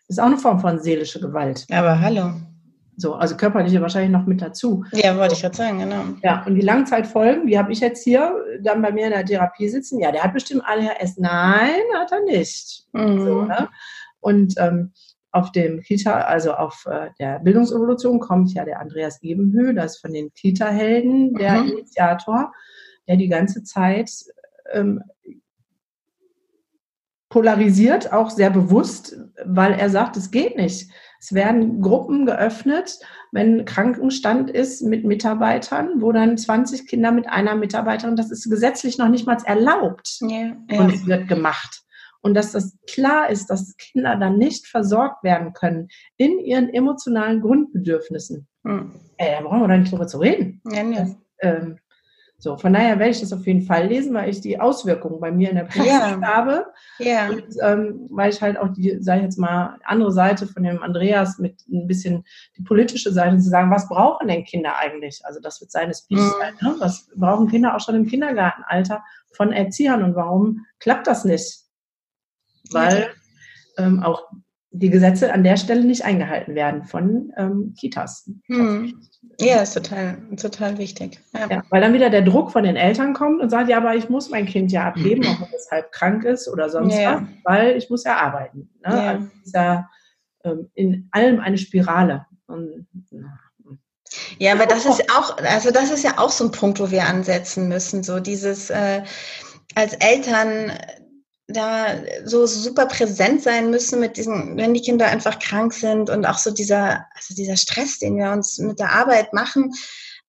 Das 0.08 0.16
ist 0.16 0.18
auch 0.20 0.26
eine 0.26 0.38
Form 0.38 0.58
von 0.58 0.80
seelische 0.80 1.20
Gewalt. 1.20 1.66
Aber 1.70 2.00
hallo. 2.00 2.32
So, 2.96 3.14
also 3.14 3.36
körperliche 3.36 3.80
wahrscheinlich 3.80 4.10
noch 4.10 4.26
mit 4.26 4.42
dazu. 4.42 4.84
Ja, 4.90 5.16
wollte 5.16 5.34
ich 5.34 5.42
gerade 5.42 5.56
sagen, 5.56 5.78
genau. 5.78 6.02
Ja, 6.24 6.42
und 6.44 6.56
die 6.56 6.62
Langzeitfolgen, 6.62 7.46
wie 7.46 7.56
habe 7.56 7.70
ich 7.70 7.78
jetzt 7.78 8.02
hier 8.02 8.34
dann 8.60 8.82
bei 8.82 8.90
mir 8.90 9.04
in 9.04 9.12
der 9.12 9.24
Therapie 9.24 9.68
sitzen? 9.68 10.00
Ja, 10.00 10.10
der 10.10 10.24
hat 10.24 10.34
bestimmt 10.34 10.64
ADHS. 10.66 11.16
Nein, 11.18 11.80
hat 11.94 12.10
er 12.10 12.22
nicht. 12.22 12.86
Mhm. 12.92 13.24
So, 13.24 13.42
ne? 13.42 13.68
Und 14.18 14.54
ähm, 14.58 14.92
auf 15.30 15.52
dem 15.52 15.82
Kita, 15.82 16.22
also 16.22 16.52
auf 16.54 16.86
äh, 16.86 17.10
der 17.18 17.38
Bildungsevolution 17.40 18.18
kommt 18.18 18.52
ja 18.54 18.64
der 18.64 18.80
Andreas 18.80 19.22
Ebenhö, 19.22 19.74
das 19.74 19.96
ist 19.96 20.00
von 20.00 20.12
den 20.12 20.32
Kita-Helden 20.32 21.34
der 21.34 21.62
mhm. 21.62 21.68
Initiator, 21.70 22.52
der 23.06 23.16
die 23.16 23.28
ganze 23.28 23.62
Zeit 23.62 24.10
ähm, 24.72 25.02
polarisiert, 27.28 28.12
auch 28.12 28.30
sehr 28.30 28.50
bewusst, 28.50 29.18
weil 29.44 29.74
er 29.74 29.90
sagt, 29.90 30.16
es 30.16 30.30
geht 30.30 30.56
nicht. 30.56 30.90
Es 31.20 31.34
werden 31.34 31.82
Gruppen 31.82 32.24
geöffnet, 32.24 32.98
wenn 33.32 33.66
Krankenstand 33.66 34.50
ist 34.50 34.82
mit 34.82 35.04
Mitarbeitern, 35.04 36.00
wo 36.00 36.12
dann 36.12 36.38
20 36.38 36.86
Kinder 36.86 37.12
mit 37.12 37.28
einer 37.28 37.54
Mitarbeiterin, 37.54 38.16
das 38.16 38.30
ist 38.30 38.48
gesetzlich 38.48 38.96
noch 38.96 39.08
nicht 39.08 39.26
mal 39.26 39.36
erlaubt. 39.44 40.20
Ja, 40.20 40.56
ja. 40.70 40.80
Und 40.80 40.94
es 40.94 41.06
wird 41.06 41.28
gemacht 41.28 41.84
und 42.20 42.34
dass 42.34 42.52
das 42.52 42.76
klar 42.90 43.30
ist, 43.30 43.48
dass 43.48 43.76
Kinder 43.76 44.16
dann 44.16 44.38
nicht 44.38 44.66
versorgt 44.66 45.22
werden 45.24 45.52
können 45.52 45.88
in 46.16 46.38
ihren 46.38 46.72
emotionalen 46.72 47.40
Grundbedürfnissen. 47.40 48.46
Hm. 48.64 48.92
Ey, 49.16 49.36
da 49.36 49.42
brauchen 49.42 49.60
wir 49.60 49.68
doch 49.68 49.76
nicht 49.76 49.92
drüber 49.92 50.06
zu 50.06 50.18
reden. 50.18 50.60
Ja, 50.70 50.82
ja. 50.82 51.00
Das, 51.00 51.16
ähm, 51.40 51.78
so, 52.40 52.56
von 52.56 52.72
daher 52.72 53.00
werde 53.00 53.10
ich 53.10 53.20
das 53.20 53.32
auf 53.32 53.44
jeden 53.48 53.62
Fall 53.62 53.88
lesen, 53.88 54.14
weil 54.14 54.30
ich 54.30 54.40
die 54.40 54.60
Auswirkungen 54.60 55.18
bei 55.18 55.32
mir 55.32 55.50
in 55.50 55.56
der 55.56 55.64
Praxis 55.64 55.86
ja. 55.86 56.20
habe. 56.22 56.66
Ja. 57.00 57.30
Und 57.30 57.44
ähm, 57.60 58.06
weil 58.10 58.30
ich 58.30 58.40
halt 58.40 58.56
auch 58.56 58.68
die, 58.68 58.96
sage 59.00 59.18
ich 59.18 59.24
jetzt 59.24 59.38
mal, 59.38 59.76
andere 59.82 60.12
Seite 60.12 60.46
von 60.46 60.62
dem 60.62 60.80
Andreas 60.80 61.38
mit 61.38 61.66
ein 61.68 61.88
bisschen 61.88 62.24
die 62.56 62.62
politische 62.62 63.12
Seite 63.12 63.38
zu 63.38 63.48
sagen, 63.48 63.72
was 63.72 63.88
brauchen 63.88 64.28
denn 64.28 64.44
Kinder 64.44 64.76
eigentlich? 64.78 65.20
Also 65.24 65.40
das 65.40 65.60
wird 65.60 65.72
seine 65.72 65.92
Speech 65.94 66.20
mhm. 66.20 66.32
sein. 66.38 66.54
Ne? 66.60 66.76
Was 66.78 67.08
brauchen 67.16 67.48
Kinder 67.48 67.74
auch 67.74 67.80
schon 67.80 67.96
im 67.96 68.06
Kindergartenalter 68.06 69.02
von 69.32 69.50
Erziehern 69.50 70.04
und 70.04 70.14
warum 70.14 70.64
klappt 70.78 71.08
das 71.08 71.24
nicht? 71.24 71.67
Weil 72.72 73.10
ähm, 73.78 74.02
auch 74.02 74.28
die 74.70 74.90
Gesetze 74.90 75.32
an 75.32 75.44
der 75.44 75.56
Stelle 75.56 75.84
nicht 75.84 76.04
eingehalten 76.04 76.54
werden 76.54 76.84
von 76.84 77.32
ähm, 77.36 77.74
Kitas. 77.78 78.30
Hm. 78.46 79.00
Ja, 79.40 79.62
ist 79.62 79.74
total, 79.74 80.18
total 80.36 80.78
wichtig. 80.78 81.20
Ja. 81.32 81.48
ja. 81.48 81.62
weil 81.70 81.80
dann 81.80 81.94
wieder 81.94 82.10
der 82.10 82.22
Druck 82.22 82.52
von 82.52 82.64
den 82.64 82.76
Eltern 82.76 83.14
kommt 83.14 83.40
und 83.40 83.50
sagt, 83.50 83.70
ja, 83.70 83.78
aber 83.78 83.94
ich 83.94 84.08
muss 84.08 84.30
mein 84.30 84.46
Kind 84.46 84.70
ja 84.70 84.88
abgeben, 84.88 85.24
auch 85.26 85.40
wenn 85.40 85.54
es 85.56 85.70
halb 85.70 85.90
krank 85.92 86.24
ist 86.24 86.48
oder 86.48 86.68
sonst 86.68 86.96
ja. 86.96 87.22
was, 87.22 87.28
weil 87.44 87.76
ich 87.76 87.88
muss 87.88 88.04
ja 88.04 88.16
arbeiten. 88.16 88.70
Ne? 88.84 88.94
Ja. 88.94 89.10
Also 89.12 89.28
dieser, 89.44 89.88
ähm, 90.44 90.70
in 90.74 91.08
allem 91.12 91.40
eine 91.40 91.58
Spirale. 91.58 92.26
Und, 92.46 92.86
ja, 94.38 94.52
aber 94.52 94.66
das 94.66 94.86
ist 94.86 95.02
auch, 95.16 95.38
also 95.38 95.70
das 95.70 95.90
ist 95.90 96.04
ja 96.04 96.18
auch 96.18 96.30
so 96.30 96.44
ein 96.44 96.50
Punkt, 96.50 96.80
wo 96.80 96.90
wir 96.90 97.06
ansetzen 97.06 97.68
müssen, 97.68 98.02
so 98.02 98.20
dieses 98.20 98.70
äh, 98.70 99.02
als 99.74 99.94
Eltern 99.94 100.72
da 101.48 101.94
so 102.24 102.46
super 102.46 102.86
präsent 102.86 103.42
sein 103.42 103.70
müssen 103.70 104.00
mit 104.00 104.18
diesen, 104.18 104.56
wenn 104.58 104.74
die 104.74 104.82
Kinder 104.82 105.06
einfach 105.06 105.38
krank 105.38 105.72
sind 105.72 106.10
und 106.10 106.26
auch 106.26 106.38
so 106.38 106.50
dieser, 106.50 107.06
also 107.14 107.34
dieser 107.34 107.56
Stress, 107.56 107.98
den 107.98 108.16
wir 108.18 108.30
uns 108.32 108.58
mit 108.58 108.78
der 108.78 108.92
Arbeit 108.92 109.32
machen. 109.32 109.72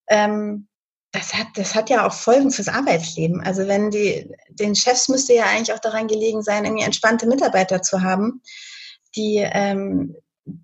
Ähm, 0.07 0.67
das 1.11 1.33
hat, 1.33 1.47
das 1.55 1.75
hat 1.75 1.89
ja 1.89 2.07
auch 2.07 2.13
Folgen 2.13 2.51
fürs 2.51 2.69
Arbeitsleben. 2.69 3.41
Also 3.41 3.67
wenn 3.67 3.91
die, 3.91 4.31
den 4.49 4.75
Chefs 4.75 5.09
müsste 5.09 5.33
ja 5.33 5.45
eigentlich 5.45 5.73
auch 5.73 5.79
daran 5.79 6.07
gelegen 6.07 6.41
sein, 6.41 6.63
irgendwie 6.65 6.85
entspannte 6.85 7.27
Mitarbeiter 7.27 7.81
zu 7.81 8.01
haben, 8.01 8.41
die 9.15 9.37
ähm, 9.37 10.15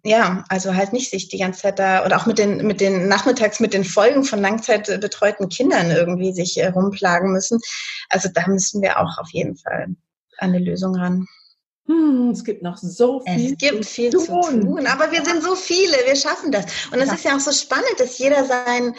ja, 0.03 0.43
also 0.49 0.75
halt 0.75 0.93
nicht 0.93 1.11
sich 1.11 1.27
die 1.27 1.37
ganze 1.37 1.61
Zeit 1.63 1.79
da 1.79 2.05
oder 2.05 2.17
auch 2.17 2.25
mit 2.25 2.39
den, 2.39 2.65
mit 2.65 2.81
den 2.81 3.07
nachmittags 3.07 3.59
mit 3.59 3.73
den 3.73 3.83
Folgen 3.83 4.23
von 4.23 4.41
langzeitbetreuten 4.41 5.49
Kindern 5.49 5.91
irgendwie 5.91 6.33
sich 6.33 6.57
äh, 6.57 6.67
rumplagen 6.67 7.31
müssen. 7.31 7.59
Also 8.09 8.29
da 8.33 8.47
müssen 8.47 8.81
wir 8.81 8.99
auch 8.99 9.17
auf 9.17 9.29
jeden 9.31 9.57
Fall 9.57 9.87
an 10.37 10.49
eine 10.49 10.59
Lösung 10.59 10.95
ran. 10.95 11.25
Hm, 11.87 12.31
es 12.31 12.43
gibt 12.43 12.63
noch 12.63 12.77
so 12.77 13.21
viel. 13.21 13.53
Es 13.53 13.57
gibt 13.57 13.85
viel 13.85 14.09
zu 14.09 14.25
tun. 14.25 14.43
zu 14.43 14.59
tun, 14.61 14.87
aber 14.87 15.11
wir 15.11 15.23
sind 15.23 15.43
so 15.43 15.55
viele, 15.55 15.97
wir 16.05 16.15
schaffen 16.15 16.51
das. 16.51 16.65
Und 16.91 16.99
es 16.99 17.07
ja. 17.07 17.13
ist 17.13 17.25
ja 17.25 17.35
auch 17.35 17.39
so 17.39 17.51
spannend, 17.51 17.99
dass 17.99 18.17
jeder 18.17 18.45
sein 18.45 18.95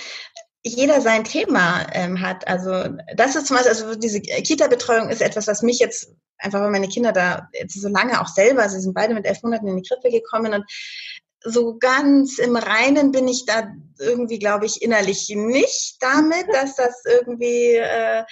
jeder 0.67 1.01
sein 1.01 1.23
Thema 1.23 1.87
ähm, 1.93 2.21
hat. 2.21 2.47
Also 2.49 2.73
das 3.15 3.37
ist 3.37 3.47
zum 3.47 3.57
Beispiel, 3.57 3.73
also 3.73 3.95
diese 3.95 4.21
Kita-Betreuung 4.21 5.11
ist 5.11 5.23
etwas, 5.23 5.47
was 5.47 5.63
mich 5.63 5.79
jetzt 5.79 6.13
einfach, 6.39 6.61
weil 6.61 6.71
meine 6.71 6.89
Kinder 6.89 7.13
da 7.13 7.49
jetzt 7.53 7.81
so 7.81 7.89
lange 7.89 8.21
auch 8.21 8.27
selber, 8.27 8.69
sie 8.69 8.81
sind 8.81 8.95
beide 8.95 9.15
mit 9.15 9.27
elf 9.27 9.43
Monaten 9.45 9.69
in 9.69 9.77
die 9.77 9.89
Krippe 9.89 10.11
gekommen 10.11 10.55
und 10.55 10.65
so 11.45 11.79
ganz 11.79 12.39
im 12.39 12.57
Reinen 12.57 13.13
bin 13.13 13.29
ich 13.29 13.45
da 13.47 13.71
irgendwie, 14.01 14.41
glaube 14.41 14.67
ich, 14.67 14.83
innerlich 14.83 15.29
nicht 15.29 15.99
damit, 16.01 16.47
dass 16.53 16.75
das 16.75 17.03
irgendwie 17.05 17.75
äh, 17.75 18.25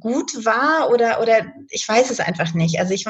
gut 0.00 0.44
war 0.44 0.90
oder 0.90 1.20
oder 1.20 1.46
ich 1.70 1.86
weiß 1.86 2.10
es 2.10 2.20
einfach 2.20 2.54
nicht. 2.54 2.78
Also 2.78 2.94
ich, 2.94 3.06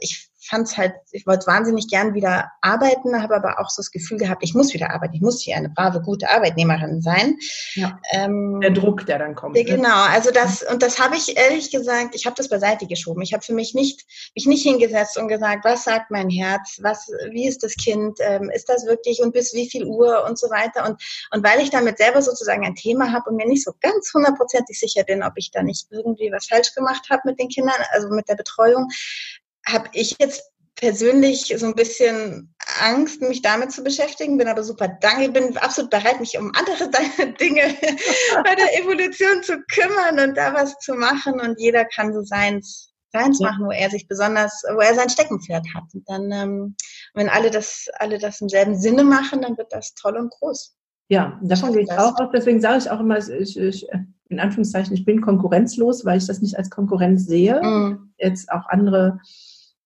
ich 0.00 0.28
fand 0.48 0.68
es 0.68 0.76
halt, 0.76 0.94
ich 1.12 1.26
wollte 1.26 1.46
wahnsinnig 1.46 1.88
gern 1.88 2.14
wieder 2.14 2.50
arbeiten, 2.60 3.22
habe 3.22 3.36
aber 3.36 3.60
auch 3.60 3.70
so 3.70 3.80
das 3.80 3.90
Gefühl 3.90 4.18
gehabt, 4.18 4.42
ich 4.42 4.54
muss 4.54 4.74
wieder 4.74 4.90
arbeiten, 4.90 5.14
ich 5.14 5.20
muss 5.20 5.40
hier 5.40 5.56
eine 5.56 5.70
brave, 5.70 6.00
gute 6.02 6.28
Arbeitnehmerin 6.30 7.00
sein. 7.00 7.38
Ja. 7.74 7.98
Ähm, 8.12 8.60
der 8.60 8.70
Druck, 8.70 9.06
der 9.06 9.18
dann 9.18 9.34
kommt. 9.34 9.56
Der, 9.56 9.64
ne? 9.64 9.76
genau, 9.76 10.04
also 10.06 10.30
das, 10.30 10.62
und 10.62 10.82
das 10.82 10.98
habe 10.98 11.16
ich 11.16 11.36
ehrlich 11.36 11.70
gesagt, 11.70 12.14
ich 12.14 12.26
habe 12.26 12.36
das 12.36 12.48
beiseite 12.48 12.86
geschoben. 12.86 13.22
Ich 13.22 13.32
habe 13.32 13.42
für 13.42 13.54
mich 13.54 13.74
nicht, 13.74 14.04
mich 14.34 14.46
nicht 14.46 14.62
hingesetzt 14.62 15.16
und 15.16 15.28
gesagt, 15.28 15.64
was 15.64 15.84
sagt 15.84 16.10
mein 16.10 16.28
Herz, 16.28 16.78
was, 16.82 17.08
wie 17.30 17.48
ist 17.48 17.62
das 17.62 17.74
Kind, 17.74 18.18
ähm, 18.20 18.50
ist 18.50 18.68
das 18.68 18.86
wirklich 18.86 19.20
und 19.20 19.32
bis 19.32 19.54
wie 19.54 19.68
viel 19.68 19.84
Uhr 19.84 20.24
und 20.28 20.38
so 20.38 20.50
weiter. 20.50 20.84
Und, 20.86 21.02
und 21.32 21.44
weil 21.44 21.60
ich 21.60 21.70
damit 21.70 21.98
selber 21.98 22.22
sozusagen 22.22 22.64
ein 22.64 22.74
Thema 22.74 23.12
habe 23.12 23.30
und 23.30 23.36
mir 23.36 23.46
nicht 23.46 23.64
so 23.64 23.72
ganz 23.80 24.12
hundertprozentig 24.12 24.78
sicher 24.78 25.04
bin, 25.04 25.22
ob 25.22 25.32
ich 25.36 25.50
da 25.50 25.62
nicht 25.62 25.86
irgendwie 25.90 26.30
was 26.32 26.46
falsch 26.46 26.74
gemacht 26.74 27.06
habe 27.10 27.22
mit 27.24 27.38
den 27.38 27.48
Kindern, 27.48 27.74
also 27.92 28.08
mit 28.08 28.28
der 28.28 28.36
Betreuung, 28.36 28.88
habe 29.66 29.88
ich 29.92 30.16
jetzt 30.18 30.42
persönlich 30.76 31.54
so 31.56 31.66
ein 31.66 31.74
bisschen 31.74 32.54
Angst, 32.80 33.20
mich 33.22 33.42
damit 33.42 33.72
zu 33.72 33.82
beschäftigen, 33.82 34.36
bin 34.36 34.48
aber 34.48 34.64
super 34.64 34.88
dankbar, 35.00 35.28
bin 35.28 35.56
absolut 35.58 35.90
bereit, 35.90 36.20
mich 36.20 36.36
um 36.38 36.52
andere 36.54 36.90
Dinge 37.40 37.62
bei 38.44 38.54
der 38.54 38.78
Evolution 38.80 39.42
zu 39.42 39.62
kümmern 39.72 40.28
und 40.28 40.36
da 40.36 40.52
was 40.54 40.76
zu 40.78 40.94
machen 40.94 41.40
und 41.40 41.60
jeder 41.60 41.84
kann 41.84 42.12
so 42.12 42.22
seins, 42.22 42.90
seins 43.12 43.38
ja. 43.40 43.50
machen, 43.50 43.66
wo 43.66 43.70
er 43.70 43.90
sich 43.90 44.08
besonders, 44.08 44.62
wo 44.74 44.80
er 44.80 44.94
sein 44.94 45.08
Steckenpferd 45.08 45.66
hat. 45.74 45.84
Und 45.94 46.08
dann, 46.08 46.32
ähm, 46.32 46.76
wenn 47.14 47.28
alle 47.28 47.50
das, 47.50 47.86
alle 47.98 48.18
das 48.18 48.40
im 48.40 48.48
selben 48.48 48.78
Sinne 48.78 49.04
machen, 49.04 49.42
dann 49.42 49.56
wird 49.56 49.72
das 49.72 49.94
toll 49.94 50.16
und 50.16 50.30
groß. 50.30 50.74
Ja, 51.08 51.38
davon 51.42 51.72
gehe 51.72 51.82
ich 51.82 51.92
auch 51.92 52.18
aus. 52.18 52.30
Deswegen 52.34 52.60
sage 52.60 52.78
ich 52.78 52.90
auch 52.90 53.00
immer, 53.00 53.18
ich, 53.18 53.56
ich, 53.58 53.86
in 54.28 54.40
Anführungszeichen, 54.40 54.94
ich 54.94 55.04
bin 55.04 55.20
konkurrenzlos, 55.20 56.04
weil 56.04 56.18
ich 56.18 56.26
das 56.26 56.40
nicht 56.40 56.56
als 56.56 56.70
Konkurrenz 56.70 57.26
sehe. 57.26 57.60
Mhm. 57.62 58.14
Jetzt 58.16 58.50
auch 58.50 58.66
andere 58.68 59.20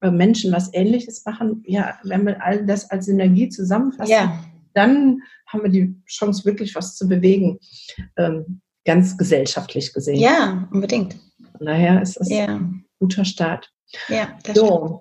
Menschen 0.00 0.52
was 0.52 0.72
Ähnliches 0.72 1.24
machen, 1.24 1.62
ja, 1.66 1.98
wenn 2.04 2.26
wir 2.26 2.42
all 2.42 2.64
das 2.64 2.90
als 2.90 3.06
Synergie 3.06 3.48
zusammenfassen, 3.48 4.12
ja. 4.12 4.44
dann 4.74 5.22
haben 5.46 5.62
wir 5.62 5.70
die 5.70 5.94
Chance, 6.06 6.44
wirklich 6.44 6.74
was 6.74 6.96
zu 6.96 7.08
bewegen, 7.08 7.58
ähm, 8.16 8.60
ganz 8.84 9.16
gesellschaftlich 9.16 9.92
gesehen. 9.92 10.20
Ja, 10.20 10.68
unbedingt. 10.72 11.16
Von 11.56 11.66
daher 11.66 12.00
ist 12.00 12.18
das 12.18 12.30
ja. 12.30 12.46
ein 12.46 12.84
guter 12.98 13.24
Start. 13.24 13.70
Ja, 14.08 14.28
das 14.44 14.56
so. 14.56 14.66
Stimmt. 14.66 15.00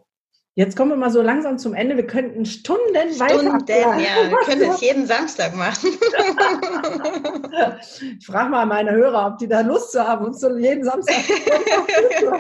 Jetzt 0.58 0.76
kommen 0.76 0.90
wir 0.90 0.98
mal 0.98 1.12
so 1.12 1.22
langsam 1.22 1.60
zum 1.60 1.76
Ende. 1.76 1.96
Wir 1.98 2.08
könnten 2.08 2.44
Stunden, 2.44 2.84
Stunden 2.90 3.20
weiter. 3.20 3.60
Stunden, 3.60 3.68
ja. 3.70 4.28
Wir 4.28 4.38
können 4.44 4.72
es 4.72 4.82
jeden 4.82 5.06
Samstag 5.06 5.56
machen. 5.56 5.90
ich 8.20 8.26
frage 8.26 8.50
mal 8.50 8.66
meine 8.66 8.92
Hörer, 8.92 9.28
ob 9.28 9.38
die 9.38 9.48
da 9.48 9.62
Lust 9.62 9.92
zu 9.92 10.04
haben, 10.04 10.26
uns 10.26 10.40
so 10.40 10.58
jeden 10.58 10.84
Samstag 10.84 11.24
zu 12.20 12.32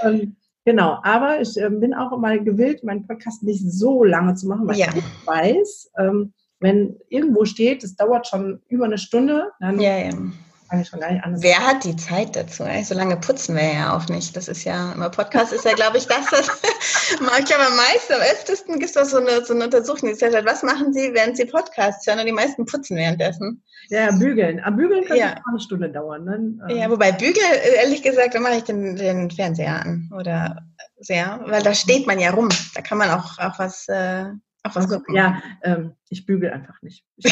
hören. 0.00 0.36
Genau, 0.64 0.98
aber 1.02 1.40
ich 1.40 1.60
äh, 1.60 1.68
bin 1.68 1.92
auch 1.92 2.12
immer 2.12 2.38
gewillt, 2.38 2.84
meinen 2.84 3.06
Podcast 3.06 3.42
nicht 3.42 3.70
so 3.70 4.02
lange 4.02 4.34
zu 4.34 4.48
machen, 4.48 4.66
weil 4.66 4.78
ja. 4.78 4.88
ich 4.94 5.04
weiß, 5.26 5.92
ähm, 5.98 6.32
wenn 6.60 6.96
irgendwo 7.10 7.44
steht, 7.44 7.84
es 7.84 7.96
dauert 7.96 8.26
schon 8.26 8.62
über 8.68 8.86
eine 8.86 8.96
Stunde, 8.96 9.50
dann 9.60 9.78
ja, 9.78 9.98
ja. 9.98 10.12
Fange 10.68 10.84
schon 10.84 11.00
gar 11.00 11.12
nicht 11.12 11.24
an. 11.24 11.42
Wer 11.42 11.58
hat 11.66 11.84
die 11.84 11.96
Zeit 11.96 12.36
dazu? 12.36 12.64
So 12.82 12.94
lange 12.94 13.16
putzen 13.16 13.56
wir 13.56 13.72
ja 13.72 13.96
auch 13.96 14.08
nicht. 14.08 14.36
Das 14.36 14.48
ist 14.48 14.64
ja, 14.64 14.92
immer 14.92 15.10
Podcast 15.10 15.52
ist 15.52 15.64
ja, 15.64 15.74
glaube 15.74 15.98
ich, 15.98 16.06
das, 16.06 16.30
was 16.32 16.48
ich 17.38 17.46
glaube, 17.46 17.66
am 17.66 17.76
meisten, 17.76 18.14
am 18.14 18.20
öftesten 18.20 18.78
gibt 18.78 18.96
es 18.96 19.10
so 19.10 19.18
eine, 19.18 19.44
so 19.44 19.54
eine 19.54 19.64
Untersuchung, 19.64 20.08
die 20.08 20.14
sagt, 20.14 20.34
was 20.44 20.62
machen 20.62 20.92
Sie, 20.92 21.12
während 21.12 21.36
Sie 21.36 21.44
Podcasts 21.44 22.06
hören? 22.06 22.18
Und 22.18 22.26
die 22.26 22.32
meisten 22.32 22.64
putzen 22.66 22.96
währenddessen. 22.96 23.62
Ja, 23.88 24.10
bügeln. 24.12 24.60
Am 24.64 24.76
Bügeln 24.76 25.04
kann 25.04 25.16
ja. 25.16 25.34
eine 25.46 25.60
Stunde 25.60 25.90
dauern. 25.90 26.24
Ne? 26.24 26.74
Ja, 26.74 26.90
wobei 26.90 27.12
Bügeln, 27.12 27.44
ehrlich 27.76 28.02
gesagt, 28.02 28.34
da 28.34 28.40
mache 28.40 28.56
ich 28.56 28.64
den, 28.64 28.96
den 28.96 29.30
Fernseher 29.30 29.80
an. 29.80 30.10
Oder 30.18 30.62
sehr, 30.98 31.40
weil 31.46 31.62
da 31.62 31.74
steht 31.74 32.06
man 32.06 32.18
ja 32.18 32.30
rum. 32.30 32.48
Da 32.74 32.80
kann 32.80 32.98
man 32.98 33.10
auch, 33.10 33.38
auch 33.38 33.58
was, 33.58 33.86
äh, 33.88 34.26
auch 34.64 34.74
was. 34.74 34.88
Ja, 35.12 35.42
ähm, 35.62 35.94
ich 36.08 36.26
bügel 36.26 36.50
einfach 36.50 36.80
nicht. 36.82 37.04
Ich 37.16 37.30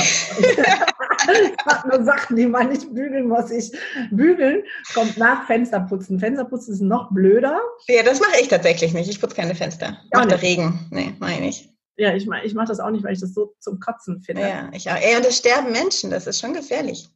habe 1.67 1.89
nur 1.89 2.05
Sachen, 2.05 2.37
die 2.37 2.47
man 2.47 2.69
nicht 2.69 2.93
bügeln 2.95 3.29
muss. 3.29 3.51
Ich 3.51 3.73
bügeln 4.11 4.63
kommt 4.95 5.17
nach 5.17 5.47
Fensterputzen. 5.47 6.21
Fensterputzen 6.21 6.75
ist 6.75 6.81
noch 6.81 7.11
blöder. 7.11 7.61
Ja, 7.89 8.03
das 8.03 8.21
mache 8.21 8.41
ich 8.41 8.49
tatsächlich 8.49 8.93
nicht. 8.93 9.09
Ich 9.09 9.21
putze 9.21 9.35
keine 9.35 9.55
Fenster. 9.55 9.99
Macht 10.13 10.31
der 10.31 10.43
Regen. 10.43 10.87
Nee, 10.91 11.15
mache 11.19 11.41
ich. 11.41 11.71
Ja, 11.97 12.15
ich 12.15 12.27
mache 12.27 12.45
ich 12.45 12.55
mach 12.55 12.67
das 12.67 12.81
auch 12.81 12.91
nicht, 12.91 13.05
weil 13.05 13.13
ich 13.15 13.21
das 13.21 13.35
so 13.35 13.55
zum 13.61 13.81
Kotzen 13.81 14.23
finde. 14.23 14.43
Ja, 14.43 14.71
ich 14.73 14.91
auch. 14.91 14.97
Ey, 14.97 15.17
und 15.17 15.27
es 15.27 15.39
sterben 15.39 15.73
Menschen, 15.73 16.11
das 16.11 16.27
ist 16.27 16.41
schon 16.41 16.55
gefährlich. 16.55 17.09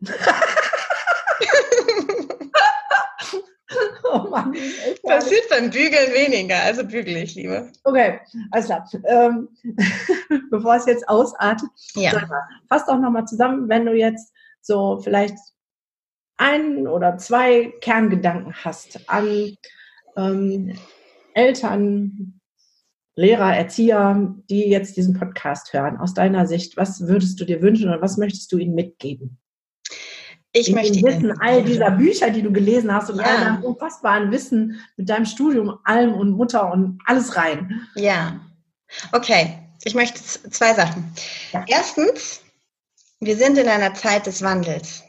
oh 4.26 4.28
Mann, 4.28 4.54
Passiert 5.02 5.48
beim 5.50 5.70
Bügeln 5.70 6.12
weniger, 6.12 6.62
also 6.62 6.84
bügel 6.84 7.16
ich 7.16 7.34
lieber. 7.34 7.68
Okay, 7.84 8.20
alles 8.50 8.66
klar. 8.66 8.88
Ähm, 9.04 9.48
bevor 10.50 10.76
es 10.76 10.86
jetzt 10.86 11.08
ausartet, 11.08 11.68
ja. 11.94 12.12
mal, 12.12 12.42
fass 12.68 12.86
doch 12.86 12.98
nochmal 12.98 13.26
zusammen, 13.26 13.68
wenn 13.68 13.86
du 13.86 13.94
jetzt 13.94 14.32
so 14.60 15.00
vielleicht 15.00 15.36
ein 16.36 16.86
oder 16.86 17.18
zwei 17.18 17.72
Kerngedanken 17.80 18.54
hast 18.64 19.08
an 19.08 19.56
ähm, 20.16 20.76
Eltern, 21.34 22.40
Lehrer, 23.14 23.54
Erzieher, 23.54 24.34
die 24.48 24.68
jetzt 24.68 24.96
diesen 24.96 25.18
Podcast 25.18 25.72
hören, 25.72 25.98
aus 25.98 26.14
deiner 26.14 26.46
Sicht, 26.46 26.76
was 26.76 27.06
würdest 27.06 27.40
du 27.40 27.44
dir 27.44 27.60
wünschen 27.60 27.88
oder 27.88 28.00
was 28.00 28.16
möchtest 28.16 28.50
du 28.52 28.58
ihnen 28.58 28.74
mitgeben? 28.74 29.38
Ich 30.52 30.68
in 30.68 30.74
möchte 30.74 31.02
Wissen 31.02 31.38
all 31.40 31.62
dieser 31.62 31.92
Bücher, 31.92 32.30
die 32.30 32.42
du 32.42 32.52
gelesen 32.52 32.92
hast 32.92 33.10
und 33.10 33.18
ja. 33.18 33.24
all 33.24 33.40
deinem 33.44 33.62
unfassbaren 33.62 34.30
Wissen 34.32 34.80
mit 34.96 35.08
deinem 35.08 35.26
Studium, 35.26 35.78
allem 35.84 36.14
und 36.14 36.32
Mutter 36.32 36.72
und 36.72 37.00
alles 37.06 37.36
rein. 37.36 37.86
Ja. 37.94 38.40
Okay. 39.12 39.58
Ich 39.84 39.94
möchte 39.94 40.20
zwei 40.22 40.74
Sachen. 40.74 41.10
Ja. 41.52 41.64
Erstens, 41.66 42.40
wir 43.20 43.36
sind 43.36 43.56
in 43.56 43.68
einer 43.68 43.94
Zeit 43.94 44.26
des 44.26 44.42
Wandels. 44.42 45.02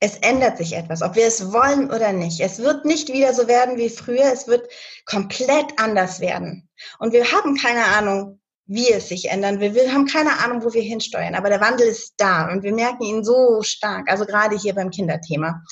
Es 0.00 0.16
ändert 0.18 0.58
sich 0.58 0.74
etwas, 0.74 1.02
ob 1.02 1.16
wir 1.16 1.26
es 1.26 1.52
wollen 1.52 1.90
oder 1.90 2.12
nicht. 2.12 2.40
Es 2.40 2.58
wird 2.58 2.84
nicht 2.84 3.12
wieder 3.12 3.34
so 3.34 3.48
werden 3.48 3.76
wie 3.76 3.88
früher. 3.88 4.32
Es 4.32 4.46
wird 4.46 4.68
komplett 5.06 5.66
anders 5.76 6.20
werden. 6.20 6.68
Und 6.98 7.12
wir 7.12 7.30
haben 7.30 7.56
keine 7.56 7.84
Ahnung, 7.84 8.40
wie 8.68 8.92
es 8.92 9.08
sich 9.08 9.30
ändern 9.30 9.60
will. 9.60 9.74
Wir 9.74 9.92
haben 9.92 10.06
keine 10.06 10.38
Ahnung, 10.40 10.62
wo 10.62 10.72
wir 10.74 10.82
hinsteuern, 10.82 11.34
aber 11.34 11.48
der 11.48 11.60
Wandel 11.60 11.88
ist 11.88 12.14
da 12.18 12.52
und 12.52 12.62
wir 12.62 12.72
merken 12.72 13.02
ihn 13.02 13.24
so 13.24 13.62
stark, 13.62 14.10
also 14.10 14.26
gerade 14.26 14.56
hier 14.56 14.74
beim 14.74 14.90
Kinderthema. 14.90 15.62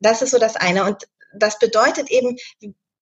Das 0.00 0.22
ist 0.22 0.30
so 0.30 0.38
das 0.38 0.56
eine. 0.56 0.84
Und 0.84 1.06
das 1.36 1.58
bedeutet 1.58 2.10
eben, 2.10 2.36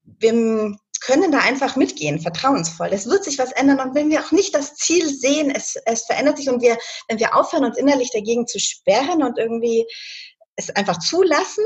wir 0.04 0.76
können 1.00 1.32
da 1.32 1.38
einfach 1.38 1.76
mitgehen, 1.76 2.20
vertrauensvoll. 2.20 2.88
Es 2.92 3.08
wird 3.08 3.24
sich 3.24 3.38
was 3.38 3.52
ändern 3.52 3.80
und 3.80 3.94
wenn 3.94 4.10
wir 4.10 4.20
auch 4.20 4.32
nicht 4.32 4.54
das 4.54 4.74
Ziel 4.74 5.08
sehen, 5.08 5.52
es, 5.54 5.76
es 5.86 6.02
verändert 6.04 6.38
sich 6.38 6.48
und 6.48 6.60
wir, 6.60 6.76
wenn 7.08 7.20
wir 7.20 7.36
aufhören, 7.36 7.64
uns 7.64 7.78
innerlich 7.78 8.10
dagegen 8.12 8.46
zu 8.46 8.58
sperren 8.58 9.22
und 9.22 9.38
irgendwie 9.38 9.86
es 10.56 10.70
einfach 10.70 10.98
zulassen, 10.98 11.64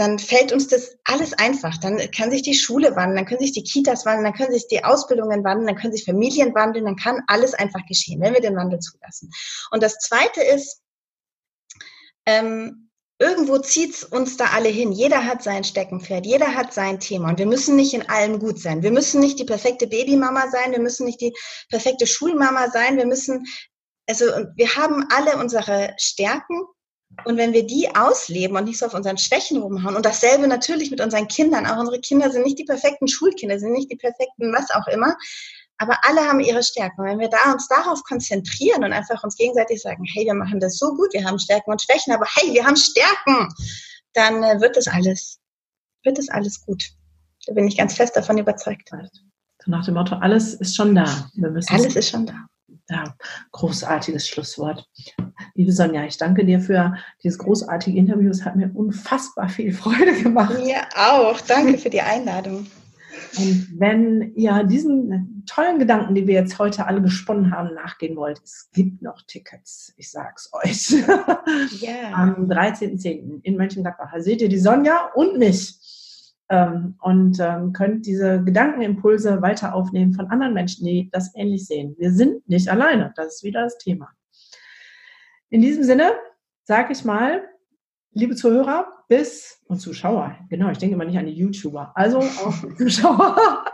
dann 0.00 0.18
fällt 0.18 0.50
uns 0.50 0.66
das 0.66 0.96
alles 1.04 1.34
einfach. 1.34 1.76
Dann 1.76 1.98
kann 2.10 2.30
sich 2.30 2.40
die 2.40 2.54
Schule 2.54 2.96
wandeln, 2.96 3.16
dann 3.16 3.26
können 3.26 3.42
sich 3.42 3.52
die 3.52 3.62
Kitas 3.62 4.06
wandeln, 4.06 4.24
dann 4.24 4.32
können 4.32 4.52
sich 4.52 4.66
die 4.66 4.82
Ausbildungen 4.82 5.44
wandeln, 5.44 5.66
dann 5.66 5.76
können 5.76 5.92
sich 5.92 6.06
Familien 6.06 6.54
wandeln, 6.54 6.86
dann 6.86 6.96
kann 6.96 7.20
alles 7.26 7.52
einfach 7.52 7.84
geschehen, 7.86 8.18
wenn 8.22 8.32
wir 8.32 8.40
den 8.40 8.56
Wandel 8.56 8.78
zulassen. 8.78 9.30
Und 9.70 9.82
das 9.82 9.98
Zweite 9.98 10.42
ist, 10.42 10.80
ähm, 12.24 12.88
irgendwo 13.18 13.58
zieht's 13.58 14.02
uns 14.02 14.38
da 14.38 14.46
alle 14.46 14.70
hin. 14.70 14.90
Jeder 14.90 15.26
hat 15.26 15.42
sein 15.42 15.64
Steckenpferd, 15.64 16.24
jeder 16.24 16.54
hat 16.54 16.72
sein 16.72 16.98
Thema 16.98 17.28
und 17.28 17.38
wir 17.38 17.44
müssen 17.44 17.76
nicht 17.76 17.92
in 17.92 18.08
allem 18.08 18.38
gut 18.38 18.58
sein. 18.58 18.82
Wir 18.82 18.92
müssen 18.92 19.20
nicht 19.20 19.38
die 19.38 19.44
perfekte 19.44 19.86
Babymama 19.86 20.50
sein, 20.50 20.72
wir 20.72 20.80
müssen 20.80 21.04
nicht 21.04 21.20
die 21.20 21.34
perfekte 21.68 22.06
Schulmama 22.06 22.70
sein, 22.70 22.96
wir 22.96 23.06
müssen, 23.06 23.44
also 24.08 24.24
wir 24.56 24.76
haben 24.76 25.04
alle 25.10 25.36
unsere 25.36 25.94
Stärken 25.98 26.64
Und 27.24 27.36
wenn 27.36 27.52
wir 27.52 27.66
die 27.66 27.94
ausleben 27.94 28.56
und 28.56 28.64
nicht 28.64 28.78
so 28.78 28.86
auf 28.86 28.94
unseren 28.94 29.18
Schwächen 29.18 29.60
rumhauen 29.60 29.96
und 29.96 30.06
dasselbe 30.06 30.46
natürlich 30.46 30.90
mit 30.90 31.00
unseren 31.00 31.28
Kindern, 31.28 31.66
auch 31.66 31.78
unsere 31.78 32.00
Kinder 32.00 32.30
sind 32.30 32.44
nicht 32.44 32.58
die 32.58 32.64
perfekten 32.64 33.08
Schulkinder, 33.08 33.58
sind 33.58 33.72
nicht 33.72 33.90
die 33.90 33.96
perfekten 33.96 34.52
was 34.52 34.70
auch 34.70 34.86
immer, 34.86 35.16
aber 35.78 35.96
alle 36.02 36.20
haben 36.20 36.40
ihre 36.40 36.62
Stärken. 36.62 37.04
wenn 37.04 37.18
wir 37.18 37.28
da 37.28 37.52
uns 37.52 37.66
darauf 37.68 38.02
konzentrieren 38.04 38.84
und 38.84 38.92
einfach 38.92 39.24
uns 39.24 39.36
gegenseitig 39.36 39.80
sagen, 39.80 40.04
hey, 40.04 40.26
wir 40.26 40.34
machen 40.34 40.60
das 40.60 40.78
so 40.78 40.94
gut, 40.94 41.12
wir 41.12 41.24
haben 41.24 41.38
Stärken 41.38 41.70
und 41.70 41.82
Schwächen, 41.82 42.12
aber 42.12 42.26
hey, 42.34 42.52
wir 42.52 42.64
haben 42.64 42.76
Stärken, 42.76 43.48
dann 44.12 44.42
äh, 44.42 44.60
wird 44.60 44.76
das 44.76 44.88
alles, 44.88 45.40
wird 46.04 46.18
das 46.18 46.28
alles 46.28 46.60
gut. 46.64 46.90
Da 47.46 47.54
bin 47.54 47.66
ich 47.66 47.78
ganz 47.78 47.94
fest 47.94 48.14
davon 48.14 48.38
überzeugt. 48.38 48.90
So 48.90 49.70
nach 49.70 49.84
dem 49.84 49.94
Motto, 49.94 50.16
alles 50.16 50.54
ist 50.54 50.76
schon 50.76 50.94
da. 50.94 51.30
alles 51.68 51.96
ist 51.96 52.10
schon 52.10 52.26
da. 52.26 52.46
Ja, 52.90 53.14
großartiges 53.52 54.26
Schlusswort. 54.26 54.88
Liebe 55.54 55.70
Sonja, 55.70 56.04
ich 56.04 56.16
danke 56.16 56.44
dir 56.44 56.60
für 56.60 56.96
dieses 57.22 57.38
großartige 57.38 57.96
Interview. 57.96 58.30
Es 58.30 58.44
hat 58.44 58.56
mir 58.56 58.70
unfassbar 58.74 59.48
viel 59.48 59.72
Freude 59.72 60.12
gemacht. 60.22 60.58
Mir 60.58 60.82
auch. 60.96 61.40
Danke 61.40 61.78
für 61.78 61.90
die 61.90 62.00
Einladung. 62.00 62.66
Und 63.38 63.68
wenn 63.78 64.34
ihr 64.34 64.64
diesen 64.64 65.44
tollen 65.46 65.78
Gedanken, 65.78 66.16
die 66.16 66.26
wir 66.26 66.34
jetzt 66.34 66.58
heute 66.58 66.86
alle 66.86 67.00
gesponnen 67.00 67.52
haben, 67.54 67.74
nachgehen 67.74 68.16
wollt, 68.16 68.40
es 68.42 68.70
gibt 68.72 69.02
noch 69.02 69.22
Tickets. 69.22 69.94
Ich 69.96 70.10
sag's 70.10 70.50
euch. 70.52 70.90
Yeah. 71.80 72.12
Am 72.12 72.50
13.10. 72.50 73.40
in 73.42 73.56
Mönchengladbach 73.56 74.12
seht 74.18 74.42
ihr 74.42 74.48
die 74.48 74.58
Sonja 74.58 75.10
und 75.14 75.38
mich. 75.38 75.78
Ähm, 76.50 76.96
und 77.00 77.38
ähm, 77.40 77.72
könnt 77.72 78.06
diese 78.06 78.42
Gedankenimpulse 78.42 79.40
weiter 79.40 79.74
aufnehmen 79.74 80.12
von 80.12 80.26
anderen 80.26 80.52
Menschen, 80.52 80.84
die 80.84 81.08
das 81.12 81.32
ähnlich 81.36 81.66
sehen. 81.66 81.94
Wir 81.96 82.10
sind 82.10 82.48
nicht 82.48 82.68
alleine. 82.68 83.12
Das 83.14 83.36
ist 83.36 83.44
wieder 83.44 83.62
das 83.62 83.78
Thema. 83.78 84.10
In 85.48 85.60
diesem 85.60 85.84
Sinne 85.84 86.12
sage 86.64 86.92
ich 86.92 87.04
mal, 87.04 87.42
liebe 88.12 88.34
Zuhörer, 88.34 88.86
bis 89.08 89.60
und 89.66 89.80
Zuschauer, 89.80 90.36
genau, 90.48 90.70
ich 90.70 90.78
denke 90.78 90.94
immer 90.94 91.04
nicht 91.04 91.18
an 91.18 91.26
die 91.26 91.32
YouTuber, 91.32 91.92
also 91.96 92.18
auch 92.18 92.54
Zuschauer. 92.78 93.64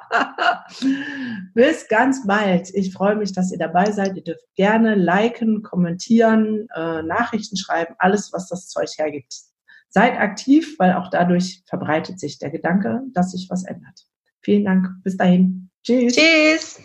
bis 1.55 1.89
ganz 1.89 2.27
bald. 2.27 2.71
Ich 2.75 2.93
freue 2.93 3.17
mich, 3.17 3.33
dass 3.33 3.53
ihr 3.53 3.59
dabei 3.59 3.91
seid. 3.91 4.17
Ihr 4.17 4.25
dürft 4.25 4.47
gerne 4.55 4.95
liken, 4.95 5.63
kommentieren, 5.63 6.69
äh, 6.75 7.03
Nachrichten 7.03 7.57
schreiben, 7.57 7.95
alles, 7.99 8.33
was 8.33 8.49
das 8.49 8.69
Zeug 8.69 8.89
hergibt. 8.97 9.35
Seid 9.89 10.19
aktiv, 10.19 10.77
weil 10.79 10.95
auch 10.95 11.11
dadurch 11.11 11.63
verbreitet 11.67 12.21
sich 12.21 12.39
der 12.39 12.51
Gedanke, 12.51 13.03
dass 13.13 13.33
sich 13.33 13.49
was 13.51 13.65
ändert. 13.65 14.07
Vielen 14.43 14.65
Dank. 14.65 14.89
Bis 15.03 15.17
dahin. 15.17 15.71
Tschüss. 15.83 16.15
Tschüss. 16.15 16.81